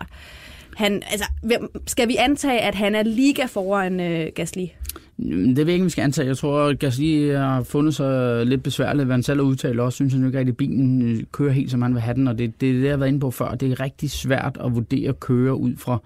Han, 0.76 1.02
altså, 1.10 1.26
hvem- 1.42 1.70
skal 1.86 2.08
vi 2.08 2.16
antage, 2.18 2.58
at 2.60 2.74
han 2.74 2.94
er 2.94 3.02
liga 3.02 3.44
foran 3.44 4.00
øh, 4.00 4.26
Gasly? 4.34 4.64
Mm, 5.16 5.54
det 5.54 5.56
ved 5.56 5.64
jeg 5.64 5.72
ikke, 5.72 5.84
vi 5.84 5.90
skal 5.90 6.02
antage. 6.02 6.28
Jeg 6.28 6.36
tror, 6.36 6.60
at 6.60 6.78
Gasly 6.78 7.32
har 7.34 7.62
fundet 7.62 7.94
sig 7.94 8.46
lidt 8.46 8.62
besværligt, 8.62 9.06
hvad 9.06 9.14
han 9.16 9.22
selv 9.22 9.40
har 9.40 9.44
udtalt 9.46 9.80
også. 9.80 9.96
Synes 9.96 10.12
han 10.12 10.26
ikke 10.26 10.38
rigtig, 10.38 10.52
at 10.52 10.56
bilen 10.56 11.02
øh, 11.02 11.22
kører 11.32 11.52
helt, 11.52 11.70
som 11.70 11.82
han 11.82 11.94
vil 11.94 12.02
have 12.02 12.14
den. 12.14 12.28
Og 12.28 12.38
det, 12.38 12.60
det 12.60 12.68
er 12.68 12.72
det, 12.72 12.82
jeg 12.82 12.92
har 12.92 12.96
været 12.96 13.08
inde 13.08 13.20
på 13.20 13.30
før. 13.30 13.54
Det 13.54 13.70
er 13.70 13.80
rigtig 13.80 14.10
svært 14.10 14.58
at 14.64 14.74
vurdere 14.74 15.12
køre 15.12 15.54
ud 15.54 15.76
fra 15.76 15.98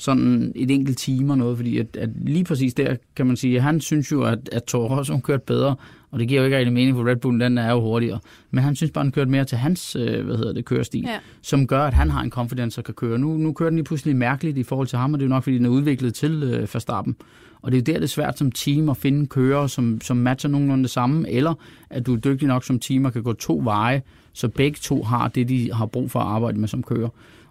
sådan 0.00 0.52
et 0.56 0.70
enkelt 0.70 0.98
time 0.98 1.32
og 1.32 1.38
noget, 1.38 1.56
fordi 1.56 1.78
at, 1.78 1.96
at 1.96 2.10
lige 2.26 2.44
præcis 2.44 2.74
der 2.74 2.96
kan 3.16 3.26
man 3.26 3.36
sige, 3.36 3.56
at 3.56 3.62
han 3.62 3.80
synes 3.80 4.12
jo, 4.12 4.22
at, 4.22 4.48
at 4.52 4.64
Toro 4.64 4.96
Rosso 4.96 5.18
kørte 5.18 5.42
bedre, 5.46 5.74
og 6.10 6.18
det 6.18 6.28
giver 6.28 6.40
jo 6.40 6.44
ikke 6.44 6.58
rigtig 6.58 6.72
mening, 6.72 6.96
for 6.96 7.06
Red 7.08 7.16
Bull 7.16 7.40
den 7.40 7.58
er 7.58 7.70
jo 7.72 7.80
hurtigere. 7.80 8.18
Men 8.50 8.64
han 8.64 8.76
synes 8.76 8.90
bare, 8.90 9.04
han 9.04 9.12
kørte 9.12 9.30
mere 9.30 9.44
til 9.44 9.58
hans 9.58 9.96
øh, 9.96 10.24
hvad 10.24 10.36
hedder 10.36 10.52
det, 10.52 10.64
kørestil, 10.64 11.00
Ja. 11.02 11.18
som 11.42 11.66
gør, 11.66 11.82
at 11.84 11.94
han 11.94 12.10
har 12.10 12.22
en 12.22 12.30
confidence 12.30 12.80
og 12.80 12.84
kan 12.84 12.94
køre. 12.94 13.18
Nu, 13.18 13.36
nu 13.36 13.52
kører 13.52 13.70
den 13.70 13.76
lige 13.76 13.84
pludselig 13.84 14.16
mærkeligt 14.16 14.58
i 14.58 14.62
forhold 14.62 14.88
til 14.88 14.98
ham, 14.98 15.12
og 15.14 15.20
det 15.20 15.24
er 15.24 15.28
jo 15.28 15.34
nok, 15.34 15.42
fordi 15.42 15.56
den 15.58 15.64
er 15.66 15.70
udviklet 15.70 16.14
til 16.14 16.42
øh, 16.42 16.60
Verstappen. 16.60 17.16
Og 17.62 17.72
det 17.72 17.76
er 17.78 17.80
jo 17.80 17.92
der, 17.94 17.98
det 18.00 18.04
er 18.04 18.08
svært 18.08 18.38
som 18.38 18.52
team 18.52 18.88
at 18.88 18.96
finde 18.96 19.26
kører, 19.26 19.66
som, 19.66 20.00
som 20.00 20.16
matcher 20.16 20.50
nogenlunde 20.50 20.82
det 20.82 20.90
samme, 20.90 21.30
eller 21.30 21.54
at 21.90 22.06
du 22.06 22.14
er 22.14 22.18
dygtig 22.18 22.48
nok 22.48 22.64
som 22.64 22.78
team 22.78 23.04
og 23.04 23.12
kan 23.12 23.22
gå 23.22 23.32
to 23.32 23.60
veje, 23.64 24.02
så 24.32 24.48
begge 24.48 24.78
to 24.82 25.02
har 25.02 25.28
det, 25.28 25.48
de 25.48 25.72
har 25.72 25.86
brug 25.86 26.10
for 26.10 26.20
at 26.20 26.26
arbejde 26.26 26.58
med 26.60 26.68
som 26.68 26.82
kører. 26.82 27.08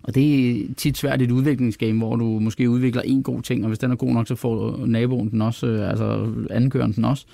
Og 0.10 0.16
det 0.16 0.50
er 0.50 0.66
tit 0.78 0.98
svært 0.98 1.22
i 1.22 1.24
et 1.24 1.32
udviklingsgame, 1.32 1.98
hvor 1.98 2.16
du 2.16 2.26
måske 2.26 2.70
udvikler 2.70 3.02
en 3.02 3.24
god 3.24 3.42
ting, 3.42 3.64
og 3.64 3.68
hvis 3.68 3.80
den 3.80 3.92
er 3.92 3.96
god 3.96 4.14
nok, 4.14 4.28
så 4.28 4.36
får 4.36 4.86
naboen 4.86 5.32
den 5.32 5.42
også, 5.42 5.68
øh, 5.68 5.90
altså 5.90 6.28
andenkøren 6.50 6.92
den 6.92 7.06
også. 7.06 7.26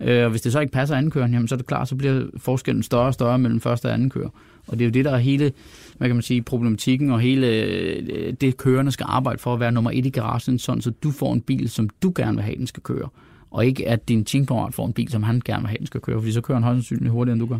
Øh, 0.00 0.24
og 0.24 0.30
hvis 0.30 0.40
det 0.40 0.52
så 0.52 0.60
ikke 0.60 0.72
passer 0.72 0.96
andenkøren, 0.96 1.32
jamen, 1.32 1.48
så 1.48 1.54
er 1.54 1.56
det 1.56 1.66
klart, 1.66 1.88
så 1.88 1.96
bliver 1.96 2.24
forskellen 2.36 2.82
større 2.82 3.06
og 3.06 3.14
større 3.14 3.38
mellem 3.38 3.60
første 3.60 3.86
og 3.86 3.94
anden 3.94 4.10
kører. 4.10 4.28
Og 4.66 4.78
det 4.78 4.80
er 4.80 4.84
jo 4.84 4.90
det, 4.90 5.04
der 5.04 5.10
er 5.10 5.18
hele 5.18 5.52
hvad 5.98 6.08
kan 6.08 6.16
man 6.16 6.22
sige, 6.22 6.42
problematikken 6.42 7.10
og 7.10 7.20
hele 7.20 7.46
øh, 7.46 8.32
det, 8.40 8.56
kørende 8.56 8.92
skal 8.92 9.06
arbejde 9.08 9.38
for 9.38 9.54
at 9.54 9.60
være 9.60 9.72
nummer 9.72 9.90
et 9.94 10.06
i 10.06 10.10
garagen, 10.10 10.58
sådan 10.58 10.82
så 10.82 10.90
du 10.90 11.10
får 11.10 11.32
en 11.32 11.40
bil, 11.40 11.70
som 11.70 11.88
du 12.02 12.12
gerne 12.16 12.34
vil 12.34 12.44
have, 12.44 12.56
den 12.56 12.66
skal 12.66 12.82
køre. 12.82 13.08
Og 13.50 13.66
ikke 13.66 13.88
at 13.88 14.08
din 14.08 14.24
teamkammerat 14.24 14.74
får 14.74 14.86
en 14.86 14.92
bil, 14.92 15.08
som 15.08 15.22
han 15.22 15.42
gerne 15.44 15.62
vil 15.62 15.68
have, 15.68 15.78
den 15.78 15.86
skal 15.86 16.00
køre, 16.00 16.20
fordi 16.20 16.32
så 16.32 16.40
kører 16.40 16.56
han 16.56 16.64
højst 16.64 16.76
sandsynligt 16.76 17.12
hurtigere, 17.12 17.32
end 17.32 17.40
du 17.40 17.46
gør. 17.46 17.58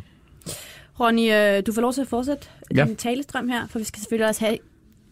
Ronny, 1.01 1.33
øh, 1.33 1.63
du 1.67 1.73
får 1.73 1.81
lov 1.83 1.93
til 1.93 2.01
at 2.01 2.07
fortsætte 2.09 2.47
Ja. 2.75 2.85
din 2.85 2.97
talestrøm 2.97 3.49
her, 3.49 3.67
for 3.71 3.79
vi 3.79 3.85
skal 3.85 4.01
selvfølgelig 4.01 4.29
også 4.29 4.45
have 4.45 4.59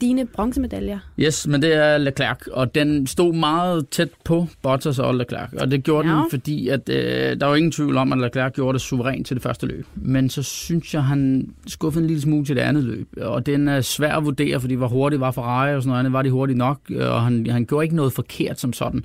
dine 0.01 0.27
bronzemedaljer. 0.27 0.99
Yes, 1.19 1.47
men 1.47 1.63
det 1.63 1.75
er 1.75 1.99
Leclerc, 1.99 2.47
og 2.53 2.75
den 2.75 3.07
stod 3.07 3.33
meget 3.35 3.89
tæt 3.89 4.09
på 4.25 4.47
Bottas 4.63 4.99
og 4.99 5.15
Leclerc, 5.15 5.49
og 5.61 5.71
det 5.71 5.85
gjorde 5.85 6.09
Ja. 6.09 6.15
den, 6.15 6.25
fordi 6.31 6.69
at, 6.69 6.89
øh, 6.89 7.41
der 7.41 7.47
var 7.47 7.55
ingen 7.55 7.73
tvivl 7.73 7.97
om, 7.97 8.13
at 8.13 8.19
Leclerc 8.19 8.53
gjorde 8.53 8.73
det 8.73 8.81
suverænt 8.81 9.27
til 9.27 9.37
det 9.37 9.43
første 9.43 9.67
løb. 9.67 9.87
Men 9.95 10.31
så 10.31 10.43
synes 10.43 10.95
jeg, 10.95 11.05
han 11.05 11.51
skuffede 11.67 12.03
en 12.03 12.07
lille 12.07 12.23
smule 12.23 12.45
til 12.45 12.57
det 12.57 12.63
andet 12.63 12.85
løb, 12.85 13.09
og 13.21 13.47
den 13.47 13.69
er 13.69 13.81
svær 13.81 14.17
at 14.17 14.25
vurdere, 14.25 14.61
fordi 14.61 14.75
hvor 14.75 14.89
hurtigt 14.89 15.21
var 15.21 15.31
Ferrari 15.31 15.75
og 15.75 15.83
sådan 15.83 15.89
noget 15.89 15.99
andet, 15.99 16.13
var 16.13 16.23
de 16.23 16.31
hurtigt 16.31 16.57
nok, 16.57 16.79
og 17.01 17.23
han, 17.23 17.47
han 17.51 17.67
gjorde 17.67 17.85
ikke 17.85 17.97
noget 17.97 18.13
forkert 18.13 18.61
som 18.61 18.73
sådan. 18.73 19.05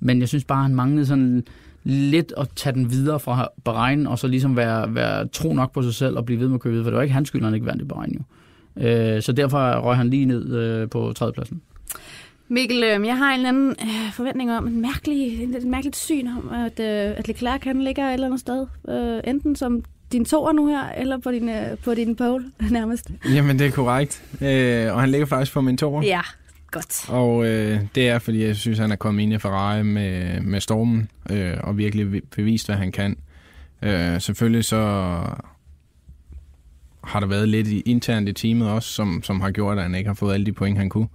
Men 0.00 0.20
jeg 0.20 0.28
synes 0.28 0.44
bare, 0.44 0.62
han 0.62 0.74
manglede 0.74 1.06
sådan 1.06 1.44
lidt 1.84 2.32
at 2.36 2.48
tage 2.56 2.74
den 2.74 2.90
videre 2.90 3.20
fra 3.20 3.48
Bahrain, 3.64 4.06
og 4.06 4.18
så 4.18 4.26
ligesom 4.26 4.56
være, 4.56 4.94
være 4.94 5.28
tro 5.28 5.52
nok 5.52 5.72
på 5.72 5.82
sig 5.82 5.94
selv 5.94 6.16
og 6.16 6.24
blive 6.24 6.40
ved 6.40 6.48
med 6.48 6.54
at 6.54 6.60
køre 6.60 6.70
videre, 6.70 6.84
for 6.84 6.90
det 6.90 6.96
var 6.96 7.02
ikke 7.02 7.14
hans 7.14 7.28
skyld, 7.28 7.44
han 7.44 7.54
ikke 7.54 7.66
vandt 7.66 7.82
i 7.82 7.84
Bahrain 7.84 8.12
jo. 8.12 8.20
Øh, 8.82 9.22
så 9.22 9.32
derfor 9.32 9.80
røg 9.80 9.96
han 9.96 10.10
lige 10.10 10.24
ned 10.24 10.54
øh, 10.56 10.90
på 10.90 11.12
tredjepladsen. 11.16 11.60
Mikkel, 12.48 12.84
øh, 12.84 13.06
jeg 13.06 13.18
har 13.18 13.30
en 13.30 13.34
eller 13.34 13.48
anden 13.48 13.76
øh, 13.82 14.12
forventning 14.12 14.52
om, 14.52 14.66
en 14.66 14.80
mærkelig, 14.80 15.42
en, 15.42 15.54
et 15.54 15.64
mærkeligt 15.64 15.96
syn 15.96 16.28
om, 16.28 16.50
at, 16.52 16.80
øh, 16.80 17.18
at 17.18 17.28
Leclerc 17.28 17.60
han 17.62 17.82
ligger 17.82 18.08
et 18.08 18.12
eller 18.12 18.26
andet 18.26 18.40
sted. 18.40 18.66
Øh, 18.88 19.20
enten 19.30 19.56
som 19.56 19.84
din 20.12 20.24
toer 20.24 20.52
nu 20.52 20.66
her, 20.66 20.88
eller 20.96 21.18
på 21.18 21.30
din, 21.30 21.48
øh, 21.48 21.78
på 21.84 21.94
din 21.94 22.16
pole 22.16 22.44
nærmest. 22.70 23.10
Jamen, 23.34 23.58
det 23.58 23.66
er 23.66 23.70
korrekt. 23.70 24.22
Øh, 24.40 24.94
og 24.94 25.00
han 25.00 25.10
ligger 25.10 25.26
faktisk 25.26 25.52
på 25.52 25.60
min 25.60 25.76
toer. 25.76 26.02
Ja, 26.02 26.20
godt. 26.74 27.08
Og 27.08 27.46
øh, 27.46 27.80
det 27.94 28.08
er, 28.08 28.18
fordi 28.18 28.44
jeg 28.44 28.56
synes, 28.56 28.78
han 28.78 28.92
er 28.92 28.96
kommet 28.96 29.22
ind 29.22 29.32
i 29.32 29.38
Ferrari 29.38 29.82
med, 29.82 30.40
med 30.40 30.60
stormen, 30.60 31.10
øh, 31.30 31.56
og 31.60 31.78
virkelig 31.78 32.22
bevist, 32.36 32.66
hvad 32.66 32.76
han 32.76 32.92
kan. 32.92 33.16
Øh, 33.82 34.20
selvfølgelig 34.20 34.64
så 34.64 34.80
har 37.04 37.20
der 37.20 37.26
været 37.26 37.48
lidt 37.48 37.68
internt 37.86 38.28
i 38.28 38.32
teamet 38.32 38.70
også, 38.70 38.88
som, 38.88 39.22
som 39.22 39.40
har 39.40 39.50
gjort, 39.50 39.78
at 39.78 39.82
han 39.82 39.94
ikke 39.94 40.08
har 40.08 40.14
fået 40.14 40.34
alle 40.34 40.46
de 40.46 40.52
point, 40.52 40.78
han 40.78 40.88
kunne, 40.88 41.08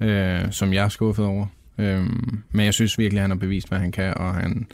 øh, 0.00 0.52
som 0.52 0.72
jeg 0.72 0.84
er 0.84 0.88
skuffet 0.88 1.24
over. 1.24 1.46
Øh, 1.78 2.06
men 2.50 2.64
jeg 2.66 2.74
synes 2.74 2.98
virkelig, 2.98 3.18
at 3.18 3.22
han 3.22 3.30
har 3.30 3.38
bevist, 3.38 3.68
hvad 3.68 3.78
han 3.78 3.92
kan, 3.92 4.14
og 4.18 4.34
han... 4.34 4.66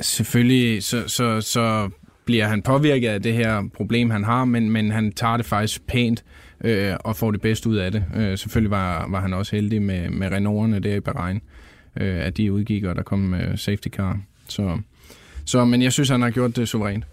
Selvfølgelig, 0.00 0.82
så, 0.82 1.08
så, 1.08 1.40
så 1.40 1.90
bliver 2.28 2.46
han 2.46 2.62
påvirket 2.62 3.08
af 3.08 3.22
det 3.22 3.34
her 3.34 3.62
problem, 3.74 4.10
han 4.10 4.24
har, 4.24 4.44
men, 4.44 4.70
men 4.70 4.90
han 4.90 5.12
tager 5.12 5.36
det 5.36 5.46
faktisk 5.46 5.86
pænt 5.86 6.24
øh, 6.64 6.94
og 7.00 7.16
får 7.16 7.30
det 7.30 7.40
bedste 7.40 7.68
ud 7.68 7.76
af 7.76 7.92
det. 7.92 8.04
Øh, 8.16 8.38
selvfølgelig 8.38 8.70
var, 8.70 9.06
var 9.08 9.20
han 9.20 9.34
også 9.34 9.56
heldig 9.56 9.82
med, 9.82 10.10
med 10.10 10.32
Renault'erne 10.32 10.78
der 10.78 10.94
i 10.94 11.00
Bahrain, 11.00 11.40
øh, 12.00 12.26
at 12.26 12.36
de 12.36 12.52
udgik, 12.52 12.84
og 12.84 12.94
der 12.96 13.02
kom 13.02 13.34
øh, 13.34 13.58
safety 13.58 13.88
car. 13.88 14.18
Så, 14.48 14.78
så, 15.44 15.64
men 15.64 15.82
jeg 15.82 15.92
synes, 15.92 16.08
han 16.08 16.22
har 16.22 16.30
gjort 16.30 16.56
det 16.56 16.68
suverænt. 16.68 17.04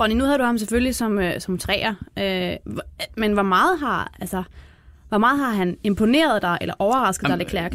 Ronny, 0.00 0.14
nu 0.14 0.24
havde 0.24 0.38
du 0.38 0.44
ham 0.44 0.58
selvfølgelig 0.58 0.94
som, 0.94 1.18
øh, 1.18 1.40
som 1.40 1.58
træer, 1.58 1.94
øh, 2.18 2.74
men 3.16 3.32
hvor 3.32 3.42
meget 3.42 3.80
har, 3.80 4.12
altså, 4.20 4.42
hvor 5.08 5.18
meget 5.18 5.38
har 5.38 5.50
han 5.50 5.76
imponeret 5.82 6.42
dig, 6.42 6.58
eller 6.60 6.74
overrasket 6.78 7.22
dig, 7.22 7.30
Jamen, 7.30 7.46
Leclerc? 7.46 7.72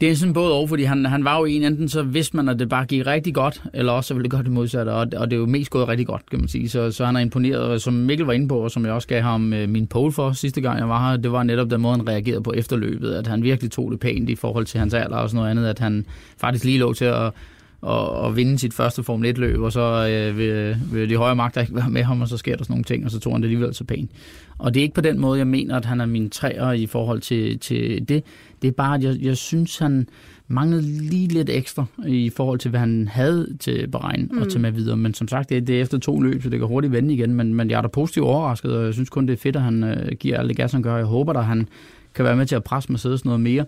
Det 0.00 0.10
er 0.10 0.14
sådan 0.14 0.32
både 0.32 0.52
over, 0.52 0.66
fordi 0.66 0.82
han, 0.82 1.04
han 1.04 1.24
var 1.24 1.38
jo 1.38 1.44
en, 1.44 1.62
enten 1.62 1.88
så 1.88 2.02
vidste 2.02 2.36
man, 2.36 2.48
at 2.48 2.58
det 2.58 2.68
bare 2.68 2.86
gik 2.86 3.06
rigtig 3.06 3.34
godt, 3.34 3.62
eller 3.74 3.92
også 3.92 4.08
så 4.08 4.14
ville 4.14 4.24
det 4.24 4.30
gøre 4.30 4.42
det 4.42 4.52
modsatte, 4.52 4.90
og, 4.90 5.06
og 5.16 5.30
det 5.30 5.32
er 5.32 5.40
jo 5.40 5.46
mest 5.46 5.70
gået 5.70 5.88
rigtig 5.88 6.06
godt, 6.06 6.30
kan 6.30 6.38
man 6.38 6.48
sige. 6.48 6.68
Så, 6.68 6.90
så 6.90 7.04
han 7.04 7.16
er 7.16 7.20
imponeret, 7.20 7.60
og 7.60 7.80
som 7.80 7.94
Mikkel 7.94 8.26
var 8.26 8.32
inde 8.32 8.48
på, 8.48 8.58
og 8.58 8.70
som 8.70 8.84
jeg 8.84 8.92
også 8.92 9.08
gav 9.08 9.22
ham 9.22 9.52
øh, 9.52 9.68
min 9.68 9.86
pole 9.86 10.12
for 10.12 10.32
sidste 10.32 10.60
gang, 10.60 10.78
jeg 10.78 10.88
var 10.88 11.10
her, 11.10 11.16
det 11.16 11.32
var 11.32 11.42
netop 11.42 11.70
den 11.70 11.80
måde, 11.80 11.96
han 11.96 12.08
reagerede 12.08 12.42
på 12.42 12.52
efterløbet, 12.52 13.14
at 13.14 13.26
han 13.26 13.42
virkelig 13.42 13.70
tog 13.70 13.92
det 13.92 14.00
pænt 14.00 14.30
i 14.30 14.34
forhold 14.34 14.66
til 14.66 14.80
hans 14.80 14.94
alder 14.94 15.16
og 15.16 15.30
sådan 15.30 15.36
noget 15.36 15.50
andet, 15.50 15.66
at 15.66 15.78
han 15.78 16.06
faktisk 16.38 16.64
lige 16.64 16.78
lå 16.78 16.92
til 16.92 17.04
at, 17.04 17.32
og, 17.80 18.10
og 18.10 18.36
vinde 18.36 18.58
sit 18.58 18.74
første 18.74 19.02
Formel 19.02 19.34
1-løb, 19.34 19.60
og 19.60 19.72
så 19.72 20.08
øh, 20.08 20.38
vil, 20.38 20.76
vil 20.92 21.10
de 21.10 21.16
højere 21.16 21.36
magter 21.36 21.60
ikke 21.60 21.74
være 21.74 21.90
med 21.90 22.02
ham, 22.02 22.20
og 22.20 22.28
så 22.28 22.36
sker 22.36 22.56
der 22.56 22.64
sådan 22.64 22.72
nogle 22.72 22.84
ting, 22.84 23.04
og 23.04 23.10
så 23.10 23.20
tog 23.20 23.32
han 23.32 23.42
det 23.42 23.46
alligevel 23.46 23.74
så 23.74 23.84
pænt. 23.84 24.10
Og 24.58 24.74
det 24.74 24.80
er 24.80 24.82
ikke 24.82 24.94
på 24.94 25.00
den 25.00 25.18
måde, 25.20 25.38
jeg 25.38 25.46
mener, 25.46 25.76
at 25.76 25.84
han 25.84 26.00
er 26.00 26.06
min 26.06 26.30
træer 26.30 26.72
i 26.72 26.86
forhold 26.86 27.20
til, 27.20 27.58
til 27.58 28.08
det. 28.08 28.22
Det 28.62 28.68
er 28.68 28.72
bare, 28.72 28.94
at 28.94 29.02
jeg, 29.02 29.16
jeg 29.22 29.36
synes, 29.36 29.78
han 29.78 30.08
manglede 30.48 30.82
lige 30.82 31.28
lidt 31.28 31.50
ekstra 31.50 31.84
i 32.06 32.30
forhold 32.30 32.58
til, 32.58 32.70
hvad 32.70 32.80
han 32.80 33.08
havde 33.08 33.56
til 33.60 33.88
Bahrain 33.88 34.28
mm. 34.32 34.38
og 34.38 34.48
til 34.50 34.60
med 34.60 34.70
videre. 34.72 34.96
Men 34.96 35.14
som 35.14 35.28
sagt, 35.28 35.48
det, 35.48 35.56
er- 35.56 35.60
det 35.60 35.76
er 35.76 35.82
efter 35.82 35.98
to 35.98 36.20
løb, 36.20 36.42
så 36.42 36.48
det 36.50 36.58
kan 36.58 36.68
hurtigt 36.68 36.92
vende 36.92 37.14
igen. 37.14 37.34
Men, 37.34 37.54
men 37.54 37.70
jeg 37.70 37.76
er 37.78 37.82
da 37.82 37.88
positivt 37.88 38.26
overrasket, 38.26 38.76
og 38.76 38.84
jeg 38.84 38.94
synes 38.94 39.10
kun, 39.10 39.26
det 39.26 39.32
er 39.32 39.36
fedt, 39.36 39.56
at 39.56 39.62
han 39.62 39.84
øh, 39.84 40.12
giver 40.20 40.38
alt 40.38 40.48
det 40.48 40.56
gas, 40.56 40.72
han 40.72 40.82
gør. 40.82 40.96
Jeg 40.96 41.04
håber, 41.06 41.32
at 41.32 41.44
han 41.44 41.68
kan 42.14 42.24
være 42.24 42.36
med 42.36 42.46
til 42.46 42.56
at 42.56 42.64
presse 42.64 42.92
Mercedes 42.92 43.24
noget 43.24 43.40
mere. 43.40 43.64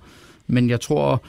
Men 0.47 0.71
jeg 0.71 0.81
tror, 0.81 1.23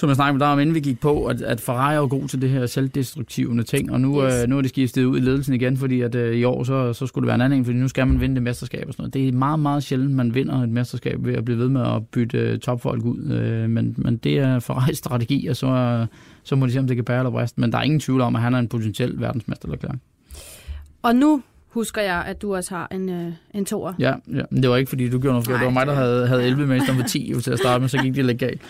som 0.00 0.08
jeg 0.08 0.16
snakkede 0.16 0.38
med 0.38 0.46
dig 0.46 0.52
om, 0.52 0.60
inden 0.60 0.74
vi 0.74 0.80
gik 0.80 1.00
på, 1.00 1.24
at, 1.26 1.42
at 1.42 1.60
Ferrari 1.60 1.94
er 1.94 1.98
jo 1.98 2.06
god 2.10 2.28
til 2.28 2.42
det 2.42 2.50
her 2.50 2.66
selvdestruktive 2.66 3.62
ting, 3.62 3.92
og 3.92 4.00
nu, 4.00 4.24
Yes. 4.24 4.32
yes. 4.34 4.42
øh, 4.42 4.48
nu 4.48 4.58
er 4.58 4.62
det 4.62 4.68
skiftet 4.68 5.04
ud 5.04 5.16
i 5.18 5.20
ledelsen 5.20 5.54
igen, 5.54 5.76
fordi 5.76 6.00
at 6.00 6.14
øh, 6.14 6.36
i 6.36 6.44
år, 6.44 6.64
så, 6.64 6.92
så 6.92 7.06
skulle 7.06 7.22
det 7.22 7.26
være 7.26 7.34
en 7.34 7.40
anden 7.40 7.58
en, 7.58 7.64
fordi 7.64 7.78
nu 7.78 7.88
skal 7.88 8.06
man 8.06 8.20
vinde 8.20 8.34
det 8.34 8.42
mesterskab 8.42 8.84
og 8.86 8.92
sådan 8.92 9.02
noget. 9.02 9.14
Det 9.14 9.28
er 9.28 9.32
meget, 9.32 9.60
meget 9.60 9.82
sjældent, 9.82 10.14
man 10.14 10.34
vinder 10.34 10.62
et 10.62 10.68
mesterskab 10.68 11.24
ved 11.24 11.34
at 11.34 11.44
blive 11.44 11.58
ved 11.58 11.68
med 11.68 11.82
at 11.82 12.06
bytte 12.06 12.38
øh, 12.38 12.58
topfolk 12.58 13.04
ud, 13.04 13.30
øh, 13.32 13.70
men, 13.70 13.94
men 13.98 14.16
det 14.16 14.38
er 14.38 14.58
Ferraris 14.58 14.98
strategi, 14.98 15.46
og 15.46 15.56
så, 15.56 15.66
øh, 15.66 16.06
så 16.42 16.56
må 16.56 16.66
de 16.66 16.72
se, 16.72 16.78
om 16.78 16.86
det 16.86 16.96
kan 16.96 17.04
bære 17.04 17.18
eller 17.18 17.30
briste. 17.30 17.60
Men 17.60 17.72
der 17.72 17.78
er 17.78 17.82
ingen 17.82 18.00
tvivl 18.00 18.20
om, 18.20 18.36
at 18.36 18.42
han 18.42 18.54
er 18.54 18.58
en 18.58 18.68
potentiel 18.68 19.20
verdensmester, 19.20 19.68
Leclerc. 19.68 19.94
Og 21.02 21.16
nu 21.16 21.42
husker 21.70 22.02
jeg, 22.02 22.24
at 22.26 22.42
du 22.42 22.54
også 22.54 22.74
har 22.74 22.88
en, 22.92 23.08
øh, 23.08 23.32
en 23.54 23.64
toer. 23.64 23.92
Ja, 23.98 24.14
ja, 24.34 24.42
men 24.50 24.62
det 24.62 24.70
var 24.70 24.76
ikke, 24.76 24.88
fordi 24.88 25.08
du 25.10 25.18
gjorde 25.20 25.32
noget 25.32 25.44
forkert. 25.44 25.60
Det 25.60 25.66
var 25.66 25.72
mig, 25.72 25.86
der 25.86 25.94
havde, 25.94 26.26
havde 26.28 26.44
11 26.46 26.66
med, 26.66 26.80
stedet 26.80 27.00
for 27.00 27.08
10 27.08 27.30
jo, 27.32 27.40
til 27.40 27.50
at 27.50 27.58
starte 27.58 27.80
med, 27.80 27.88
så 27.88 27.98
gik 28.02 28.14
det 28.14 28.24
lidt 28.24 28.38
galt. 28.38 28.60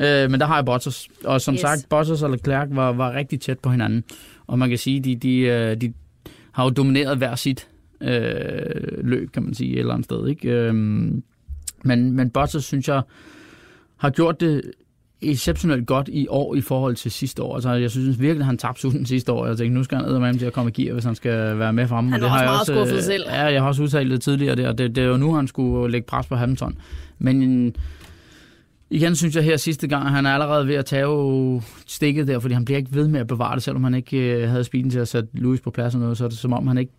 Øh, 0.00 0.30
men 0.30 0.40
der 0.40 0.46
har 0.46 0.54
jeg 0.56 0.64
Bottas. 0.64 1.08
Og 1.24 1.40
som 1.40 1.54
Yes. 1.54 1.60
sagt, 1.60 1.86
Bottas 1.88 2.22
og 2.22 2.30
Leclerc 2.30 2.68
var, 2.70 2.92
var 2.92 3.12
rigtig 3.14 3.40
tæt 3.40 3.58
på 3.58 3.70
hinanden. 3.70 4.04
Og 4.46 4.58
man 4.58 4.68
kan 4.68 4.78
sige, 4.78 5.00
de, 5.00 5.16
de, 5.16 5.38
øh, 5.38 5.76
de 5.80 5.92
har 6.52 6.64
jo 6.64 6.70
domineret 6.70 7.18
hver 7.18 7.34
sit 7.34 7.68
øh, 8.00 9.06
løb, 9.06 9.30
kan 9.32 9.42
man 9.42 9.54
sige, 9.54 9.72
et 9.72 9.78
eller 9.78 9.92
andet 9.94 10.04
sted. 10.04 10.28
Ikke? 10.28 10.48
Øhm, 10.50 11.22
men, 11.84 12.12
men 12.12 12.30
Bottas, 12.30 12.64
synes 12.64 12.88
jeg, 12.88 13.02
har 13.96 14.10
gjort 14.10 14.40
det 14.40 14.62
exceptionelt 15.22 15.86
godt 15.86 16.08
i 16.12 16.26
år 16.28 16.54
i 16.54 16.60
forhold 16.60 16.96
til 16.96 17.10
sidste 17.10 17.42
år. 17.42 17.54
Altså, 17.54 17.72
jeg 17.72 17.90
synes 17.90 18.20
virkelig, 18.20 18.40
at 18.40 18.46
han 18.46 18.58
tabte 18.58 18.80
sulten 18.80 19.06
sidste 19.06 19.32
år. 19.32 19.46
Jeg 19.46 19.56
tænkte, 19.56 19.74
nu 19.74 19.84
skal 19.84 19.98
han 19.98 20.20
med 20.20 20.38
til 20.38 20.46
at 20.46 20.52
komme 20.52 20.72
i 20.76 20.82
gear, 20.82 20.92
hvis 20.92 21.04
han 21.04 21.14
skal 21.14 21.58
være 21.58 21.72
med 21.72 21.88
fremme. 21.88 22.10
Han 22.10 22.22
Og 22.22 22.30
var 22.30 22.36
det 22.36 22.46
har 22.46 22.58
også 22.58 22.72
jeg 22.72 22.76
meget 22.76 22.88
skuffet 22.88 22.96
øh, 22.96 23.12
selv. 23.12 23.24
Ja, 23.28 23.44
jeg 23.44 23.60
har 23.60 23.68
også 23.68 23.82
udtalt 23.82 24.10
det 24.10 24.20
tidligere 24.22 24.56
der. 24.56 24.72
Det, 24.72 24.96
det 24.96 25.04
er 25.04 25.08
jo 25.08 25.16
nu, 25.16 25.34
han 25.34 25.48
skulle 25.48 25.92
lægge 25.92 26.06
pres 26.06 26.26
på 26.26 26.36
Hamilton. 26.36 26.78
Men 27.18 27.74
igen 28.90 29.16
synes 29.16 29.36
jeg 29.36 29.44
her 29.44 29.56
sidste 29.56 29.86
gang, 29.86 30.06
at 30.06 30.12
han 30.12 30.26
er 30.26 30.30
allerede 30.30 30.66
ved 30.66 30.74
at 30.74 30.84
tage 30.84 31.62
stikket 31.86 32.28
der, 32.28 32.38
fordi 32.38 32.54
han 32.54 32.64
bliver 32.64 32.78
ikke 32.78 32.94
ved 32.94 33.08
med 33.08 33.20
at 33.20 33.26
bevare 33.26 33.54
det, 33.54 33.62
selvom 33.62 33.84
han 33.84 33.94
ikke 33.94 34.18
øh, 34.18 34.48
havde 34.48 34.64
speeden 34.64 34.90
til 34.90 34.98
at 34.98 35.08
sætte 35.08 35.28
Louis 35.32 35.60
på 35.60 35.70
plads 35.70 35.94
og 35.94 36.00
noget, 36.00 36.18
så 36.18 36.24
er 36.24 36.28
det 36.28 36.38
som 36.38 36.52
om 36.52 36.66
han 36.66 36.78
ikke... 36.78 36.92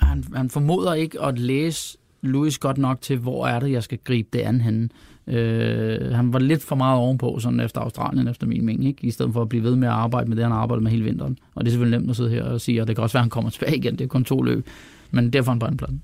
Han, 0.00 0.24
han 0.34 0.50
formoder 0.50 0.94
ikke 0.94 1.22
at 1.22 1.38
læse 1.38 1.98
Louis 2.22 2.58
godt 2.58 2.78
nok 2.78 3.00
til, 3.00 3.18
hvor 3.18 3.46
er 3.46 3.60
det, 3.60 3.72
jeg 3.72 3.82
skal 3.82 3.98
gribe 4.04 4.28
det 4.32 4.38
an 4.38 4.60
henne. 4.60 4.88
Øh, 5.30 6.12
han 6.14 6.32
var 6.32 6.38
lidt 6.38 6.62
for 6.62 6.76
meget 6.76 6.98
ovenpå 6.98 7.38
sådan 7.40 7.60
efter 7.60 7.80
Australien, 7.80 8.28
efter 8.28 8.46
min 8.46 8.64
mening, 8.66 8.88
ikke? 8.88 9.06
i 9.06 9.10
stedet 9.10 9.32
for 9.32 9.42
at 9.42 9.48
blive 9.48 9.64
ved 9.64 9.76
med 9.76 9.88
at 9.88 9.94
arbejde 9.94 10.28
med 10.28 10.36
det, 10.36 10.44
han 10.44 10.52
har 10.52 10.58
arbejdet 10.58 10.82
med 10.82 10.90
hele 10.90 11.04
vinteren. 11.04 11.38
Og 11.54 11.64
det 11.64 11.70
er 11.70 11.72
selvfølgelig 11.72 11.98
nemt 11.98 12.10
at 12.10 12.16
sidde 12.16 12.30
her 12.30 12.42
og 12.44 12.60
sige, 12.60 12.80
og 12.82 12.88
det 12.88 12.96
kan 12.96 13.02
også 13.02 13.12
være, 13.14 13.20
at 13.20 13.24
han 13.24 13.30
kommer 13.30 13.50
tilbage 13.60 13.76
igen, 13.76 13.92
det 13.98 14.04
er 14.04 14.08
kun 14.08 14.24
to 14.24 14.42
løb. 14.42 14.66
Men 15.10 15.30
derfor 15.32 15.52
er 15.52 15.58
på 15.58 15.66
andenpladsen. 15.66 16.02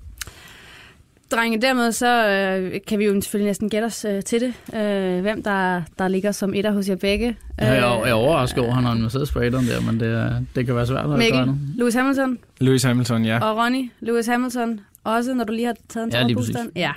Drenge, 1.31 1.61
dermed 1.61 1.91
så 1.91 2.27
øh, 2.29 2.79
kan 2.87 2.99
vi 2.99 3.05
jo 3.05 3.21
selvfølgelig 3.21 3.47
næsten 3.49 3.69
gætte 3.69 3.85
os 3.85 4.05
øh, 4.05 4.21
til 4.23 4.41
det. 4.41 4.53
Øh, 4.79 5.21
hvem 5.21 5.43
der, 5.43 5.81
der 5.99 6.07
ligger 6.07 6.31
som 6.31 6.53
etter 6.53 6.71
hos 6.71 6.89
jer 6.89 6.95
begge. 6.95 7.35
Ja, 7.61 7.65
jeg, 7.71 7.99
jeg 8.03 8.09
er 8.09 8.13
overrasket 8.13 8.59
over, 8.59 8.69
at 8.69 8.75
han 8.75 8.83
har 8.83 8.91
en 8.91 9.01
Mercedes 9.01 9.31
på 9.31 9.39
etteren 9.39 9.67
der, 9.67 9.81
men 9.91 9.99
det, 9.99 10.07
er- 10.07 10.41
det 10.55 10.65
kan 10.65 10.75
være 10.75 10.87
svært 10.87 10.99
at 10.99 11.05
gøre 11.07 11.17
Mikkel, 11.17 11.45
nu. 11.45 11.55
Lewis 11.75 11.93
Hamilton 11.93 12.37
Lewis 12.59 12.83
Hamilton, 12.83 13.25
ja. 13.25 13.39
og 13.39 13.57
Ronny. 13.57 13.91
Lewis 13.99 14.27
Hamilton 14.27 14.79
også, 15.03 15.33
når 15.33 15.43
du 15.43 15.53
lige 15.53 15.65
har 15.65 15.75
taget 15.89 16.05
en 16.05 16.11
Ja, 16.13 16.19
tur 16.21 16.27
lige 16.27 16.35
præcis. 16.35 16.55
Ja. 16.75 16.91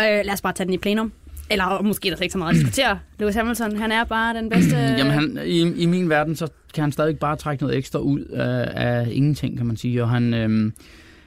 Øh, 0.00 0.06
lad 0.24 0.32
os 0.32 0.40
bare 0.40 0.52
tage 0.52 0.64
den 0.66 0.74
i 0.74 0.78
plenum. 0.78 1.12
Eller 1.50 1.82
måske 1.82 2.08
der 2.08 2.12
er 2.12 2.16
slet 2.16 2.24
ikke 2.24 2.32
så 2.32 2.38
meget 2.38 2.54
at 2.54 2.60
diskutere. 2.60 2.98
Lewis 3.18 3.34
Hamilton, 3.34 3.76
han 3.76 3.92
er 3.92 4.04
bare 4.04 4.34
den 4.34 4.48
bedste... 4.48 4.76
Jamen, 4.98 5.12
han, 5.12 5.38
i, 5.44 5.60
i 5.60 5.86
min 5.86 6.08
verden, 6.08 6.36
så 6.36 6.48
kan 6.74 6.82
han 6.82 6.92
stadig 6.92 7.18
bare 7.18 7.36
trække 7.36 7.62
noget 7.64 7.78
ekstra 7.78 7.98
ud 7.98 8.20
af, 8.20 8.72
af 8.74 9.08
ingenting, 9.12 9.56
kan 9.56 9.66
man 9.66 9.76
sige. 9.76 10.02
Og 10.02 10.10
han, 10.10 10.34
øhm, 10.34 10.72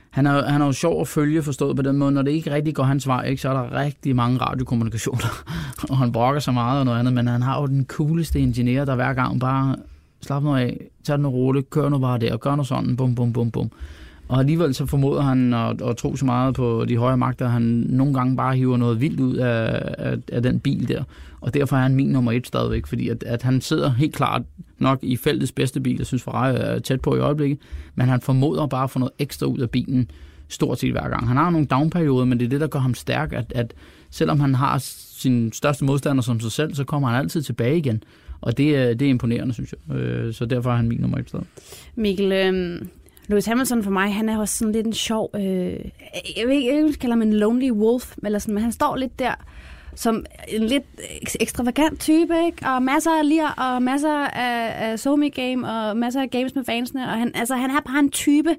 han, 0.10 0.28
er, 0.28 0.45
han 0.45 0.62
er 0.62 0.65
jo 0.65 0.71
sjov 0.71 1.01
at 1.01 1.08
følge, 1.08 1.43
forstået 1.43 1.75
på 1.75 1.82
den 1.82 1.97
måde. 1.97 2.12
Når 2.12 2.21
det 2.21 2.32
ikke 2.32 2.51
rigtig 2.51 2.75
går 2.75 2.84
hans 2.84 3.08
vej, 3.08 3.25
ikke, 3.25 3.41
så 3.41 3.49
er 3.49 3.54
der 3.54 3.80
rigtig 3.80 4.15
mange 4.15 4.38
radiokommunikationer. 4.38 5.43
og 5.89 5.97
han 5.97 6.12
brokker 6.12 6.39
sig 6.39 6.54
meget 6.54 6.80
og 6.80 6.86
noget 6.86 6.99
andet, 6.99 7.13
men 7.13 7.28
han 7.28 7.41
har 7.41 7.62
jo 7.62 7.67
den 7.67 7.86
cooleste 7.86 8.39
ingeniør, 8.39 8.86
der 8.86 8.95
hver 8.95 9.13
gang 9.13 9.39
bare 9.39 9.75
slap 10.21 10.43
noget 10.43 10.62
af, 10.62 10.78
tag 11.04 11.17
den 11.17 11.28
roligt, 11.28 11.69
kør 11.69 11.89
nu 11.89 11.97
bare 11.97 12.17
der, 12.17 12.34
og 12.34 12.39
gør 12.39 12.56
nu 12.56 12.63
sådan, 12.63 12.95
bum, 12.95 13.15
bum, 13.15 13.34
bum, 13.34 13.51
bum. 13.51 13.71
Og 14.28 14.40
alligevel 14.40 14.74
så 14.74 14.86
formoder 14.86 15.22
han 15.22 15.54
at, 15.54 15.82
at 15.82 15.98
tro 15.98 16.16
så 16.16 16.26
meget 16.26 16.56
på 16.56 16.86
de 16.88 16.98
høje 16.98 17.18
magter, 17.18 17.46
at 17.46 17.52
han 17.52 17.62
nogle 17.90 18.14
gange 18.14 18.38
bare 18.38 18.56
hiver 18.56 18.78
noget 18.78 19.02
vildt 19.02 19.20
ud 19.20 19.36
af, 19.36 19.94
af, 19.98 20.18
af 20.32 20.44
den 20.44 20.60
bil 20.60 20.88
der. 20.88 21.04
Og 21.42 21.54
derfor 21.54 21.76
er 21.78 21.82
han 21.82 21.96
min 21.96 22.08
nummer 22.08 22.32
et 22.32 22.48
stadigvæk, 22.48 22.86
fordi 22.86 23.10
at, 23.10 23.24
at 23.24 23.42
han 23.42 23.62
sidder 23.62 23.90
helt 23.90 24.16
klart 24.16 24.42
nok 24.80 25.00
i 25.02 25.18
feltets 25.18 25.52
bedste 25.52 25.80
bil. 25.80 25.98
Jeg 25.98 26.06
synes, 26.06 26.24
Ferrari 26.24 26.56
er 26.56 26.80
tæt 26.80 27.02
på 27.02 27.16
i 27.16 27.20
øjeblikket. 27.20 27.60
Men 27.96 28.08
han 28.08 28.22
formoder 28.22 28.68
bare 28.68 28.84
at 28.84 28.90
få 28.90 29.00
noget 29.00 29.14
ekstra 29.20 29.46
ud 29.46 29.60
af 29.60 29.70
bilen 29.70 30.12
stort 30.48 30.80
set 30.80 30.92
hver 30.92 31.10
gang. 31.10 31.28
Han 31.28 31.38
har 31.38 31.50
nogle 31.50 31.68
downperioder, 31.68 32.26
men 32.26 32.40
det 32.40 32.46
er 32.46 32.50
det, 32.50 32.62
der 32.62 32.68
gør 32.68 32.80
ham 32.80 32.94
stærk, 32.94 33.34
at, 33.34 33.54
at 33.56 33.74
selvom 34.10 34.40
han 34.40 34.56
har 34.56 34.78
sin 35.18 35.52
største 35.54 35.86
modstander 35.86 36.22
som 36.22 36.40
sig 36.40 36.52
selv, 36.52 36.74
så 36.76 36.84
kommer 36.84 37.10
han 37.10 37.20
altid 37.20 37.42
tilbage 37.42 37.78
igen. 37.78 38.04
Og 38.42 38.58
det, 38.58 39.00
det 39.00 39.06
er 39.06 39.10
imponerende, 39.10 39.54
synes 39.54 39.74
jeg. 39.90 39.96
Øh, 39.96 40.34
så 40.34 40.46
derfor 40.46 40.72
er 40.72 40.76
han 40.76 40.88
min 40.88 41.00
nummer 41.00 41.18
et 41.18 41.30
stadig. 41.30 41.46
Mikkel, 41.96 42.32
øh, 42.32 42.82
Lewis 43.28 43.46
Hamilton 43.46 43.84
for 43.84 43.92
mig, 43.92 44.14
han 44.14 44.30
er 44.30 44.40
også 44.40 44.58
sådan 44.58 44.72
lidt 44.72 44.88
en 44.88 44.94
sjov... 44.94 45.30
Øh, 45.36 45.42
jeg 46.38 46.48
ved 46.48 46.52
ikke, 46.52 46.76
jeg 46.76 46.94
kalder 47.00 47.16
ham 47.16 47.22
en 47.22 47.34
lonely 47.34 47.72
wolf, 47.72 48.16
eller 48.24 48.40
sådan, 48.40 48.54
men 48.54 48.64
han 48.64 48.72
står 48.72 48.96
lidt 48.96 49.20
der 49.20 49.34
som 49.96 50.26
en 50.48 50.64
lidt 50.64 50.84
ekstravagant 51.40 52.00
type, 52.00 52.34
ikke? 52.46 52.68
Og 52.68 52.84
masser 52.84 53.12
af 53.12 53.30
lir, 53.30 53.48
og 53.48 53.84
masser 53.84 54.28
af, 54.28 54.92
af 54.92 55.00
somi 55.00 55.30
game 55.30 55.72
og 55.72 55.98
masser 55.98 56.22
af 56.22 56.30
games 56.30 56.56
med 56.56 56.64
fansene, 56.64 57.02
og 57.02 57.20
han, 57.20 57.32
altså, 57.36 57.56
han 57.56 57.70
er 57.70 57.82
bare 57.88 58.00
en 58.00 58.12
type, 58.12 58.56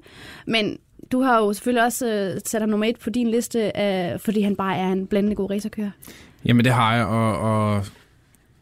men 0.47 0.77
du 1.11 1.21
har 1.21 1.39
jo 1.39 1.53
selvfølgelig 1.53 1.83
også 1.83 2.07
øh, 2.07 2.41
sat 2.45 2.61
ham 2.61 2.69
nummer 2.69 2.85
et 2.85 2.99
på 2.99 3.09
din 3.09 3.31
liste, 3.31 3.71
øh, 3.79 4.19
fordi 4.19 4.41
han 4.41 4.55
bare 4.55 4.77
er 4.77 4.87
en 4.87 5.07
blændende 5.07 5.35
god 5.35 5.49
racerkører. 5.49 5.91
Jamen 6.45 6.65
det 6.65 6.73
har 6.73 6.95
jeg, 6.95 7.05
og, 7.05 7.39
og 7.39 7.85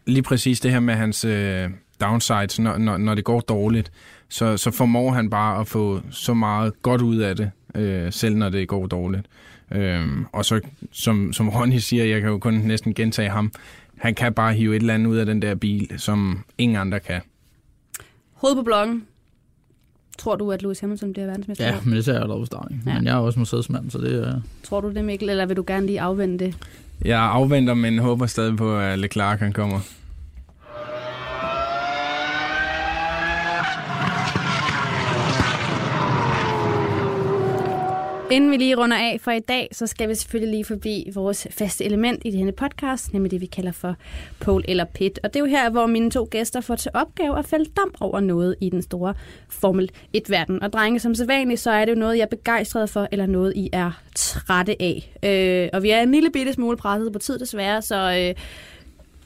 lige 0.05 0.23
præcis 0.23 0.59
det 0.59 0.71
her 0.71 0.79
med 0.79 0.93
hans 0.93 1.25
øh, 1.25 1.69
downsides, 2.01 2.59
når, 2.59 2.77
når, 2.77 2.97
når 2.97 3.15
det 3.15 3.23
går 3.23 3.39
dårligt, 3.39 3.91
så, 4.35 4.57
så 4.57 4.71
formår 4.71 5.11
han 5.11 5.29
bare 5.29 5.59
at 5.59 5.67
få 5.67 6.01
så 6.11 6.33
meget 6.33 6.81
godt 6.81 7.01
ud 7.01 7.17
af 7.17 7.35
det, 7.35 7.51
øh, 7.75 8.13
selv 8.13 8.35
når 8.35 8.49
det 8.49 8.67
går 8.67 8.87
dårligt. 8.87 9.25
Øhm, 9.71 10.25
og 10.31 10.45
så, 10.45 10.59
som, 10.91 11.33
som 11.33 11.49
Ronny 11.49 11.77
siger, 11.77 12.05
jeg 12.05 12.21
kan 12.21 12.29
jo 12.29 12.37
kun 12.37 12.53
næsten 12.53 12.93
gentage 12.93 13.29
ham, 13.29 13.51
han 13.97 14.15
kan 14.15 14.33
bare 14.33 14.53
hive 14.53 14.75
et 14.75 14.79
eller 14.79 14.93
andet 14.93 15.07
ud 15.07 15.17
af 15.17 15.25
den 15.25 15.41
der 15.41 15.55
bil, 15.55 15.89
som 15.97 16.43
ingen 16.57 16.77
andre 16.77 16.99
kan. 16.99 17.21
Hoved 18.33 18.55
på 18.55 18.61
bloggen. 18.61 19.03
Tror 20.17 20.35
du, 20.35 20.51
at 20.51 20.61
Lewis 20.61 20.79
Hamilton 20.79 21.13
bliver 21.13 21.25
verdensmester? 21.25 21.65
Ja, 21.65 21.75
men 21.85 21.95
det 21.95 22.05
ser 22.05 22.19
jeg 22.19 22.27
dog 22.27 22.45
starten. 22.45 22.83
Ja. 22.85 22.93
Men 22.93 23.05
jeg 23.05 23.13
er 23.13 23.19
også 23.19 23.39
Mercedes-mand, 23.39 23.91
så 23.91 23.97
det 23.97 24.27
er... 24.27 24.41
Tror 24.63 24.81
du 24.81 24.93
det, 24.93 25.05
Mikkel, 25.05 25.29
eller 25.29 25.45
vil 25.45 25.57
du 25.57 25.63
gerne 25.67 25.85
lige 25.85 26.01
afvente 26.01 26.45
det? 26.45 26.55
Jeg 27.05 27.21
afventer, 27.21 27.73
men 27.73 27.99
håber 27.99 28.25
stadig 28.25 28.57
på, 28.57 28.79
at 28.79 28.99
Leclerc 28.99 29.39
han 29.39 29.53
kommer. 29.53 29.79
Inden 38.31 38.51
vi 38.51 38.57
lige 38.57 38.75
runder 38.75 38.97
af 38.97 39.17
for 39.21 39.31
i 39.31 39.39
dag, 39.39 39.69
så 39.71 39.87
skal 39.87 40.09
vi 40.09 40.15
selvfølgelig 40.15 40.51
lige 40.51 40.65
forbi 40.65 41.09
vores 41.13 41.47
faste 41.51 41.85
element 41.85 42.21
i 42.25 42.31
denne 42.31 42.51
podcast, 42.51 43.13
nemlig 43.13 43.31
det, 43.31 43.41
vi 43.41 43.45
kalder 43.45 43.71
for 43.71 43.95
pole 44.39 44.69
eller 44.69 44.85
pit. 44.85 45.19
Og 45.23 45.33
det 45.33 45.39
er 45.39 45.43
jo 45.43 45.49
her, 45.49 45.69
hvor 45.69 45.85
mine 45.85 46.11
to 46.11 46.27
gæster 46.31 46.61
får 46.61 46.75
til 46.75 46.91
opgave 46.93 47.39
at 47.39 47.45
fælde 47.45 47.65
dom 47.77 47.93
over 47.99 48.19
noget 48.19 48.55
i 48.61 48.69
den 48.69 48.81
store 48.81 49.13
Formel 49.49 49.91
1-verden. 50.17 50.63
Og 50.63 50.73
drenge, 50.73 50.99
som 50.99 51.15
sædvanligt, 51.15 51.59
så 51.59 51.71
er 51.71 51.85
det 51.85 51.91
jo 51.91 51.99
noget, 51.99 52.17
jeg 52.17 52.23
er 52.23 52.27
begejstret 52.27 52.89
for, 52.89 53.07
eller 53.11 53.25
noget, 53.25 53.53
I 53.55 53.69
er 53.73 53.91
trætte 54.15 54.81
af. 54.81 55.11
Øh, 55.23 55.69
og 55.73 55.83
vi 55.83 55.89
er 55.89 56.01
en 56.01 56.11
lille 56.11 56.29
bitte 56.31 56.53
smule 56.53 56.77
presset 56.77 57.13
på 57.13 57.19
tid 57.19 57.39
desværre, 57.39 57.81
så 57.81 57.95
øh, 57.95 58.35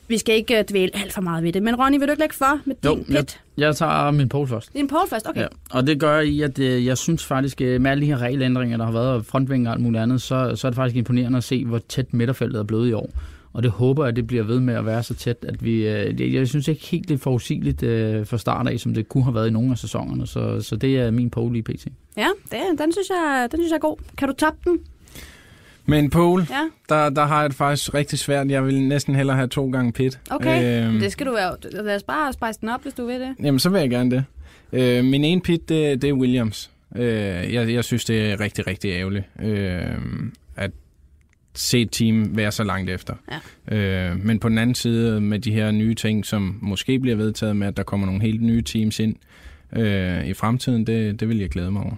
vi 0.09 0.17
skal 0.17 0.35
ikke 0.35 0.57
øh, 0.59 0.63
dvæle 0.69 0.91
alt 0.93 1.13
for 1.13 1.21
meget 1.21 1.43
ved 1.43 1.53
det. 1.53 1.63
Men 1.63 1.75
Ronny, 1.75 1.97
vil 1.99 2.07
du 2.07 2.11
ikke 2.11 2.21
lægge 2.21 2.35
for 2.35 2.59
med 2.65 2.75
Jo, 2.85 2.95
din 2.95 3.05
jeg, 3.09 3.19
pit? 3.19 3.39
jeg 3.57 3.75
tager 3.75 4.11
min 4.11 4.29
pole 4.29 4.47
først. 4.47 4.73
Din 4.73 4.87
pole 4.87 5.01
først, 5.09 5.29
okay. 5.29 5.41
Ja, 5.41 5.47
og 5.71 5.87
det 5.87 5.99
gør 5.99 6.15
jeg 6.15 6.25
i, 6.27 6.41
at 6.41 6.59
øh, 6.59 6.85
jeg 6.85 6.97
synes 6.97 7.25
faktisk, 7.25 7.61
øh, 7.61 7.81
med 7.81 7.91
alle 7.91 8.01
de 8.01 8.05
her 8.07 8.17
regelændringer, 8.17 8.77
der 8.77 8.85
har 8.85 8.91
været, 8.91 9.07
og 9.09 9.25
frontvinger 9.25 9.69
og 9.69 9.75
alt 9.75 9.83
muligt 9.83 10.01
andet, 10.03 10.21
så, 10.21 10.51
så 10.55 10.67
er 10.67 10.71
det 10.71 10.75
faktisk 10.75 10.95
imponerende 10.97 11.37
at 11.37 11.43
se, 11.43 11.65
hvor 11.65 11.79
tæt 11.89 12.13
midterfeltet 12.13 12.59
er 12.59 12.63
blevet 12.63 12.89
i 12.89 12.93
år. 12.93 13.09
Og 13.53 13.63
det 13.63 13.71
håber 13.71 14.03
jeg, 14.03 14.09
at 14.09 14.15
det 14.15 14.27
bliver 14.27 14.43
ved 14.43 14.59
med 14.59 14.73
at 14.73 14.85
være 14.85 15.03
så 15.03 15.13
tæt, 15.13 15.37
at 15.47 15.63
vi... 15.65 15.85
Jeg 16.35 16.47
synes 16.47 16.67
ikke 16.67 16.85
helt, 16.85 17.07
det 17.09 17.13
er 17.13 17.17
forudsigeligt 17.17 17.83
øh, 17.83 18.25
fra 18.25 18.37
start 18.37 18.67
af, 18.67 18.79
som 18.79 18.93
det 18.93 19.09
kunne 19.09 19.23
have 19.23 19.35
været 19.35 19.47
i 19.47 19.51
nogle 19.51 19.71
af 19.71 19.77
sæsonerne. 19.77 20.27
Så, 20.27 20.61
så 20.61 20.75
det 20.75 20.97
er 20.99 21.11
min 21.11 21.29
pole 21.29 21.57
i 21.57 21.61
PT. 21.61 21.87
Ja, 22.17 22.27
det, 22.51 22.59
den, 22.79 22.91
synes 22.91 23.09
jeg, 23.09 23.47
den 23.51 23.59
synes 23.59 23.69
jeg 23.69 23.75
er 23.75 23.79
god. 23.79 23.97
Kan 24.17 24.27
du 24.27 24.33
toppe 24.33 24.69
den? 24.69 24.79
Men 25.89 26.09
Pole, 26.09 26.47
Ja, 26.49 26.69
der, 26.89 27.09
der 27.09 27.25
har 27.25 27.41
jeg 27.41 27.49
det 27.49 27.57
faktisk 27.57 27.93
rigtig 27.93 28.19
svært. 28.19 28.51
Jeg 28.51 28.65
vil 28.65 28.81
næsten 28.81 29.15
hellere 29.15 29.35
have 29.35 29.47
to 29.47 29.69
gange 29.71 29.91
pit. 29.93 30.19
okay. 30.31 30.85
Øhm, 30.87 30.99
Det 30.99 31.11
skal 31.11 31.25
du 31.25 31.31
være. 31.31 31.55
Lad 31.71 31.95
os 31.95 32.03
bare 32.03 32.33
spice 32.33 32.61
den 32.61 32.69
op, 32.69 32.81
hvis 32.83 32.93
du 32.93 33.05
vil 33.05 33.19
det. 33.19 33.35
Jamen, 33.43 33.59
så 33.59 33.69
vil 33.69 33.79
jeg 33.79 33.89
gerne 33.89 34.11
det. 34.11 34.25
Øh, 34.73 35.05
min 35.05 35.23
ene 35.23 35.41
pit, 35.41 35.69
det, 35.69 36.01
det 36.01 36.09
er 36.09 36.13
Williams. 36.13 36.71
Øh, 36.95 37.53
jeg, 37.53 37.73
jeg 37.73 37.83
synes, 37.83 38.05
det 38.05 38.31
er 38.31 38.39
rigtig, 38.39 38.67
rigtig 38.67 38.91
ærgerligt, 38.91 39.25
øh, 39.41 39.81
at 40.55 40.71
se 41.53 41.81
et 41.81 41.91
team 41.91 42.37
være 42.37 42.51
så 42.51 42.63
langt 42.63 42.89
efter. 42.89 43.13
Ja. 43.71 43.77
Øh, 44.11 44.25
men 44.25 44.39
på 44.39 44.49
den 44.49 44.57
anden 44.57 44.75
side, 44.75 45.21
med 45.21 45.39
de 45.39 45.51
her 45.51 45.71
nye 45.71 45.95
ting, 45.95 46.25
som 46.25 46.59
måske 46.61 46.99
bliver 46.99 47.15
vedtaget 47.15 47.55
med, 47.55 47.67
at 47.67 47.77
der 47.77 47.83
kommer 47.83 48.05
nogle 48.05 48.21
helt 48.21 48.41
nye 48.41 48.61
teams 48.61 48.99
ind 48.99 49.15
øh, 49.73 50.25
i 50.27 50.33
fremtiden, 50.33 50.87
det, 50.87 51.19
det 51.19 51.29
vil 51.29 51.37
jeg 51.39 51.49
glæde 51.49 51.71
mig 51.71 51.83
over. 51.83 51.95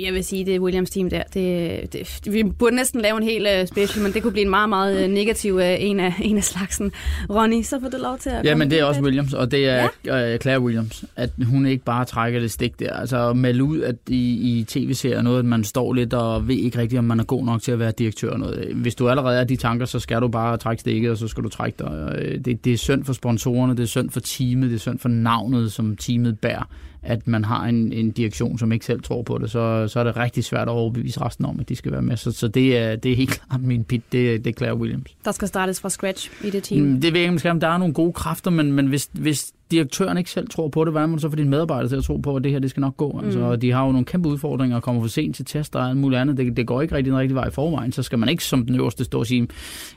Jeg 0.00 0.14
vil 0.14 0.24
sige, 0.24 0.44
det 0.46 0.60
Williams 0.60 0.90
team 0.90 1.10
der, 1.10 1.22
det, 1.34 1.92
det, 1.92 2.32
vi 2.32 2.42
burde 2.42 2.76
næsten 2.76 3.00
lave 3.00 3.16
en 3.16 3.22
hel 3.22 3.46
uh, 3.60 3.68
special, 3.68 4.02
men 4.02 4.12
det 4.12 4.22
kunne 4.22 4.32
blive 4.32 4.44
en 4.44 4.50
meget, 4.50 4.68
meget 4.68 5.04
uh, 5.04 5.10
negativ 5.10 5.54
uh, 5.54 5.62
en, 5.64 6.00
af, 6.00 6.14
en 6.20 6.36
af 6.36 6.44
slagsen. 6.44 6.92
Ronny, 7.30 7.62
så 7.62 7.80
får 7.80 7.88
du 7.88 7.96
lov 8.02 8.18
til 8.18 8.30
at 8.30 8.44
Ja, 8.44 8.54
men 8.54 8.70
det 8.70 8.80
er 8.80 8.84
også. 8.84 9.00
Williams, 9.00 9.34
og 9.34 9.50
det 9.50 9.68
er 9.68 9.88
ja. 10.04 10.36
Claire 10.38 10.60
Williams, 10.60 11.04
at 11.16 11.30
hun 11.44 11.66
ikke 11.66 11.84
bare 11.84 12.04
trækker 12.04 12.40
det 12.40 12.50
stik 12.50 12.80
der. 12.80 12.92
Altså 12.92 13.32
melde 13.32 13.64
ud 13.64 13.80
at 13.80 13.96
i, 14.08 14.58
i 14.58 14.64
tv-serier 14.64 15.22
noget, 15.22 15.38
at 15.38 15.44
man 15.44 15.64
står 15.64 15.92
lidt 15.92 16.14
og 16.14 16.48
ved 16.48 16.56
ikke 16.56 16.78
rigtigt, 16.78 16.98
om 16.98 17.04
man 17.04 17.20
er 17.20 17.24
god 17.24 17.44
nok 17.44 17.62
til 17.62 17.72
at 17.72 17.78
være 17.78 17.92
direktør. 17.98 18.30
og 18.30 18.38
Noget. 18.38 18.68
Hvis 18.74 18.94
du 18.94 19.08
allerede 19.08 19.40
er 19.40 19.44
de 19.44 19.56
tanker, 19.56 19.86
så 19.86 19.98
skal 19.98 20.20
du 20.20 20.28
bare 20.28 20.56
trække 20.56 20.80
stikket, 20.80 21.10
og 21.10 21.16
så 21.16 21.28
skal 21.28 21.44
du 21.44 21.48
trække 21.48 21.76
dig. 21.78 22.14
Øh, 22.18 22.38
Det, 22.44 22.64
det 22.64 22.72
er 22.72 22.76
synd 22.76 23.04
for 23.04 23.12
sponsorerne, 23.12 23.76
det 23.76 23.82
er 23.82 23.86
synd 23.86 24.10
for 24.10 24.20
teamet, 24.20 24.70
det 24.70 24.76
er 24.76 24.80
synd 24.80 24.98
for 24.98 25.08
navnet, 25.08 25.72
som 25.72 25.96
teamet 25.96 26.38
bærer, 26.38 26.68
at 27.02 27.28
man 27.28 27.44
har 27.44 27.64
en, 27.64 27.92
en 27.92 28.10
direktion, 28.10 28.58
som 28.58 28.72
ikke 28.72 28.84
selv 28.84 29.02
tror 29.02 29.22
på 29.22 29.38
det. 29.38 29.50
Så, 29.50 29.88
så 29.88 30.00
er 30.00 30.04
det 30.04 30.16
rigtig 30.16 30.44
svært 30.44 30.68
at 30.68 30.72
overbevise 30.72 31.20
resten 31.20 31.44
om, 31.44 31.60
at 31.60 31.68
de 31.68 31.76
skal 31.76 31.92
være 31.92 32.02
med. 32.02 32.16
Så, 32.16 32.32
så 32.32 32.48
det, 32.48 32.78
er, 32.78 32.96
det 32.96 33.12
er 33.12 33.16
helt 33.16 33.30
klart 33.48 33.62
min 33.62 33.84
pit, 33.84 34.02
det, 34.12 34.44
det 34.44 34.50
er 34.50 34.54
Claire 34.54 34.76
Williams. 34.76 35.10
Der 35.24 35.32
skal 35.32 35.48
startes 35.48 35.80
fra 35.80 35.90
scratch 35.90 36.30
i 36.44 36.50
det 36.50 36.62
team. 36.62 36.82
Mm, 36.86 37.00
Det 37.00 37.12
ved 37.12 37.20
jeg 37.20 37.32
ikke, 37.32 37.50
om. 37.50 37.60
Der 37.60 37.68
er 37.68 37.78
nogle 37.78 37.94
gode 37.94 38.12
kræfter, 38.12 38.50
men, 38.50 38.72
men 38.72 38.86
hvis, 38.86 39.10
hvis 39.12 39.52
direktøren 39.70 40.18
ikke 40.18 40.30
selv 40.30 40.48
tror 40.48 40.68
på 40.68 40.84
det, 40.84 40.92
hvordan 40.92 41.08
man 41.08 41.18
så 41.18 41.28
får 41.28 41.36
dine 41.36 41.50
medarbejdere 41.50 41.88
til 41.88 41.96
at 41.96 42.04
tro 42.04 42.16
på, 42.16 42.36
at 42.36 42.44
det 42.44 42.52
her 42.52 42.58
det 42.58 42.70
skal 42.70 42.80
nok 42.80 42.96
gå? 42.96 43.20
Altså, 43.24 43.40
og 43.40 43.62
de 43.62 43.70
har 43.72 43.84
jo 43.86 43.92
nogle 43.92 44.04
kæmpe 44.04 44.28
udfordringer 44.28 44.76
og 44.76 44.82
kommer 44.82 45.02
for 45.02 45.08
sent 45.08 45.36
til 45.36 45.44
test 45.44 45.76
og 45.76 45.88
alt 45.88 45.96
muligt 45.96 46.20
andet. 46.20 46.36
Det, 46.36 46.56
det 46.56 46.66
går 46.66 46.82
ikke 46.82 46.94
rigtig 46.94 47.10
den 47.12 47.18
rigtige 47.20 47.34
vej 47.34 47.48
i 47.48 47.50
forvejen, 47.50 47.92
så 47.92 48.02
skal 48.02 48.18
man 48.18 48.28
ikke 48.28 48.44
som 48.44 48.66
den 48.66 48.74
øverste 48.74 49.04
stå 49.04 49.18
og 49.18 49.26
sige, 49.26 49.48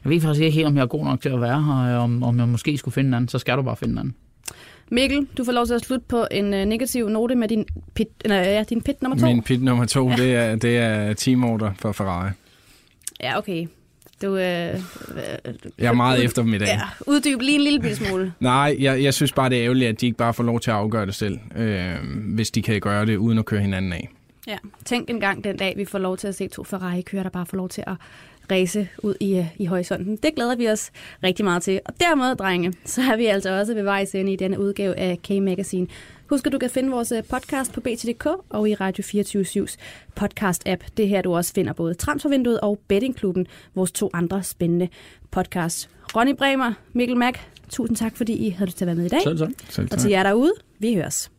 jeg 0.04 0.10
ved 0.12 0.22
faktisk 0.22 0.42
ikke 0.44 0.56
helt, 0.56 0.68
om 0.68 0.76
jeg 0.76 0.82
er 0.84 0.88
god 0.88 1.06
nok 1.06 1.22
til 1.22 1.30
at 1.30 1.42
være 1.42 1.64
her, 1.64 1.96
om, 1.98 2.24
om 2.24 2.40
jeg 2.40 2.48
måske 2.48 2.78
skulle 2.78 2.94
finde 2.94 3.08
en 3.08 3.14
anden, 3.14 3.28
så 3.28 3.40
skal 3.40 3.58
du 3.58 3.62
bare 3.62 3.76
finde 3.76 3.92
en 3.92 3.98
anden. 3.98 4.14
Mikkel, 4.92 5.28
du 5.38 5.44
får 5.44 5.52
lov 5.52 5.66
til 5.68 5.74
at 5.74 5.82
slutte 5.82 6.06
på 6.08 6.28
en 6.32 6.54
øh, 6.54 6.66
negativ 6.66 7.10
note 7.10 7.36
med 7.36 7.48
din 7.48 7.66
pit, 7.94 8.08
nej, 8.28 8.38
ja, 8.38 8.64
din 8.70 8.82
pit 8.82 9.02
nummer 9.02 9.18
to. 9.18 9.26
Min 9.26 9.42
pit 9.44 9.64
nummer 9.64 9.86
to, 9.86 10.10
ja. 10.10 10.16
det, 10.16 10.36
er, 10.36 10.56
det 10.56 10.78
er 10.78 11.14
teamorder 11.14 11.72
for 11.80 11.92
Ferrari. 11.92 12.30
Ja, 13.22 13.38
okay. 13.38 13.68
Du, 14.22 14.36
øh, 14.36 14.40
Jeg 14.40 14.80
er 15.80 15.94
meget 15.94 16.24
efter 16.24 16.42
dem 16.42 16.54
i 16.54 16.58
dag. 16.58 16.68
ja, 16.68 16.82
uddyb 17.08 17.42
lige 17.42 17.56
en 17.56 17.62
lille 17.62 17.96
smule. 17.96 18.34
Nej, 18.40 18.76
jeg, 18.80 19.04
jeg 19.04 19.14
synes 19.14 19.32
bare, 19.34 19.50
det 19.50 19.58
er 19.58 19.64
ærgerligt, 19.64 19.90
at 19.90 20.02
de 20.02 20.06
ikke 20.06 20.18
bare 20.18 20.34
får 20.34 20.44
lov 20.44 20.60
til 20.60 20.72
at 20.72 20.78
afgøre 20.78 21.06
det 21.06 21.16
selv, 21.16 21.40
øh, 21.56 21.96
hvis 22.36 22.52
de 22.52 22.62
kan 22.62 22.82
gøre 22.82 23.06
det 23.06 23.18
uden 23.18 23.38
at 23.38 23.46
køre 23.46 23.62
hinanden 23.62 23.94
af. 23.94 24.10
Ja. 24.48 24.58
Tænk 24.86 25.10
en 25.10 25.20
gang 25.20 25.44
den 25.44 25.58
dag, 25.58 25.74
vi 25.78 25.86
får 25.86 26.00
lov 26.00 26.18
til 26.18 26.28
at 26.28 26.36
se 26.36 26.48
to 26.48 26.64
Ferrari-kører, 26.64 27.24
der 27.24 27.30
bare 27.30 27.46
får 27.46 27.58
lov 27.58 27.70
til 27.70 27.84
at 27.88 27.94
race 28.52 28.88
ud 29.04 29.16
i, 29.20 29.38
øh, 29.38 29.46
i 29.58 29.66
horisonten. 29.66 30.16
Det 30.16 30.36
glæder 30.36 30.56
vi 30.56 30.70
os 30.70 30.92
rigtig 31.24 31.46
meget 31.46 31.64
til. 31.64 31.80
Og 31.86 31.94
dermed, 32.00 32.36
drenge, 32.36 32.74
så 32.86 33.02
er 33.02 33.18
vi 33.18 33.26
altså 33.26 33.60
også 33.60 33.74
ved 33.74 33.84
vejs 33.84 34.16
ende 34.16 34.34
i 34.34 34.36
denne 34.36 34.60
udgave 34.60 34.96
af 34.98 35.20
K-Magazine. 35.28 35.88
Husk, 36.30 36.48
at 36.48 36.54
du 36.54 36.58
kan 36.58 36.70
finde 36.70 36.92
vores 36.92 37.12
øh, 37.12 37.24
podcast 37.24 37.74
på 37.74 37.82
BTDK 37.82 38.26
og 38.50 38.70
i 38.70 38.76
Radio 38.76 39.04
24-7's 39.04 39.76
podcast-app. 40.22 40.88
Det 40.98 41.06
er 41.06 41.08
her, 41.08 41.22
du 41.22 41.36
også 41.36 41.54
finder 41.54 41.74
både 41.74 41.94
Transfervinduet 41.94 42.60
og 42.60 42.80
Bettingklubben, 42.88 43.48
vores 43.76 43.92
to 43.92 44.10
andre 44.14 44.44
spændende 44.44 44.88
podcasts. 45.32 45.90
Ronny 46.16 46.36
Bremer, 46.36 46.74
Mikkel 46.94 47.18
Mack, 47.18 47.40
tusind 47.70 47.98
tak, 47.98 48.18
fordi 48.18 48.34
I 48.34 48.50
havde 48.50 48.66
lyst 48.66 48.78
til 48.78 48.86
at 48.86 48.88
være 48.88 48.96
med 48.96 49.06
i 49.06 49.10
dag. 49.10 49.22
Selv 49.24 49.38
tak. 49.38 49.50
Selv 49.70 49.88
Og 49.92 49.98
til 49.98 50.10
jer 50.10 50.24
derude, 50.24 50.54
vi 50.80 50.96
høres. 50.96 51.32